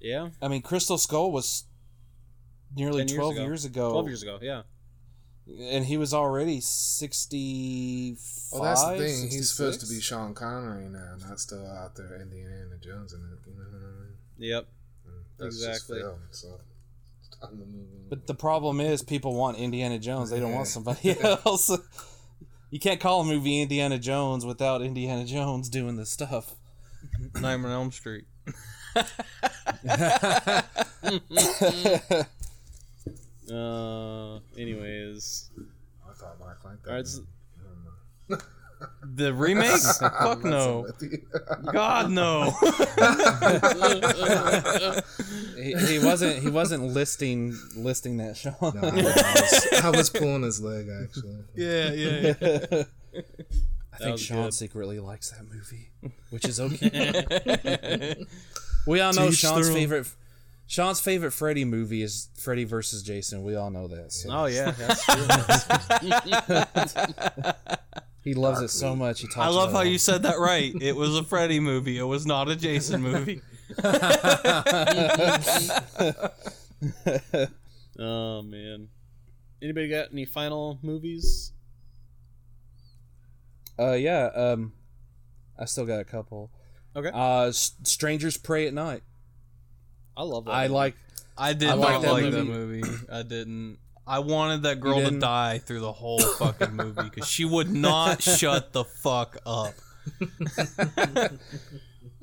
[0.00, 1.64] yeah, I mean, Crystal Skull was
[2.76, 3.42] nearly years twelve ago.
[3.42, 4.38] years ago, twelve years ago.
[4.40, 4.62] Yeah,
[5.46, 8.60] and he was already sixty-five.
[8.60, 9.30] Well, that's the thing.
[9.30, 13.38] He's supposed to be Sean Connery now, not still out there Indiana Jones and it.
[13.46, 14.12] You know what I mean?
[14.38, 14.66] yep.
[15.06, 15.98] Mm, that's Exactly.
[15.98, 16.60] Just film, so
[17.42, 17.64] it's time to.
[18.08, 20.30] But the problem is, people want Indiana Jones.
[20.30, 21.70] They don't want somebody else.
[22.70, 26.54] You can't call a movie Indiana Jones without Indiana Jones doing the stuff.
[27.34, 28.24] Nightmare on Elm Street.
[33.50, 35.50] uh, anyways,
[36.08, 36.90] I thought Mark liked that.
[36.90, 37.24] All right, so-
[38.28, 38.42] movie.
[39.14, 39.80] The remake?
[40.00, 40.86] Fuck no.
[41.72, 42.50] God no.
[45.56, 48.54] he, he wasn't he wasn't listing listing that Sean.
[48.60, 51.38] No, I, was, I was pulling his leg actually.
[51.54, 52.84] yeah, yeah, yeah.
[53.92, 54.54] I think Sean good.
[54.54, 55.90] secretly likes that movie,
[56.30, 58.16] which is okay.
[58.86, 59.80] we all know To each Sean's their own.
[59.80, 60.06] favorite.
[60.66, 63.44] Sean's favorite Freddy movie is Freddy versus Jason.
[63.44, 64.10] We all know that.
[64.12, 64.30] So.
[64.32, 65.26] oh yeah, that's true.
[68.22, 69.20] He loves it so much.
[69.20, 69.38] He talks.
[69.38, 70.72] I love about how it you said that right.
[70.80, 71.98] It was a Freddy movie.
[71.98, 73.42] It was not a Jason movie.
[77.98, 78.88] oh man.
[79.60, 81.52] Anybody got any final movies?
[83.78, 84.30] Uh, yeah.
[84.34, 84.72] Um,
[85.58, 86.50] I still got a couple.
[86.94, 87.10] Okay.
[87.12, 89.02] Uh, S- Strangers Prey at Night.
[90.16, 90.52] I love that.
[90.52, 90.72] I one.
[90.72, 90.94] like.
[91.38, 92.82] I did I not like like, that that movie.
[92.82, 92.98] movie.
[93.10, 93.78] I didn't.
[94.06, 98.22] I wanted that girl to die through the whole fucking movie because she would not
[98.22, 99.74] shut the fuck up.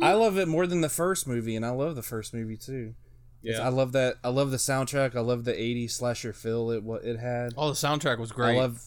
[0.01, 2.95] I love it more than the first movie, and I love the first movie too.
[3.41, 3.61] Yeah.
[3.65, 4.15] I love that.
[4.23, 5.15] I love the soundtrack.
[5.15, 7.53] I love the '80s slasher feel it what it had.
[7.57, 8.57] Oh, the soundtrack was great.
[8.57, 8.83] I love.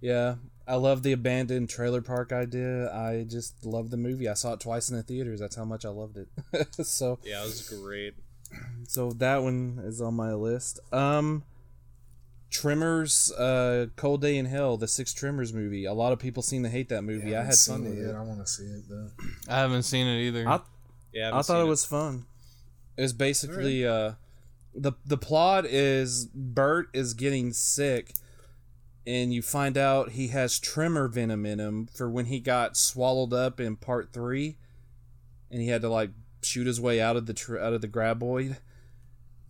[0.00, 0.36] Yeah,
[0.66, 2.92] I love the abandoned trailer park idea.
[2.92, 4.28] I just love the movie.
[4.28, 5.40] I saw it twice in the theaters.
[5.40, 6.28] That's how much I loved it.
[6.86, 8.14] so, Yeah, it was great.
[8.88, 10.80] so that one is on my list.
[10.92, 11.44] Um,
[12.52, 15.86] Tremors, uh, Cold Day in Hell, the Six Tremors movie.
[15.86, 17.30] A lot of people seem to hate that movie.
[17.30, 18.02] Yeah, I had seen fun with it.
[18.02, 18.06] it.
[18.08, 18.14] yet.
[18.14, 19.08] I want to see it though.
[19.48, 20.46] I haven't seen it either.
[20.46, 20.60] I,
[21.12, 22.26] Yeah, I thought it was fun.
[22.96, 24.12] It's was basically uh,
[24.74, 28.12] the the plot is Bert is getting sick,
[29.06, 33.32] and you find out he has tremor venom in him for when he got swallowed
[33.32, 34.58] up in part three,
[35.50, 36.10] and he had to like
[36.42, 38.58] shoot his way out of the tr- out of the graboid.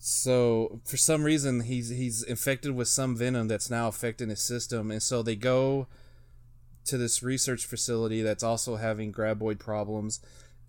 [0.05, 4.91] So for some reason he's he's infected with some venom that's now affecting his system,
[4.91, 5.87] and so they go
[6.85, 10.21] to this research facility that's also having graboid problems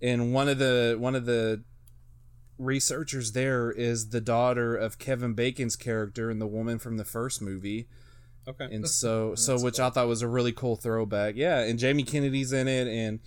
[0.04, 1.64] and one of the one of the
[2.60, 7.42] researchers there is the daughter of Kevin Bacon's character and the woman from the first
[7.42, 7.88] movie.
[8.48, 8.66] Okay.
[8.66, 11.36] And so so which I thought was a really cool throwback.
[11.38, 13.22] Yeah, and Jamie Kennedy's in it and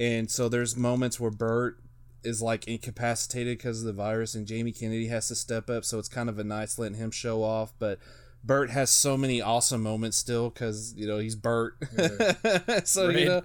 [0.00, 1.78] and so there's moments where Bert
[2.22, 5.98] is like incapacitated because of the virus and Jamie Kennedy has to step up so
[5.98, 7.98] it's kind of a nice letting him show off but
[8.44, 11.76] Bert has so many awesome moments still because you know he's Bert,
[12.84, 13.42] so you know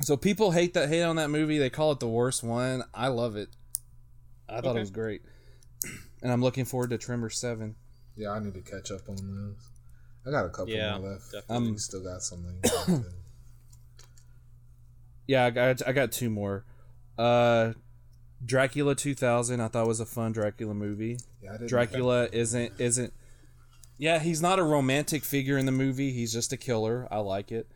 [0.00, 1.58] so people hate that hate on that movie.
[1.58, 2.84] They call it the worst one.
[2.94, 3.48] I love it.
[4.48, 4.76] I thought Okay.
[4.76, 5.22] it was great,
[6.22, 7.74] and I'm looking forward to Tremor Seven.
[8.16, 9.70] Yeah, I need to catch up on those.
[10.24, 11.32] I got a couple Yeah, more left.
[11.32, 11.68] definitely.
[11.70, 12.62] Um, still got something.
[15.26, 16.64] Yeah, I got I got two more.
[17.18, 17.72] Uh,
[18.44, 19.60] Dracula 2000.
[19.60, 21.18] I thought was a fun Dracula movie.
[21.42, 23.12] yeah, I didn't Dracula isn't isn't.
[23.98, 26.12] Yeah, he's not a romantic figure in the movie.
[26.12, 27.08] He's just a killer.
[27.10, 27.66] I like it.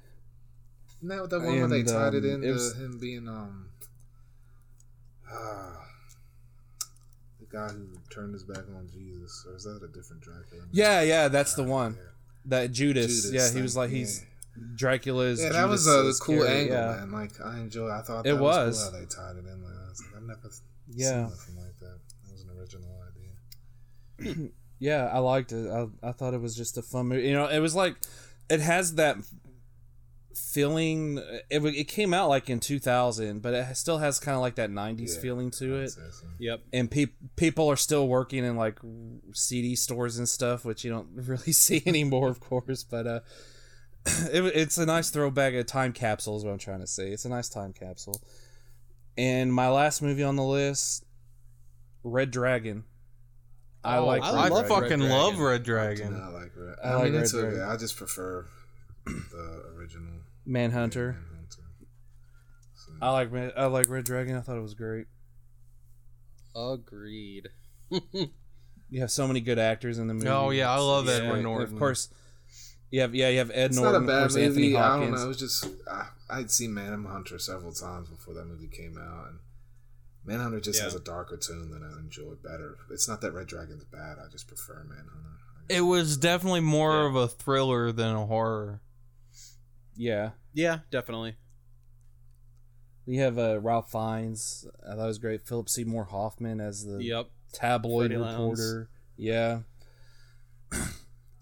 [0.99, 3.27] Isn't that the one where they And, tied it um, into it was- him being
[3.29, 3.71] um
[5.29, 5.85] ah,
[7.41, 10.63] the guy who turned his back on Jesus, or is that a different Dracula?
[10.71, 11.95] Yeah, yeah, that's the one.
[11.95, 12.09] Yeah.
[12.45, 13.23] That Judas.
[13.25, 13.97] Judas, yeah, he was like yeah.
[13.99, 14.25] he's
[14.77, 15.41] Dracula's.
[15.43, 16.97] Yeah, that was a cool character, angle, yeah.
[17.01, 17.13] man.
[17.13, 17.89] Like I enjoy.
[17.91, 18.83] I thought It was, was.
[18.85, 19.63] cool how they tied it in.
[19.63, 20.51] Like, I was like, I've never
[20.89, 21.09] Yeah.
[21.09, 21.99] seen nothing like that.
[22.25, 23.01] That was an original
[24.29, 24.51] idea.
[24.79, 25.71] Yeah, I liked it.
[25.71, 27.29] I, I thought it was just a fun movie.
[27.29, 27.95] You know, it was like
[28.51, 29.17] it has that
[30.35, 31.19] feeling.
[31.51, 34.71] It it came out like in 2000, but it still has kind of like that
[34.71, 35.91] 90s Yeah, feeling to I'd it.
[35.91, 36.03] so.
[36.41, 36.61] Yep.
[36.73, 37.07] And pe-
[37.37, 38.81] people are still working in like
[39.33, 42.83] CD stores and stuff, which you don't really see anymore, of course.
[42.83, 43.21] But uh,
[44.33, 47.11] it, it's a nice throwback, a time capsule is what I'm trying to say.
[47.11, 48.21] It's a nice time capsule.
[49.17, 51.05] And my last movie on the list,
[52.03, 52.85] Red Dragon.
[53.85, 54.23] I Oh, like.
[54.23, 54.83] I Red I, love Dragon.
[54.89, 55.45] fucking Red love Dragon.
[55.45, 56.19] Red I do Dragon.
[56.19, 56.75] not like Red.
[56.83, 57.43] I I, like mean, Red it's okay.
[57.51, 57.69] Dragon.
[57.69, 58.47] I just prefer
[59.07, 60.13] the original
[60.47, 61.17] Manhunter.
[61.31, 61.63] Manhunter.
[62.75, 64.37] So, I like Red- I like Red Dragon.
[64.37, 65.07] I thought it was great.
[66.57, 67.49] Agreed.
[68.91, 70.29] You have so many good actors in the movie.
[70.29, 71.73] Oh, yeah, I love it's Edward Norton.
[71.73, 72.11] Of course,
[72.93, 74.47] you have yeah, you have Ed it's Norton, not a of bad course, movie.
[74.47, 75.19] Anthony I don't Hopkins.
[75.21, 75.25] know.
[75.25, 79.39] It was just I, I'd seen Manhunter several times before that movie came out, and
[80.25, 80.85] Manhunter just Yeah.
[80.85, 82.77] has a darker tone that I enjoy better.
[82.91, 84.19] It's not that Red Dragon's bad.
[84.25, 85.09] I just prefer Manhunter.
[85.69, 87.09] It was definitely more Yeah.
[87.09, 88.81] of a thriller than a horror.
[89.97, 91.37] Yeah, Yeah, definitely.
[93.07, 94.67] we have uh, Ralph Fiennes.
[94.87, 95.47] I thought it was great.
[95.47, 97.31] Philip Seymour Hoffman as the Yep.
[97.53, 98.61] tabloid Freddie Lounds.
[98.61, 98.91] reporter.
[99.17, 99.61] Yeah.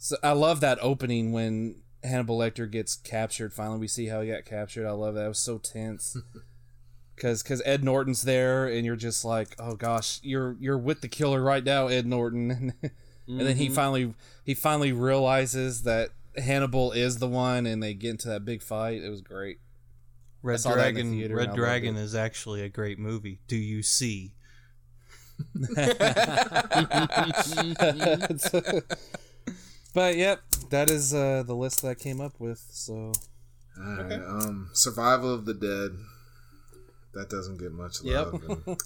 [0.01, 3.53] so I love that opening when Hannibal Lecter gets captured.
[3.53, 4.87] Finally, we see how he got captured.
[4.87, 5.27] I love that.
[5.27, 6.17] It was so tense.
[7.15, 11.09] because because Ed Norton's there, and you're just like, oh gosh, you're you're with the
[11.09, 12.73] killer right now, Ed Norton.
[13.29, 13.75] and then he Mhm.
[13.75, 14.15] finally
[14.45, 19.03] he finally realizes that Hannibal is the one, and they get into that big fight.
[19.03, 19.59] It was great.
[20.43, 21.19] Red saw that in the Dragon.
[21.19, 22.03] theater Red Dragon it.
[22.03, 23.41] is actually a great movie.
[23.47, 24.33] Do you see?
[29.95, 30.41] but yep,
[30.71, 32.65] that is uh, the list that I came up with.
[32.71, 33.13] So
[33.79, 35.91] All right, um, Survival of the Dead.
[37.15, 38.35] That doesn't get much love.
[38.35, 38.77] and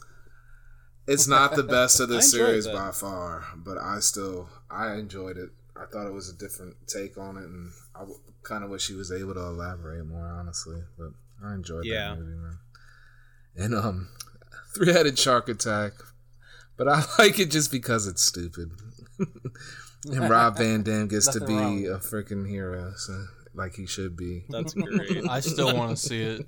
[1.06, 2.74] it's not the best of I the series that.
[2.74, 5.50] by far, but I still I enjoyed it.
[5.76, 8.04] I thought it was a different take on it, and I
[8.44, 10.80] kind of wish he was able to elaborate more, honestly.
[10.96, 11.08] But
[11.44, 12.10] I enjoyed Yeah.
[12.14, 12.58] that movie, man.
[13.56, 14.08] And um,
[14.74, 15.92] Three Headed Shark Attack,
[16.78, 18.70] but I like it just because it's stupid.
[20.06, 23.86] And Rob Van Dam gets to Nothing wrong be a freaking hero, so like he
[23.86, 24.44] should be.
[24.48, 25.22] That's great.
[25.28, 26.46] I still want to see it.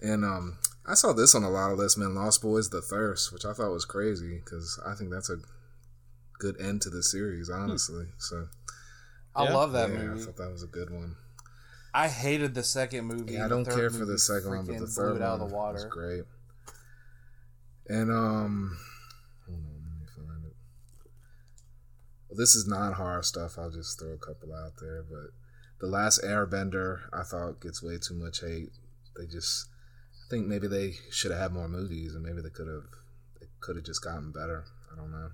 [0.00, 2.14] And um, I saw this on a lot of lists, man.
[2.14, 5.36] Lost Boys: The Thirst, which I thought was crazy because I think that's a
[6.38, 8.06] good end to the series, honestly.
[8.18, 8.48] So
[9.34, 9.54] I Yeah.
[9.54, 10.24] love that yeah, I movie.
[10.24, 11.16] thought that was a good one.
[11.94, 13.34] I hated the second movie.
[13.34, 15.50] Yeah, I don't care for the second one, but the third it out one of
[15.50, 15.88] the was water.
[15.88, 16.24] great.
[17.86, 18.76] And um,
[19.46, 20.56] hold on, let me find it.
[22.34, 23.56] Well, this is not horror stuff.
[23.58, 25.04] I'll just throw a couple out there.
[25.08, 25.30] But
[25.80, 28.70] the last Airbender, I thought gets way too much hate.
[29.16, 29.68] They just,
[30.26, 32.82] I think maybe they should have had more movies, and maybe they could have,
[33.40, 34.64] they could have just gotten better.
[34.92, 35.28] I don't know.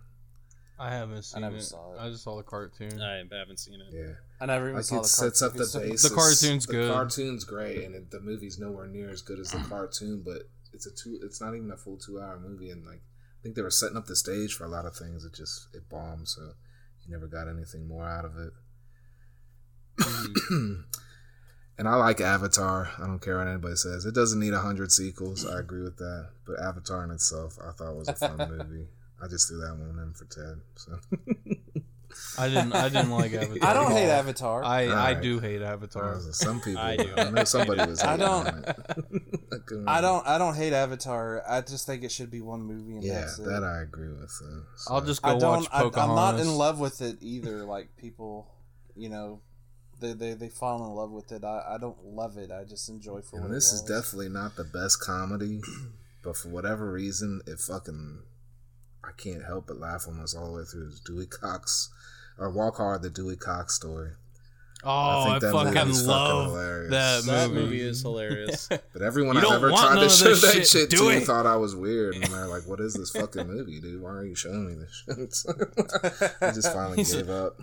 [0.78, 1.62] I haven't seen never it.
[1.62, 2.00] saw it.
[2.00, 3.00] I just saw the cartoon.
[3.00, 3.94] I haven't seen it.
[3.94, 6.08] Yeah, I never even like saw it the sets up the So- basis.
[6.10, 6.88] The cartoon's the good.
[6.90, 10.22] The cartoon's great, and it, the movie's nowhere near as good as the cartoon.
[10.24, 10.42] But
[10.74, 11.18] it's a two.
[11.22, 14.06] It's not even a full two-hour movie, and like I think they were setting up
[14.06, 15.24] the stage for a lot of things.
[15.24, 16.52] It just it bombed, so
[17.06, 18.52] you never got anything more out of it.
[20.00, 20.84] Mm.
[21.78, 22.90] and I like Avatar.
[22.98, 24.04] I don't care what anybody says.
[24.04, 25.46] It doesn't need a hundred sequels.
[25.46, 26.30] I agree with that.
[26.46, 28.88] But Avatar in itself, I thought was a fun movie.
[29.22, 30.60] I just threw that one in for Ted.
[30.76, 30.98] So
[32.38, 32.72] I didn't.
[32.74, 33.68] I didn't like Avatar.
[33.70, 34.08] I don't hate.
[34.10, 34.64] Avatar.
[34.64, 36.20] I I do hate Avatar.
[36.32, 36.80] some people.
[36.80, 37.12] I do.
[37.16, 38.00] I know somebody was.
[38.04, 38.78] I don't- on it.
[39.86, 40.26] I don't.
[40.26, 41.42] I don't hate Avatar.
[41.48, 43.44] I just think it should be one movie and Yeah, that's it.
[43.46, 44.30] that I agree with.
[44.42, 44.94] Uh, so.
[44.94, 45.60] I'll just go I don't.
[45.60, 46.10] watch I, Pocahontas.
[46.10, 47.64] I'm not in love with it either.
[47.64, 48.48] Like people,
[48.96, 49.40] you know,
[50.00, 51.44] they they, they fall in love with it.
[51.44, 52.50] I, I don't love it.
[52.50, 55.60] I just enjoy for what And this is definitely not the best comedy,
[56.22, 58.22] but for whatever reason, it fucking
[59.02, 60.92] I can't help but laugh almost all the way through.
[61.04, 61.90] Dewey Cox
[62.38, 64.12] or Walk Hard, the Dewey Cox story.
[64.82, 66.90] Oh, I, that movie fucking love hilarious.
[66.90, 67.60] that That movie.
[67.60, 68.68] movie is hilarious.
[68.92, 71.20] But everyone I've ever tried to show that shit, shit, to it.
[71.24, 74.02] thought I was weird, and they're like, "What is this fucking movie, dude?
[74.02, 77.60] Why are you showing me this shit?" I just finally He said- gave up.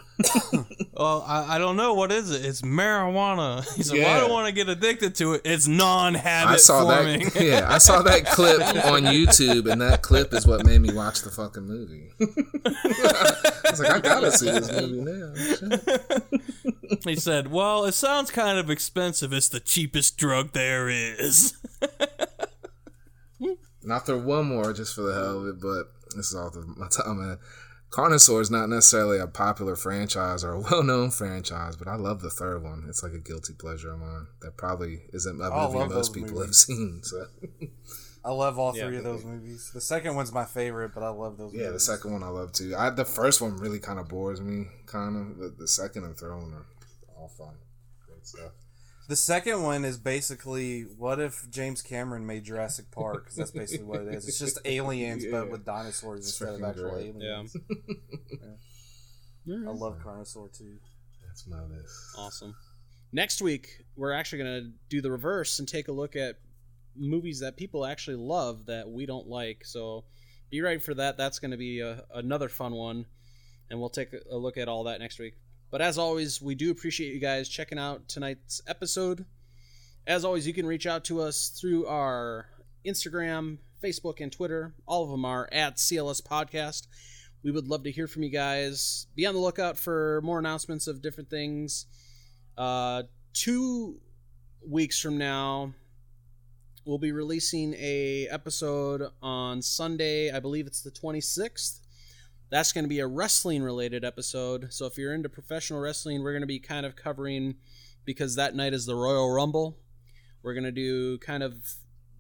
[0.94, 2.46] Well, I, I don't know what is it.
[2.46, 3.64] It's marijuana.
[3.76, 5.42] He said, "Well, I don't want to get addicted to it.
[5.44, 7.44] It's non-habit I saw forming." that.
[7.44, 11.22] Yeah, I saw that clip on YouTube, and that clip is what made me watch
[11.22, 12.10] the fucking movie.
[12.20, 15.34] I was like, I gotta see this movie now.
[17.08, 17.16] Shit.
[17.18, 19.32] he said, "Well, it sounds kind of expensive.
[19.34, 21.54] It's the cheapest drug there is."
[23.40, 26.50] And I'll throw one more just for the hell of it, but this is all
[26.50, 27.38] the, my time, man.
[27.90, 32.30] Carnosaur is not necessarily a popular franchise or a well-known franchise, but I love the
[32.30, 32.86] third one.
[32.90, 34.28] It's like a guilty pleasure of mine.
[34.42, 37.00] That probably isn't a Oh, movie most those people have seen.
[37.04, 37.28] So
[38.26, 38.88] I love all Yeah.
[38.88, 39.72] three of those movies.
[39.74, 41.54] The second one's my favorite, but I love those.
[41.54, 42.76] yeah, the second one I love too.
[42.78, 45.40] I the first one really kind of bores me, kind of.
[45.40, 46.66] But the second and third one are
[47.18, 47.56] all fun,
[48.06, 48.52] great stuff.
[49.10, 53.24] The second one is basically what if James Cameron made Jurassic Park?
[53.24, 54.28] Because that's basically what it is.
[54.28, 55.32] It's just aliens, Yeah.
[55.32, 57.14] but with dinosaurs It's instead of actual great.
[57.18, 57.44] Yeah.
[59.48, 59.68] aliens.
[59.68, 60.78] I love Carnosaur too.
[61.26, 61.94] That's my list.
[62.18, 62.56] Awesome.
[63.14, 66.36] Next week, we're actually going to do the reverse and take a look at
[66.96, 69.64] movies that people actually love that we don't like.
[69.64, 70.04] So
[70.50, 71.16] be ready for that.
[71.18, 73.06] That's going to be a, another fun one.
[73.70, 75.36] And we'll take a look at all that next week.
[75.70, 79.26] But as always, we do appreciate you guys checking out tonight's episode.
[80.06, 82.46] As always, you can reach out to us through our
[82.86, 84.74] Instagram, Facebook, and Twitter.
[84.88, 86.88] All of them are at CLS Podcast.
[87.44, 89.08] We would love to hear from you guys.
[89.16, 91.86] Be on the lookout for more announcements of different things.
[92.58, 93.04] Uh,
[93.34, 94.00] two
[94.66, 95.74] weeks from now,
[96.86, 100.32] we'll be releasing a episode on Sunday.
[100.32, 101.82] I believe it's the 26th.
[102.50, 104.72] That's going to be a wrestling related episode.
[104.72, 107.56] So if you're into professional wrestling, we're going to be kind of covering
[108.06, 109.78] because that night is the Royal Rumble.
[110.44, 111.58] We're going to do kind of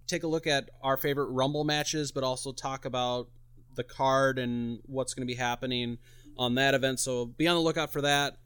[0.05, 3.29] take a look at our favorite Rumble matches, but also talk about
[3.75, 5.97] the card and what's going to be happening
[6.37, 6.99] on that event.
[6.99, 8.37] So be on the lookout for that.